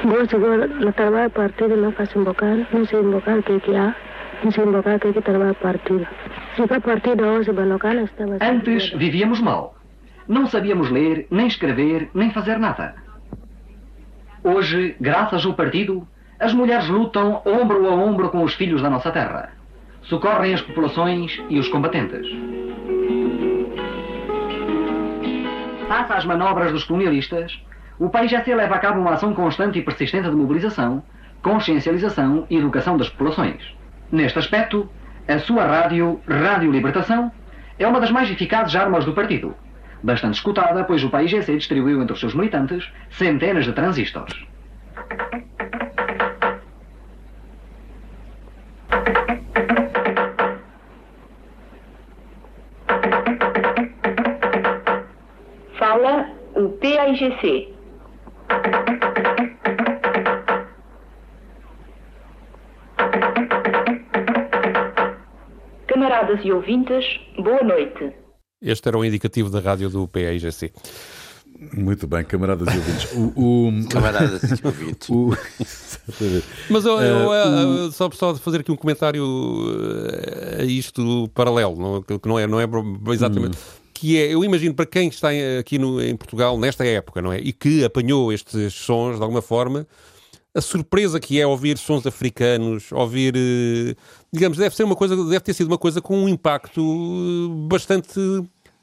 No 0.03 0.91
trabalho 0.93 1.29
partido, 1.29 1.77
não 1.77 1.91
faço 1.91 2.19
não 2.19 2.85
sei 2.85 2.99
o 2.99 3.43
que, 3.43 3.59
que 3.59 3.75
há, 3.75 3.95
não 4.43 4.51
sei 4.51 4.63
invocar 4.63 4.95
o 4.95 4.99
que, 4.99 5.13
que 5.13 5.21
trabalho 5.21 5.55
partido. 5.55 6.07
Se 6.55 6.67
para 6.67 6.81
partido 6.81 7.23
hoje, 7.23 7.51
Banocana 7.51 8.01
estava... 8.01 8.37
Antes 8.41 8.89
vivíamos 8.91 9.39
mal. 9.41 9.76
Não 10.27 10.45
sabíamos 10.47 10.89
ler, 10.89 11.25
nem 11.31 11.47
escrever, 11.47 12.09
nem 12.13 12.31
fazer 12.31 12.59
nada. 12.59 12.95
Hoje, 14.43 14.95
graças 14.99 15.45
ao 15.45 15.53
partido, 15.53 16.05
as 16.39 16.53
mulheres 16.53 16.87
lutam 16.89 17.41
ombro 17.45 17.87
a 17.87 17.95
ombro 17.95 18.29
com 18.29 18.43
os 18.43 18.53
filhos 18.53 18.81
da 18.81 18.89
nossa 18.89 19.11
terra. 19.11 19.51
Socorrem 20.03 20.53
as 20.53 20.61
populações 20.61 21.41
e 21.49 21.57
os 21.57 21.67
combatentes. 21.69 22.27
Face 25.87 26.13
às 26.13 26.25
manobras 26.25 26.71
dos 26.71 26.83
colonialistas, 26.83 27.57
o 27.97 28.09
país 28.09 28.29
já 28.29 28.43
se 28.43 28.53
leva 28.53 28.75
a 28.75 28.79
cabo 28.79 28.99
uma 28.99 29.13
ação 29.13 29.33
constante 29.33 29.79
e 29.79 29.81
persistente 29.81 30.29
de 30.29 30.35
mobilização, 30.35 31.01
consciencialização 31.41 32.45
e 32.49 32.57
educação 32.57 32.97
das 32.97 33.09
populações. 33.09 33.75
Neste 34.11 34.37
aspecto, 34.37 34.89
a 35.27 35.39
sua 35.39 35.65
rádio, 35.65 36.21
Rádio 36.27 36.71
Libertação, 36.71 37.31
é 37.79 37.87
uma 37.87 37.99
das 37.99 38.11
mais 38.11 38.29
eficazes 38.29 38.75
armas 38.75 39.05
do 39.05 39.13
partido. 39.13 39.55
Bastante 40.03 40.35
escutada, 40.35 40.83
pois 40.83 41.03
o 41.03 41.09
país 41.09 41.31
GC 41.31 41.57
distribuiu 41.57 42.01
entre 42.01 42.13
os 42.13 42.19
seus 42.19 42.35
militantes 42.35 42.91
centenas 43.09 43.65
de 43.65 43.73
transistores. 43.73 44.35
Fala 55.77 56.29
o 56.55 56.69
PAIGC. 56.69 57.73
Camaradas 65.87 66.39
e 66.43 66.51
ouvintes, 66.51 67.19
boa 67.37 67.63
noite. 67.63 68.26
Este 68.61 68.87
era 68.87 68.97
o 68.97 69.05
indicativo 69.05 69.49
da 69.49 69.59
rádio 69.59 69.89
do 69.89 70.07
PAIGC. 70.07 70.71
Muito 71.73 72.05
bem, 72.05 72.23
camaradas 72.23 72.67
e 72.73 72.77
ouvintes. 72.77 73.11
O, 73.13 73.33
o... 73.35 73.71
Camaradas 73.89 74.43
e 74.43 74.65
ouvintes. 74.65 75.09
O... 75.09 75.31
Mas 76.69 76.85
eu, 76.85 76.99
eu, 76.99 77.33
eu, 77.33 77.91
só, 77.91 78.09
só 78.11 78.35
fazer 78.35 78.59
aqui 78.59 78.71
um 78.71 78.75
comentário 78.75 79.23
a 80.59 80.63
isto 80.63 81.29
paralelo, 81.33 81.75
não, 81.75 82.01
que 82.01 82.27
não 82.27 82.37
é, 82.37 82.45
não 82.45 82.59
é 82.59 82.67
exatamente. 83.11 83.57
Hum. 83.57 83.87
Que 83.93 84.17
é, 84.19 84.33
eu 84.33 84.43
imagino 84.43 84.75
para 84.75 84.85
quem 84.85 85.07
está 85.07 85.29
aqui 85.59 85.79
no, 85.79 85.99
em 85.99 86.15
Portugal 86.15 86.59
nesta 86.59 86.85
época, 86.85 87.21
não 87.21 87.33
é? 87.33 87.39
E 87.39 87.51
que 87.51 87.83
apanhou 87.83 88.31
estes 88.31 88.73
sons 88.73 89.17
de 89.17 89.23
alguma 89.23 89.41
forma, 89.41 89.87
a 90.57 90.61
surpresa 90.61 91.19
que 91.19 91.39
é 91.39 91.45
ouvir 91.45 91.77
sons 91.77 92.07
africanos, 92.07 92.91
ouvir, 92.91 93.35
digamos, 94.33 94.57
deve 94.57 94.75
ser 94.75 94.83
uma 94.83 94.95
coisa, 94.95 95.15
deve 95.15 95.39
ter 95.39 95.53
sido 95.53 95.67
uma 95.67 95.77
coisa 95.77 96.01
com 96.01 96.17
um 96.17 96.27
impacto 96.27 97.67
bastante 97.69 98.19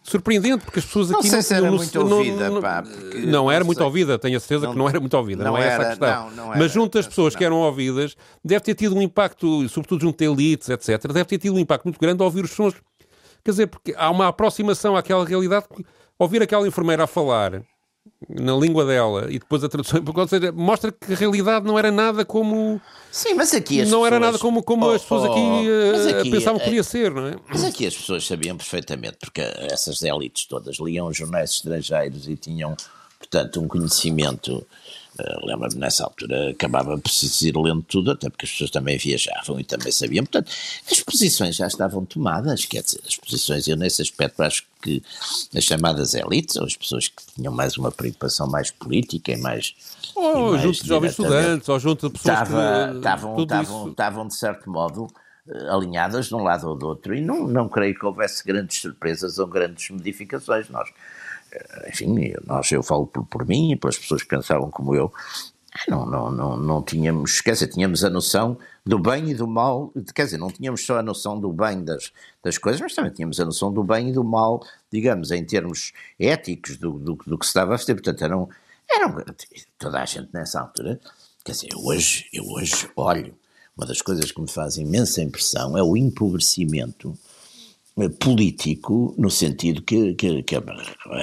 surpreendente, 0.01 0.65
porque 0.65 0.79
as 0.79 0.85
pessoas 0.85 1.11
aqui 1.11 1.29
não 1.29 1.31
sei 1.31 1.37
não, 1.39 1.43
se 1.43 1.55
era 1.55 1.67
não, 1.67 1.77
muito 1.77 2.01
ouvida, 2.01 2.51
não, 2.51 2.61
pá, 2.61 2.85
não 3.27 3.51
era 3.51 3.65
muito 3.65 3.83
ouvida, 3.83 4.17
tenho 4.21 4.37
a 4.37 4.41
certeza 4.41 4.71
que 4.71 4.79
não 4.79 4.89
era 4.89 5.01
muito 5.01 5.17
ouvida, 5.17 5.43
não, 5.43 5.59
é 5.59 5.67
essa 5.67 5.83
a 5.83 5.89
questão. 5.89 6.31
Mas 6.57 6.71
junto 6.71 6.97
às 6.97 7.09
pessoas 7.09 7.35
que 7.35 7.45
eram 7.45 7.57
ouvidas, 7.57 8.15
deve 8.45 8.61
ter 8.61 8.75
tido 8.75 8.95
um 8.95 9.03
impacto, 9.03 9.69
sobretudo 9.69 10.03
junto 10.03 10.23
a 10.23 10.27
elites, 10.27 10.69
etc., 10.69 11.11
deve 11.13 11.25
ter 11.25 11.39
tido 11.39 11.57
um 11.57 11.59
impacto 11.59 11.87
muito 11.87 11.99
grande 11.99 12.23
ao 12.23 12.27
ouvir 12.27 12.45
os 12.45 12.53
sons. 12.53 12.75
Quer 13.43 13.51
dizer, 13.51 13.67
porque 13.67 13.95
há 13.97 14.09
uma 14.11 14.29
aproximação 14.29 14.95
àquela 14.95 15.25
realidade, 15.25 15.67
ouvir 16.17 16.41
aquela 16.41 16.69
enfermeira 16.69 17.03
a 17.03 17.07
falar 17.09 17.65
na 18.29 18.55
língua 18.57 18.85
dela 18.85 19.27
e 19.29 19.39
depois 19.39 19.63
a 19.65 19.69
tradução, 19.69 20.03
ou 20.05 20.29
seja, 20.29 20.53
mostra 20.53 20.93
que 20.93 21.13
a 21.13 21.17
realidade 21.17 21.67
não 21.67 21.79
era 21.79 21.91
nada 21.91 22.25
como. 22.25 22.81
Sim, 23.11 23.35
mas 23.35 23.55
aqui 23.55 23.81
as 23.81 23.89
Não 23.89 23.99
pessoas... 23.99 24.07
era 24.07 24.21
nada 24.21 24.39
como, 24.39 24.63
como 24.63 24.87
oh, 24.87 24.91
as 24.91 25.03
pessoas 25.03 25.25
aqui, 25.25 25.41
uh, 25.41 26.19
aqui 26.21 26.31
pensavam 26.31 26.59
que 26.59 26.65
é- 26.65 26.69
podia 26.69 26.83
ser, 26.83 27.11
não 27.11 27.27
é? 27.27 27.37
Mas 27.49 27.65
aqui 27.65 27.87
as 27.87 27.97
pessoas 27.97 28.27
sabiam 28.27 28.57
perfeitamente, 28.57 29.19
porque 29.21 29.41
essas 29.71 30.03
elites 30.03 30.47
todas 30.47 30.79
liam 30.79 31.13
jornais 31.13 31.51
estrangeiros 31.51 32.29
e 32.29 32.37
tinham, 32.37 32.77
portanto, 33.19 33.61
um 33.61 33.69
conhecimento 33.69 34.67
Uh, 35.19 35.47
Lembro-me 35.47 35.77
nessa 35.77 36.05
altura 36.05 36.51
acabava 36.51 36.99
por 36.99 37.09
se 37.11 37.49
ir 37.49 37.57
lendo 37.57 37.83
tudo, 37.83 38.11
até 38.11 38.29
porque 38.29 38.47
as 38.47 38.53
pessoas 38.53 38.71
também 38.71 38.99
viajavam 38.99 39.61
e 39.61 39.65
também 39.65 39.93
sabiam. 39.93 40.25
Portanto, 40.25 40.51
as 40.91 41.01
posições 41.01 41.55
já 41.55 41.69
estavam 41.69 42.05
tomadas, 42.05 42.65
quer 42.65 42.83
dizer, 42.83 43.01
as 43.07 43.17
posições, 43.17 43.69
eu 43.69 43.77
nesse 43.77 44.03
aspecto 44.03 44.43
acho 44.43 44.65
que 44.83 45.03
as 45.57 45.63
chamadas 45.65 46.15
elites, 46.15 46.57
ou 46.57 46.65
as 46.65 46.77
pessoas 46.77 47.09
que 47.09 47.23
tinham 47.35 47.53
mais 47.53 47.79
uma 47.79 47.93
preocupação 47.93 48.49
mais 48.49 48.71
política 48.71 49.33
e 49.33 49.37
mais. 49.37 49.75
Ou 50.17 50.59
junto 50.59 50.83
de 50.83 50.89
jovens 50.89 51.11
estudantes, 51.11 51.69
ou 51.69 51.79
junto 51.79 52.09
de 52.09 52.19
pessoas 52.19 52.43
estava, 52.43 52.89
que. 52.91 52.97
Estavam, 52.97 53.43
estavam, 53.43 53.89
estavam, 53.91 54.29
de 54.29 54.35
certo 54.35 54.71
modo, 54.71 55.09
eh, 55.47 55.69
alinhadas 55.69 56.27
de 56.27 56.35
um 56.35 56.43
lado 56.43 56.69
ou 56.69 56.75
do 56.75 56.87
outro, 56.87 57.15
e 57.15 57.21
não, 57.21 57.47
não 57.47 57.69
creio 57.69 57.95
que 57.95 58.05
houvesse 58.05 58.45
grandes 58.45 58.81
surpresas 58.81 59.39
ou 59.39 59.47
grandes 59.47 59.91
modificações. 59.91 60.69
Nós 60.71 60.89
eh, 60.89 60.93
enfim, 61.89 62.35
nós, 62.47 62.71
eu 62.73 62.83
falo 62.83 63.07
por, 63.07 63.25
por 63.27 63.47
mim 63.47 63.73
e 63.73 63.77
pelas 63.77 63.99
pessoas 63.99 64.23
que 64.23 64.29
pensavam 64.29 64.71
como 64.71 64.95
eu, 64.95 65.13
não, 65.89 66.07
não, 66.07 66.31
não, 66.31 66.57
não 66.57 66.83
tínhamos, 66.83 67.41
quer 67.41 67.57
tínhamos 67.67 68.05
a 68.05 68.11
noção 68.11 68.57
do 68.87 68.99
bem 68.99 69.31
e 69.31 69.35
do 69.35 69.47
mal, 69.47 69.93
quer 70.15 70.27
dizer, 70.27 70.39
não 70.39 70.51
tínhamos 70.51 70.87
só 70.87 70.99
a 70.99 71.03
noção 71.03 71.39
do 71.39 71.53
bem 71.53 71.85
das, 71.85 72.13
das 72.43 72.59
coisas, 72.59 72.81
mas 72.81 72.95
também 72.95 73.11
tínhamos 73.11 73.41
a 73.41 73.45
noção 73.45 73.73
do 73.73 73.83
bem 73.83 74.11
e 74.11 74.13
do 74.13 74.23
mal, 74.23 74.65
digamos, 74.91 75.33
em 75.33 75.45
termos 75.45 75.93
éticos 76.19 76.77
do, 76.77 76.93
do, 76.93 77.19
do 77.27 77.37
que 77.37 77.45
se 77.45 77.51
estava 77.51 77.75
a 77.75 77.79
fazer, 77.79 77.95
portanto, 77.95 78.23
eram, 78.23 78.49
Era 78.89 79.09
um, 79.09 79.17
toda 79.79 80.01
a 80.01 80.05
gente 80.05 80.29
nessa 80.33 80.61
altura. 80.61 81.01
Quer 81.45 81.53
dizer, 81.53 81.69
eu 81.73 81.81
hoje, 81.81 82.29
eu 82.33 82.45
hoje 82.45 82.89
olho, 82.95 83.35
uma 83.77 83.87
das 83.87 84.01
coisas 84.01 84.31
que 84.31 84.41
me 84.41 84.49
faz 84.49 84.77
imensa 84.77 85.21
impressão 85.21 85.77
é 85.77 85.83
o 85.83 85.97
empobrecimento 85.97 87.19
político, 88.19 89.15
no 89.17 89.31
sentido 89.31 89.81
que, 89.83 90.15
que, 90.15 90.43
que 90.43 90.57
a, 90.57 90.63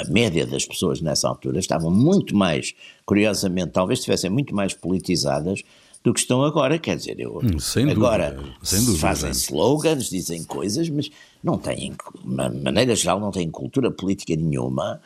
média 0.10 0.46
das 0.46 0.66
pessoas 0.66 1.02
nessa 1.02 1.28
altura 1.28 1.60
estavam 1.60 1.92
muito 1.92 2.36
mais, 2.36 2.74
curiosamente, 3.06 3.72
talvez 3.72 4.00
estivessem 4.00 4.30
muito 4.30 4.56
mais 4.56 4.74
politizadas 4.74 5.64
do 6.02 6.14
que 6.14 6.22
estão 6.22 6.44
agora. 6.44 6.80
Quer 6.80 6.96
dizer, 6.96 7.20
eu, 7.20 7.40
hum, 7.44 7.60
sem 7.60 7.90
agora 7.90 8.32
dúvida, 8.32 8.98
fazem 8.98 9.32
slogans, 9.32 10.10
dizem 10.10 10.46
coisas, 10.46 10.90
mas 10.90 11.10
não 11.44 11.58
têm, 11.58 11.92
de 11.92 12.64
maneira 12.64 12.96
geral, 12.96 13.20
não 13.20 13.32
têm 13.32 13.52
cultura 13.52 13.92
política 13.92 14.36
nenhuma. 14.36 15.02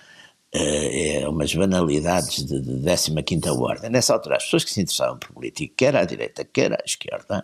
Uh, 0.53 1.21
é 1.21 1.27
umas 1.27 1.53
banalidades 1.53 2.45
de, 2.45 2.61
de 2.61 3.23
15 3.23 3.49
ordem. 3.49 3.89
Nessa 3.89 4.13
altura, 4.13 4.37
as 4.37 4.43
pessoas 4.45 4.63
que 4.63 4.71
se 4.71 4.79
interessavam 4.79 5.17
por 5.17 5.33
política, 5.33 5.73
quer 5.75 5.95
à 5.97 6.05
direita, 6.05 6.45
quer 6.45 6.71
à 6.71 6.83
esquerda, 6.85 7.43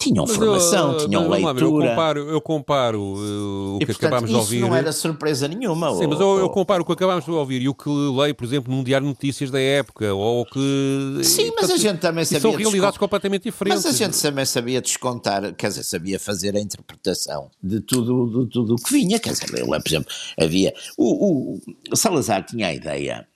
tinham 0.00 0.24
mas 0.26 0.34
formação, 0.34 0.92
eu, 0.92 1.06
tinham 1.06 1.28
leitura. 1.28 1.60
eu 1.60 1.70
comparo, 1.70 2.30
eu 2.30 2.40
comparo 2.40 3.00
uh, 3.00 3.74
o 3.74 3.76
e, 3.76 3.80
que 3.80 3.86
portanto, 3.86 4.06
acabámos 4.06 4.30
de 4.30 4.36
ouvir. 4.36 4.56
Isso 4.56 4.66
não 4.66 4.74
era 4.74 4.92
surpresa 4.92 5.46
nenhuma. 5.46 5.94
Sim, 5.94 6.04
ou, 6.04 6.08
mas 6.08 6.20
eu, 6.20 6.38
eu, 6.38 6.48
comparo 6.48 6.82
o 6.82 6.86
que 6.86 6.92
acabámos 6.92 7.26
de 7.26 7.30
ouvir 7.30 7.60
e 7.60 7.68
o 7.68 7.74
que 7.74 7.90
leio, 7.90 8.34
por 8.34 8.44
exemplo, 8.44 8.74
num 8.74 8.82
diário 8.82 9.06
de 9.06 9.12
notícias 9.12 9.50
da 9.50 9.60
época, 9.60 10.14
ou 10.14 10.40
o 10.40 10.46
que. 10.46 11.20
Sim, 11.22 11.42
e, 11.42 11.46
mas 11.48 11.54
portanto, 11.54 11.72
a 11.72 11.76
gente 11.76 11.98
também 11.98 12.24
sabia. 12.24 12.40
São 12.40 12.52
realidades 12.52 12.96
completamente 12.96 13.42
diferentes. 13.42 13.84
Mas 13.84 13.94
a 13.94 13.96
gente 13.96 14.20
também 14.20 14.44
sabia 14.46 14.80
descontar, 14.80 15.54
quer 15.54 15.68
dizer, 15.68 15.82
sabia 15.82 16.18
fazer 16.18 16.56
a 16.56 16.60
interpretação 16.60 17.50
de 17.62 17.80
tudo, 17.80 18.44
de 18.44 18.50
tudo 18.50 18.76
o 18.76 18.76
que 18.76 18.92
vinha. 18.94 19.18
Quer 19.18 19.32
dizer, 19.34 19.50
eu, 19.58 19.66
por 19.66 19.82
exemplo, 19.86 20.10
havia. 20.40 20.72
O, 20.96 21.58
o 21.92 21.96
Salazar 21.96 22.46
tinha 22.46 22.68
a 22.68 22.72
ideia 22.72 23.26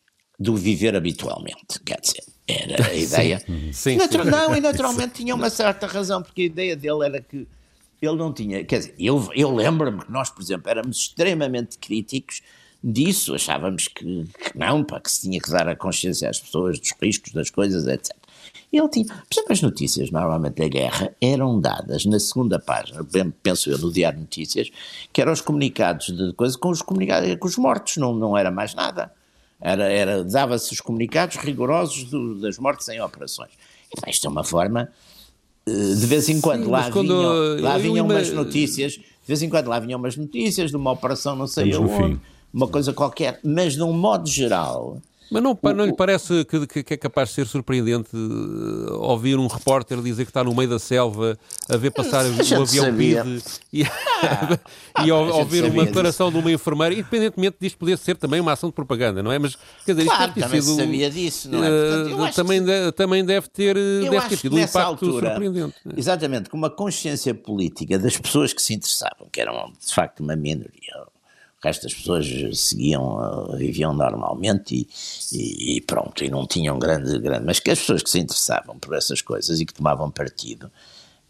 do 0.41 0.57
viver 0.57 0.97
habitualmente, 0.97 1.79
quer 1.85 2.01
dizer 2.01 2.34
era 2.47 2.87
a 2.89 2.95
ideia. 2.95 3.39
Sim, 3.41 3.73
sim, 3.73 3.97
Natural, 3.97 4.25
sim. 4.25 4.31
Não, 4.31 4.57
e 4.57 4.61
naturalmente 4.63 5.15
tinha 5.15 5.35
uma 5.35 5.51
certa 5.51 5.87
razão, 5.87 6.23
porque 6.23 6.43
a 6.43 6.47
ideia 6.47 6.77
dele 6.77 7.05
era 7.05 7.21
que 7.21 7.47
ele 8.01 8.17
não 8.17 8.33
tinha. 8.33 8.65
Quer 8.65 8.79
dizer, 8.79 8.95
eu, 8.99 9.29
eu 9.35 9.55
lembro-me 9.55 10.05
que 10.05 10.13
nós, 10.13 10.31
por 10.31 10.43
exemplo, 10.43 10.71
éramos 10.71 10.99
extremamente 10.99 11.79
críticos 11.79 12.43
disso, 12.83 13.35
achávamos 13.35 13.89
que, 13.89 14.05
que, 14.05 14.59
não, 14.59 14.85
pá, 14.85 15.01
que 15.01 15.11
se 15.11 15.23
tinha 15.23 15.41
que 15.41 15.51
dar 15.51 15.67
a 15.69 15.75
consciência 15.75 16.29
às 16.29 16.39
pessoas 16.39 16.79
dos 16.79 16.93
riscos 17.01 17.33
das 17.33 17.49
coisas, 17.49 17.87
etc. 17.87 18.15
Ele 18.71 18.89
tinha, 18.89 19.07
por 19.07 19.27
exemplo, 19.33 19.53
as 19.53 19.63
notícias 19.63 20.11
normalmente 20.11 20.57
da 20.57 20.69
guerra 20.69 21.15
eram 21.21 21.61
dadas 21.61 22.05
na 22.05 22.19
segunda 22.19 22.59
página, 22.59 23.07
penso 23.43 23.71
eu, 23.71 23.79
no 23.79 23.91
Diário 23.91 24.21
Notícias, 24.21 24.69
que 25.13 25.23
eram 25.23 25.33
os 25.33 25.41
comunicados 25.41 26.07
de 26.07 26.33
coisas 26.35 26.57
com 26.57 26.71
os 26.71 26.83
comunicados 26.83 27.35
com 27.37 27.47
os 27.47 27.57
mortos, 27.57 27.97
não, 27.97 28.15
não 28.15 28.37
era 28.37 28.51
mais 28.51 28.75
nada. 28.75 29.13
Era, 29.65 29.91
era, 29.91 30.23
Dava-se 30.23 30.71
os 30.75 30.81
comunicados 30.83 31.37
rigorosos 31.37 32.05
do, 32.05 32.39
das 32.39 32.59
mortes 32.59 32.87
em 32.91 33.01
operações. 33.01 33.53
E, 34.07 34.11
isto 34.11 34.27
é 34.27 34.31
uma 34.31 34.45
forma. 34.45 34.91
Eh, 35.67 35.95
de 35.95 36.07
vez 36.07 36.29
em 36.29 36.39
quando 36.39 36.65
Sim, 36.65 36.71
lá 36.71 36.91
quando 36.91 37.17
vinham, 37.17 37.63
lá 37.63 37.79
vinham 37.79 38.05
umas 38.05 38.31
notícias, 38.31 38.93
de 38.93 39.03
vez 39.27 39.43
em 39.43 39.49
quando 39.49 39.69
lá 39.69 39.81
vinham 39.81 39.99
umas 39.99 40.17
notícias 40.19 40.71
de 40.71 40.77
uma 40.77 40.93
operação 40.93 41.35
não 41.35 41.47
sei 41.47 41.73
aonde, 41.73 42.21
uma 42.53 42.69
coisa 42.69 42.93
qualquer, 42.93 43.41
mas 43.43 43.73
de 43.73 43.83
um 43.83 43.93
modo 43.95 44.29
geral, 44.29 45.01
mas 45.31 45.43
não, 45.43 45.59
o, 45.61 45.73
não 45.73 45.87
lhe 45.87 45.95
parece 45.95 46.45
que, 46.45 46.83
que, 46.83 46.95
é 46.95 46.97
capaz 46.97 47.31
de 47.31 47.37
ser 47.37 47.47
surpreendente 47.47 48.11
uh, 48.15 48.95
ouvir 49.01 49.39
um 49.39 49.47
repórter 49.47 50.01
dizer 50.01 50.25
que 50.25 50.31
está 50.31 50.45
no 50.45 50.55
meio 50.55 50.69
da 50.69 50.79
selva 50.79 51.39
a 51.69 51.77
ver 51.77 51.91
passar 51.91 52.25
o 52.25 52.63
avião 52.63 52.95
PID 52.95 53.43
e, 53.73 53.85
ah, 53.85 54.59
e 55.05 55.11
ouvir 55.11 55.65
uma 55.65 55.85
declaração 55.85 56.29
disso. 56.29 56.41
de 56.41 56.47
uma 56.47 56.53
enfermeira, 56.53 56.95
independentemente 56.95 57.57
disto 57.61 57.79
poder 57.79 57.97
ser 57.99 58.17
também 58.17 58.41
uma 58.41 58.53
ação 58.53 58.69
de 58.69 58.75
propaganda, 58.75 59.23
não 59.23 59.33
é? 59.33 59.39
Mas, 59.39 59.57
quer 59.85 59.95
dizer, 59.95 60.07
claro, 60.07 60.31
isto 60.31 60.41
também 60.41 60.63
sido, 60.63 60.77
sabia 60.77 61.11
disso, 61.11 61.51
não 61.51 61.65
é? 61.65 61.69
Portanto, 61.69 62.35
também, 62.35 62.61
que, 62.61 62.67
de, 62.67 62.93
também 62.93 63.25
deve 63.25 63.49
ter, 63.49 63.75
deve 63.75 64.29
ter 64.29 64.37
tido 64.37 64.57
um 64.57 64.59
impacto 64.59 64.79
altura, 64.79 65.29
surpreendente. 65.29 65.75
É? 65.87 65.99
Exatamente, 65.99 66.51
com 66.51 66.57
uma 66.57 66.71
consciência 66.71 67.35
política 67.35 67.99
das 67.99 68.17
pessoas 68.17 68.53
que 68.53 68.63
se 68.63 68.75
interessavam, 68.75 69.29
que 69.33 69.41
eram 69.41 69.73
de 69.85 69.95
facto 69.95 70.21
uma 70.21 70.37
minoria 70.37 71.14
resto 71.65 71.83
das 71.85 71.95
pessoas 71.95 72.27
seguiam, 72.59 73.53
eh, 73.55 73.57
viviam 73.57 73.93
normalmente 73.93 74.75
e, 74.75 74.89
e, 75.37 75.77
e, 75.77 75.81
pronto, 75.81 76.25
e 76.25 76.31
não 76.31 76.47
tinham 76.47 76.79
grande, 76.79 77.19
grande. 77.19 77.45
Mas 77.45 77.61
que 77.61 77.71
as 77.71 77.79
pessoas 77.79 78.03
que 78.03 78.11
se 78.11 78.19
interessavam 78.19 78.79
por 78.79 78.95
essas 78.95 79.21
coisas 79.23 79.61
e 79.61 79.67
que 79.67 79.75
tomavam 79.75 80.11
partido 80.11 80.71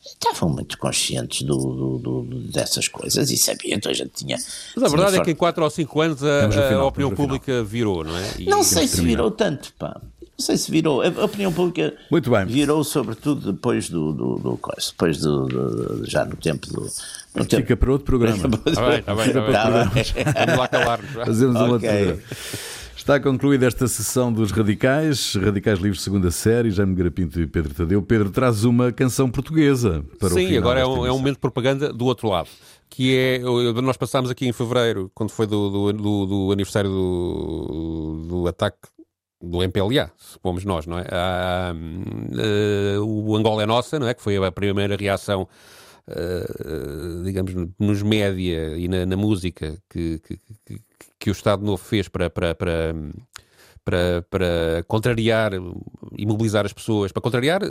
estavam 0.05 0.51
muito 0.51 0.77
conscientes 0.77 1.43
do, 1.43 1.57
do, 1.57 1.99
do, 1.99 2.41
dessas 2.51 2.89
coisas 2.89 3.31
e 3.31 3.39
sabiam, 3.39 3.77
então 3.77 3.91
a 3.91 3.95
gente 3.95 4.11
tinha. 4.11 4.37
Mas 4.77 4.85
a 4.85 4.89
verdade 4.89 5.17
forte... 5.17 5.23
é 5.23 5.25
que 5.25 5.31
em 5.31 5.35
4 5.35 5.65
ou 5.65 5.71
5 5.71 6.01
anos 6.01 6.23
a, 6.23 6.51
final, 6.51 6.81
a 6.81 6.87
opinião 6.87 7.11
pública 7.15 7.65
virou, 7.65 8.05
não 8.05 8.17
é? 8.17 8.35
E 8.39 8.45
não 8.45 8.63
sei 8.63 8.87
se 8.87 9.01
virou 9.01 9.31
tanto, 9.31 9.73
pá. 9.79 10.01
Não 10.37 10.45
sei 10.45 10.57
se 10.57 10.71
virou. 10.71 11.01
A 11.01 11.25
opinião 11.25 11.53
pública 11.53 11.95
Muito 12.11 12.31
bem. 12.31 12.45
virou 12.47 12.83
sobretudo 12.83 13.53
depois 13.53 13.89
do, 13.89 14.13
do, 14.13 14.37
do 14.37 14.61
depois 14.91 15.19
do, 15.19 15.47
do, 15.47 16.05
já 16.05 16.25
no 16.25 16.37
tempo 16.37 16.67
do. 16.67 16.81
No 17.35 17.45
Fica 17.45 17.63
tempo... 17.63 17.77
para 17.77 17.93
outro 17.93 18.05
programa. 18.05 18.37
Está 18.67 18.85
bem, 18.85 18.99
está 18.99 19.15
bem. 19.15 19.33
Tá 19.33 19.71
bem. 19.71 20.05
Vamos 20.47 20.59
lá 20.59 20.69
calar-nos. 20.69 21.11
Fazemos 21.13 21.57
okay. 21.57 21.65
uma 21.65 21.73
outra. 21.73 22.23
Está 22.97 23.21
concluída 23.21 23.67
esta 23.67 23.87
sessão 23.87 24.33
dos 24.33 24.51
Radicais, 24.51 25.35
Radicais 25.35 25.79
Livres 25.79 26.01
segunda 26.01 26.31
série, 26.31 26.71
Jaime 26.71 26.95
Garapinto 26.95 27.39
e 27.39 27.47
Pedro 27.47 27.75
Tadeu. 27.75 28.01
Pedro 28.01 28.31
traz 28.31 28.65
uma 28.65 28.91
canção 28.91 29.29
portuguesa 29.31 30.03
para 30.19 30.31
Sim, 30.31 30.47
o 30.47 30.49
Sim, 30.49 30.57
agora 30.57 30.81
é 30.81 30.87
um, 30.87 31.07
é 31.07 31.13
um 31.13 31.19
momento 31.19 31.35
de 31.35 31.41
propaganda 31.41 31.93
do 31.93 32.07
outro 32.07 32.29
lado 32.29 32.49
que 32.89 33.17
é. 33.17 33.39
Nós 33.83 33.97
passámos 33.97 34.31
aqui 34.31 34.47
em 34.47 34.53
fevereiro, 34.53 35.11
quando 35.15 35.31
foi 35.31 35.47
do, 35.47 35.69
do, 35.69 35.93
do, 35.93 36.27
do 36.27 36.53
aniversário 36.53 36.89
do, 36.89 38.27
do 38.29 38.49
ataque 38.49 38.79
do 39.45 39.63
MPLA, 39.63 40.11
supomos 40.17 40.65
nós, 40.65 40.87
não 40.87 40.99
é? 40.99 41.07
Ah, 41.11 41.75
uh, 41.75 43.03
o 43.03 43.37
Angola 43.37 43.63
é 43.63 43.67
nossa, 43.67 43.99
não 43.99 44.09
é? 44.09 44.15
Que 44.15 44.23
foi 44.23 44.37
a 44.37 44.53
primeira 44.53 44.97
reação, 44.97 45.49
uh, 46.09 47.25
digamos, 47.25 47.53
nos 47.79 48.03
média 48.03 48.77
e 48.77 48.89
na, 48.89 49.07
na 49.07 49.17
música 49.17 49.77
que, 49.89 50.19
que, 50.21 50.39
que, 50.67 50.81
que, 51.19 51.31
o 51.31 51.33
Estado 51.33 51.65
Novo 51.65 51.83
fez 51.83 52.09
para, 52.09 52.29
para, 52.29 52.55
para, 52.55 52.95
para, 53.85 54.27
para 54.31 54.85
contrariar 54.89 55.53
e 56.17 56.27
mobilizar 56.27 56.65
as 56.65 56.73
pessoas, 56.73 57.13
para 57.13 57.23
contrariar 57.23 57.63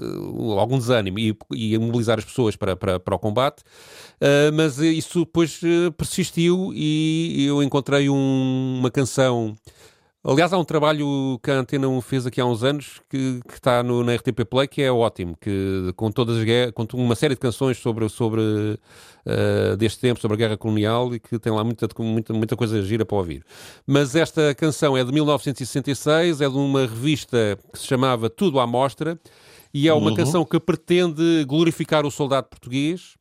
algum 0.57 0.78
desânimo 0.78 1.19
e, 1.19 1.36
e 1.51 1.78
mobilizar 1.78 2.19
as 2.19 2.26
pessoas 2.26 2.55
para, 2.55 2.76
para, 2.76 2.99
para 2.99 3.15
o 3.15 3.19
combate, 3.19 3.61
uh, 4.21 4.53
mas 4.53 4.78
isso 4.80 5.26
depois 5.26 5.59
persistiu 5.97 6.71
e 6.74 7.45
eu 7.47 7.63
encontrei 7.63 8.09
um, 8.09 8.78
uma 8.80 8.91
canção 8.91 9.55
Aliás, 10.26 10.53
há 10.53 10.57
um 10.57 10.63
trabalho 10.63 11.38
que 11.43 11.51
a 11.51 11.55
Antena 11.55 11.86
1 11.89 11.99
fez 11.99 12.26
aqui 12.26 12.39
há 12.39 12.45
uns 12.45 12.63
anos 12.63 13.01
que, 13.09 13.41
que 13.45 13.55
está 13.55 13.84
no, 13.84 14.05
na 14.05 14.15
RTP 14.15 14.45
Play 14.49 14.69
que 14.69 14.82
é 14.82 14.89
ótimo, 14.89 15.36
que 15.36 15.91
com 15.97 16.09
todas 16.09 16.38
as 16.38 16.71
com 16.71 16.88
uma 16.93 17.13
série 17.13 17.34
de 17.34 17.41
canções 17.41 17.78
sobre, 17.78 18.07
sobre 18.07 18.39
uh, 18.41 19.76
deste 19.76 19.99
tempo, 19.99 20.21
sobre 20.21 20.36
a 20.36 20.38
guerra 20.38 20.55
colonial 20.55 21.13
e 21.13 21.19
que 21.19 21.38
tem 21.38 21.51
lá 21.51 21.61
muita, 21.61 21.89
muita, 21.99 22.32
muita 22.32 22.55
coisa 22.55 22.82
gira 22.82 23.05
para 23.05 23.17
ouvir. 23.17 23.43
Mas 23.86 24.15
esta 24.15 24.55
canção 24.55 24.95
é 24.95 25.03
de 25.03 25.11
1966, 25.11 26.39
é 26.39 26.49
de 26.49 26.55
uma 26.55 26.88
revista 26.88 27.59
que 27.74 27.80
se 27.80 27.86
chamava 27.86 28.30
Tudo 28.30 28.61
à 28.61 28.65
Mostra 28.65 29.19
e 29.74 29.89
é 29.89 29.93
uma 29.93 30.11
uhum. 30.11 30.15
canção 30.15 30.45
que 30.45 30.57
pretende 30.57 31.43
glorificar 31.45 32.05
o 32.05 32.11
soldado 32.11 32.47
português 32.47 33.15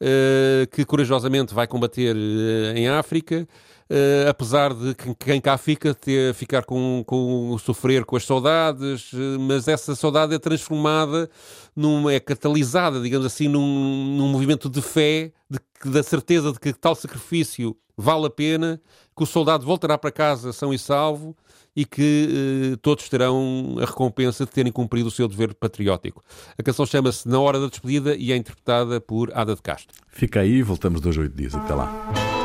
uh, 0.00 0.66
que 0.74 0.86
corajosamente 0.86 1.52
vai 1.52 1.66
combater 1.66 2.16
uh, 2.16 2.76
em 2.78 2.88
África 2.88 3.46
Uh, 3.88 4.28
apesar 4.28 4.74
de 4.74 4.96
quem 5.16 5.40
cá 5.40 5.56
fica 5.56 5.94
ter, 5.94 6.34
ficar 6.34 6.64
com, 6.64 7.04
com 7.06 7.56
sofrer 7.56 8.04
com 8.04 8.16
as 8.16 8.24
saudades, 8.24 9.12
uh, 9.12 9.38
mas 9.38 9.68
essa 9.68 9.94
saudade 9.94 10.34
é 10.34 10.40
transformada, 10.40 11.30
numa, 11.74 12.12
é 12.12 12.18
catalisada, 12.18 13.00
digamos 13.00 13.24
assim, 13.24 13.46
num, 13.46 14.16
num 14.16 14.26
movimento 14.26 14.68
de 14.68 14.82
fé, 14.82 15.30
de, 15.48 15.60
da 15.88 16.02
certeza 16.02 16.52
de 16.52 16.58
que 16.58 16.72
tal 16.72 16.96
sacrifício 16.96 17.76
vale 17.96 18.26
a 18.26 18.30
pena, 18.30 18.80
que 19.16 19.22
o 19.22 19.26
soldado 19.26 19.64
voltará 19.64 19.96
para 19.96 20.10
casa 20.10 20.52
são 20.52 20.74
e 20.74 20.78
salvo 20.80 21.36
e 21.76 21.84
que 21.84 22.72
uh, 22.72 22.76
todos 22.78 23.08
terão 23.08 23.76
a 23.78 23.84
recompensa 23.84 24.44
de 24.44 24.50
terem 24.50 24.72
cumprido 24.72 25.06
o 25.06 25.12
seu 25.12 25.28
dever 25.28 25.54
patriótico. 25.54 26.24
A 26.58 26.62
canção 26.64 26.84
chama-se 26.86 27.28
Na 27.28 27.38
Hora 27.38 27.60
da 27.60 27.68
Despedida 27.68 28.16
e 28.16 28.32
é 28.32 28.36
interpretada 28.36 29.00
por 29.00 29.30
Ada 29.32 29.54
de 29.54 29.62
Castro. 29.62 29.94
Fica 30.08 30.40
aí, 30.40 30.60
voltamos 30.60 31.00
dois 31.00 31.16
oito 31.16 31.36
dias. 31.36 31.54
Até 31.54 31.72
lá. 31.72 32.35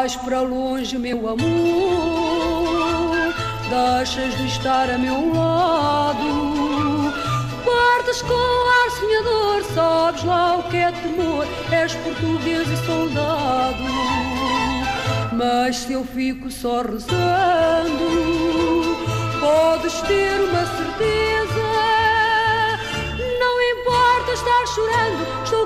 Vais 0.00 0.16
para 0.16 0.40
longe, 0.40 0.96
meu 0.96 1.28
amor, 1.28 1.44
deixas 3.68 4.34
de 4.38 4.46
estar 4.46 4.88
a 4.88 4.96
meu 4.96 5.34
lado. 5.34 7.12
Partes 7.62 8.22
com 8.22 8.32
ar 8.32 8.90
sonhador, 8.98 9.62
sabes 9.74 10.24
lá 10.24 10.56
o 10.56 10.62
que 10.70 10.78
é 10.78 10.90
temor, 10.90 11.46
és 11.70 11.94
português 11.96 12.66
e 12.66 12.76
soldado. 12.86 13.84
Mas 15.34 15.76
se 15.76 15.92
eu 15.92 16.02
fico 16.02 16.50
só 16.50 16.80
rezando, 16.80 18.00
podes 19.38 20.00
ter 20.00 20.40
uma 20.40 20.64
certeza. 20.64 21.60
Não 23.38 23.62
importa 23.72 24.32
estar 24.32 24.66
chorando, 24.66 25.44
estou 25.44 25.59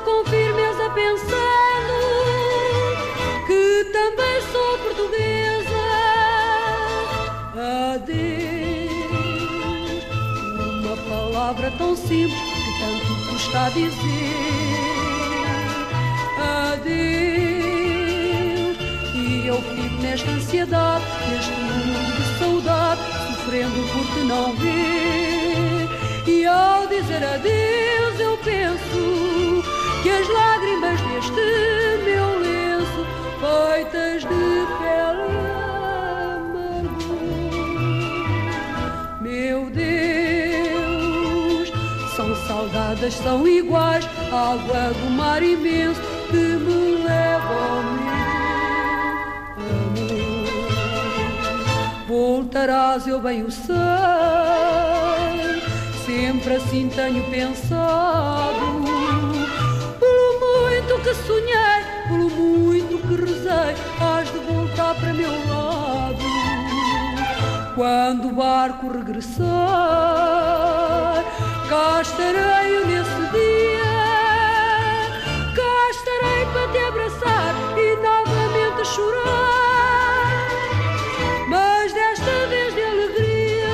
tão 11.79 11.97
simples 11.97 12.41
que 12.41 12.79
tanto 12.79 13.15
custa 13.29 13.71
dizer 13.71 14.95
adeus. 16.73 17.55
E 19.15 19.47
eu 19.47 19.61
fico 19.63 20.03
nesta 20.03 20.31
ansiedade, 20.31 21.05
neste 21.29 21.53
mundo 21.53 22.17
de 22.17 22.39
saudade, 22.39 23.01
sofrendo 23.29 23.89
por 23.93 24.07
te 24.15 24.21
não 24.25 24.53
ver. 24.57 25.89
E 26.27 26.47
ao 26.47 26.87
dizer 26.87 27.23
adeus, 27.25 28.21
eu 28.21 28.37
penso 28.39 29.63
que 30.03 30.11
as 30.11 30.29
lágrimas 30.29 31.01
deste 31.01 31.33
meu 32.05 32.39
lenço, 32.41 33.07
feitas 33.41 34.23
de 34.23 34.84
salgadas, 42.75 43.15
são 43.15 43.47
iguais 43.47 44.05
à 44.33 44.53
água 44.53 44.93
do 44.93 45.11
mar 45.11 45.41
imenso 45.43 46.01
que 46.29 46.37
me 46.37 46.97
leva 47.05 47.55
ao 47.55 47.83
meu 47.85 48.03
amor. 48.03 48.75
Voltarás, 52.09 53.07
eu 53.07 53.21
bem 53.21 53.45
o 53.45 53.51
sei, 53.51 53.75
sempre 56.05 56.57
assim 56.57 56.89
tenho 56.89 57.23
pensado. 57.31 58.83
Pelo 60.01 60.41
muito 60.41 60.99
que 61.03 61.15
sonhei, 61.15 61.85
pelo 62.09 62.29
muito 62.31 62.99
que 62.99 63.15
rezei, 63.15 63.75
has 64.01 64.31
de 64.31 64.39
voltar 64.39 64.95
para 64.97 65.13
meu 65.13 65.31
lado. 65.31 66.25
Quando 67.75 68.29
o 68.29 68.33
barco 68.33 68.89
regressar, 68.89 69.45
eu 71.75 72.87
nesse 72.87 73.21
dia. 73.33 73.83
Cá 75.55 75.91
estarei 75.91 76.47
para 76.53 76.69
te 76.69 76.79
abraçar 76.79 77.55
e 77.77 77.97
novamente 77.97 78.87
chorar. 78.87 80.49
Mas 81.49 81.93
desta 81.93 82.47
vez 82.49 82.75
de 82.75 82.81
alegria, 82.81 83.67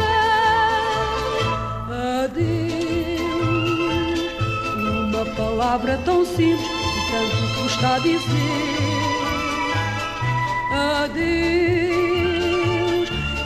adeus. 2.24 2.60
Uma 5.08 5.24
palavra 5.36 5.98
tão 6.04 6.24
simples 6.24 6.60
e 6.60 7.00
tanto 7.10 7.36
custa 7.62 7.96
a 7.96 7.98
dizer. 7.98 8.80
Adeus. 11.02 11.20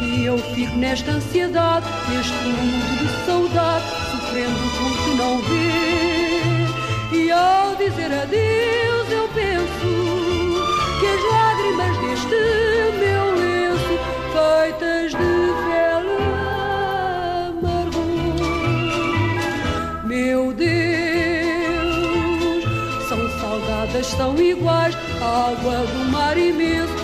E 0.01 0.25
eu 0.25 0.39
fico 0.39 0.77
nesta 0.77 1.11
ansiedade, 1.11 1.87
neste 2.09 2.33
mundo 2.33 2.99
de 2.99 3.09
saudade, 3.27 4.04
sofrendo 4.35 4.67
por 4.79 4.93
te 5.05 5.11
não 5.17 5.39
ver. 5.39 6.67
E 7.13 7.31
ao 7.31 7.77
dizer 7.77 8.13
adeus, 8.13 9.09
eu 9.11 9.29
penso 9.29 9.91
que 10.99 11.07
as 11.07 11.23
lágrimas 11.31 11.97
deste 11.99 12.41
meu 12.99 13.25
lenço, 13.37 13.95
feitas 14.33 15.13
de 15.13 15.33
velho 15.69 16.19
amargor, 17.61 18.03
meu 20.05 20.53
Deus, 20.53 20.75
são 23.09 23.21
salgadas, 23.41 24.07
são 24.07 24.37
iguais 24.37 24.97
à 25.21 25.51
água 25.53 25.87
do 25.87 26.11
mar 26.11 26.37
imenso 26.37 27.04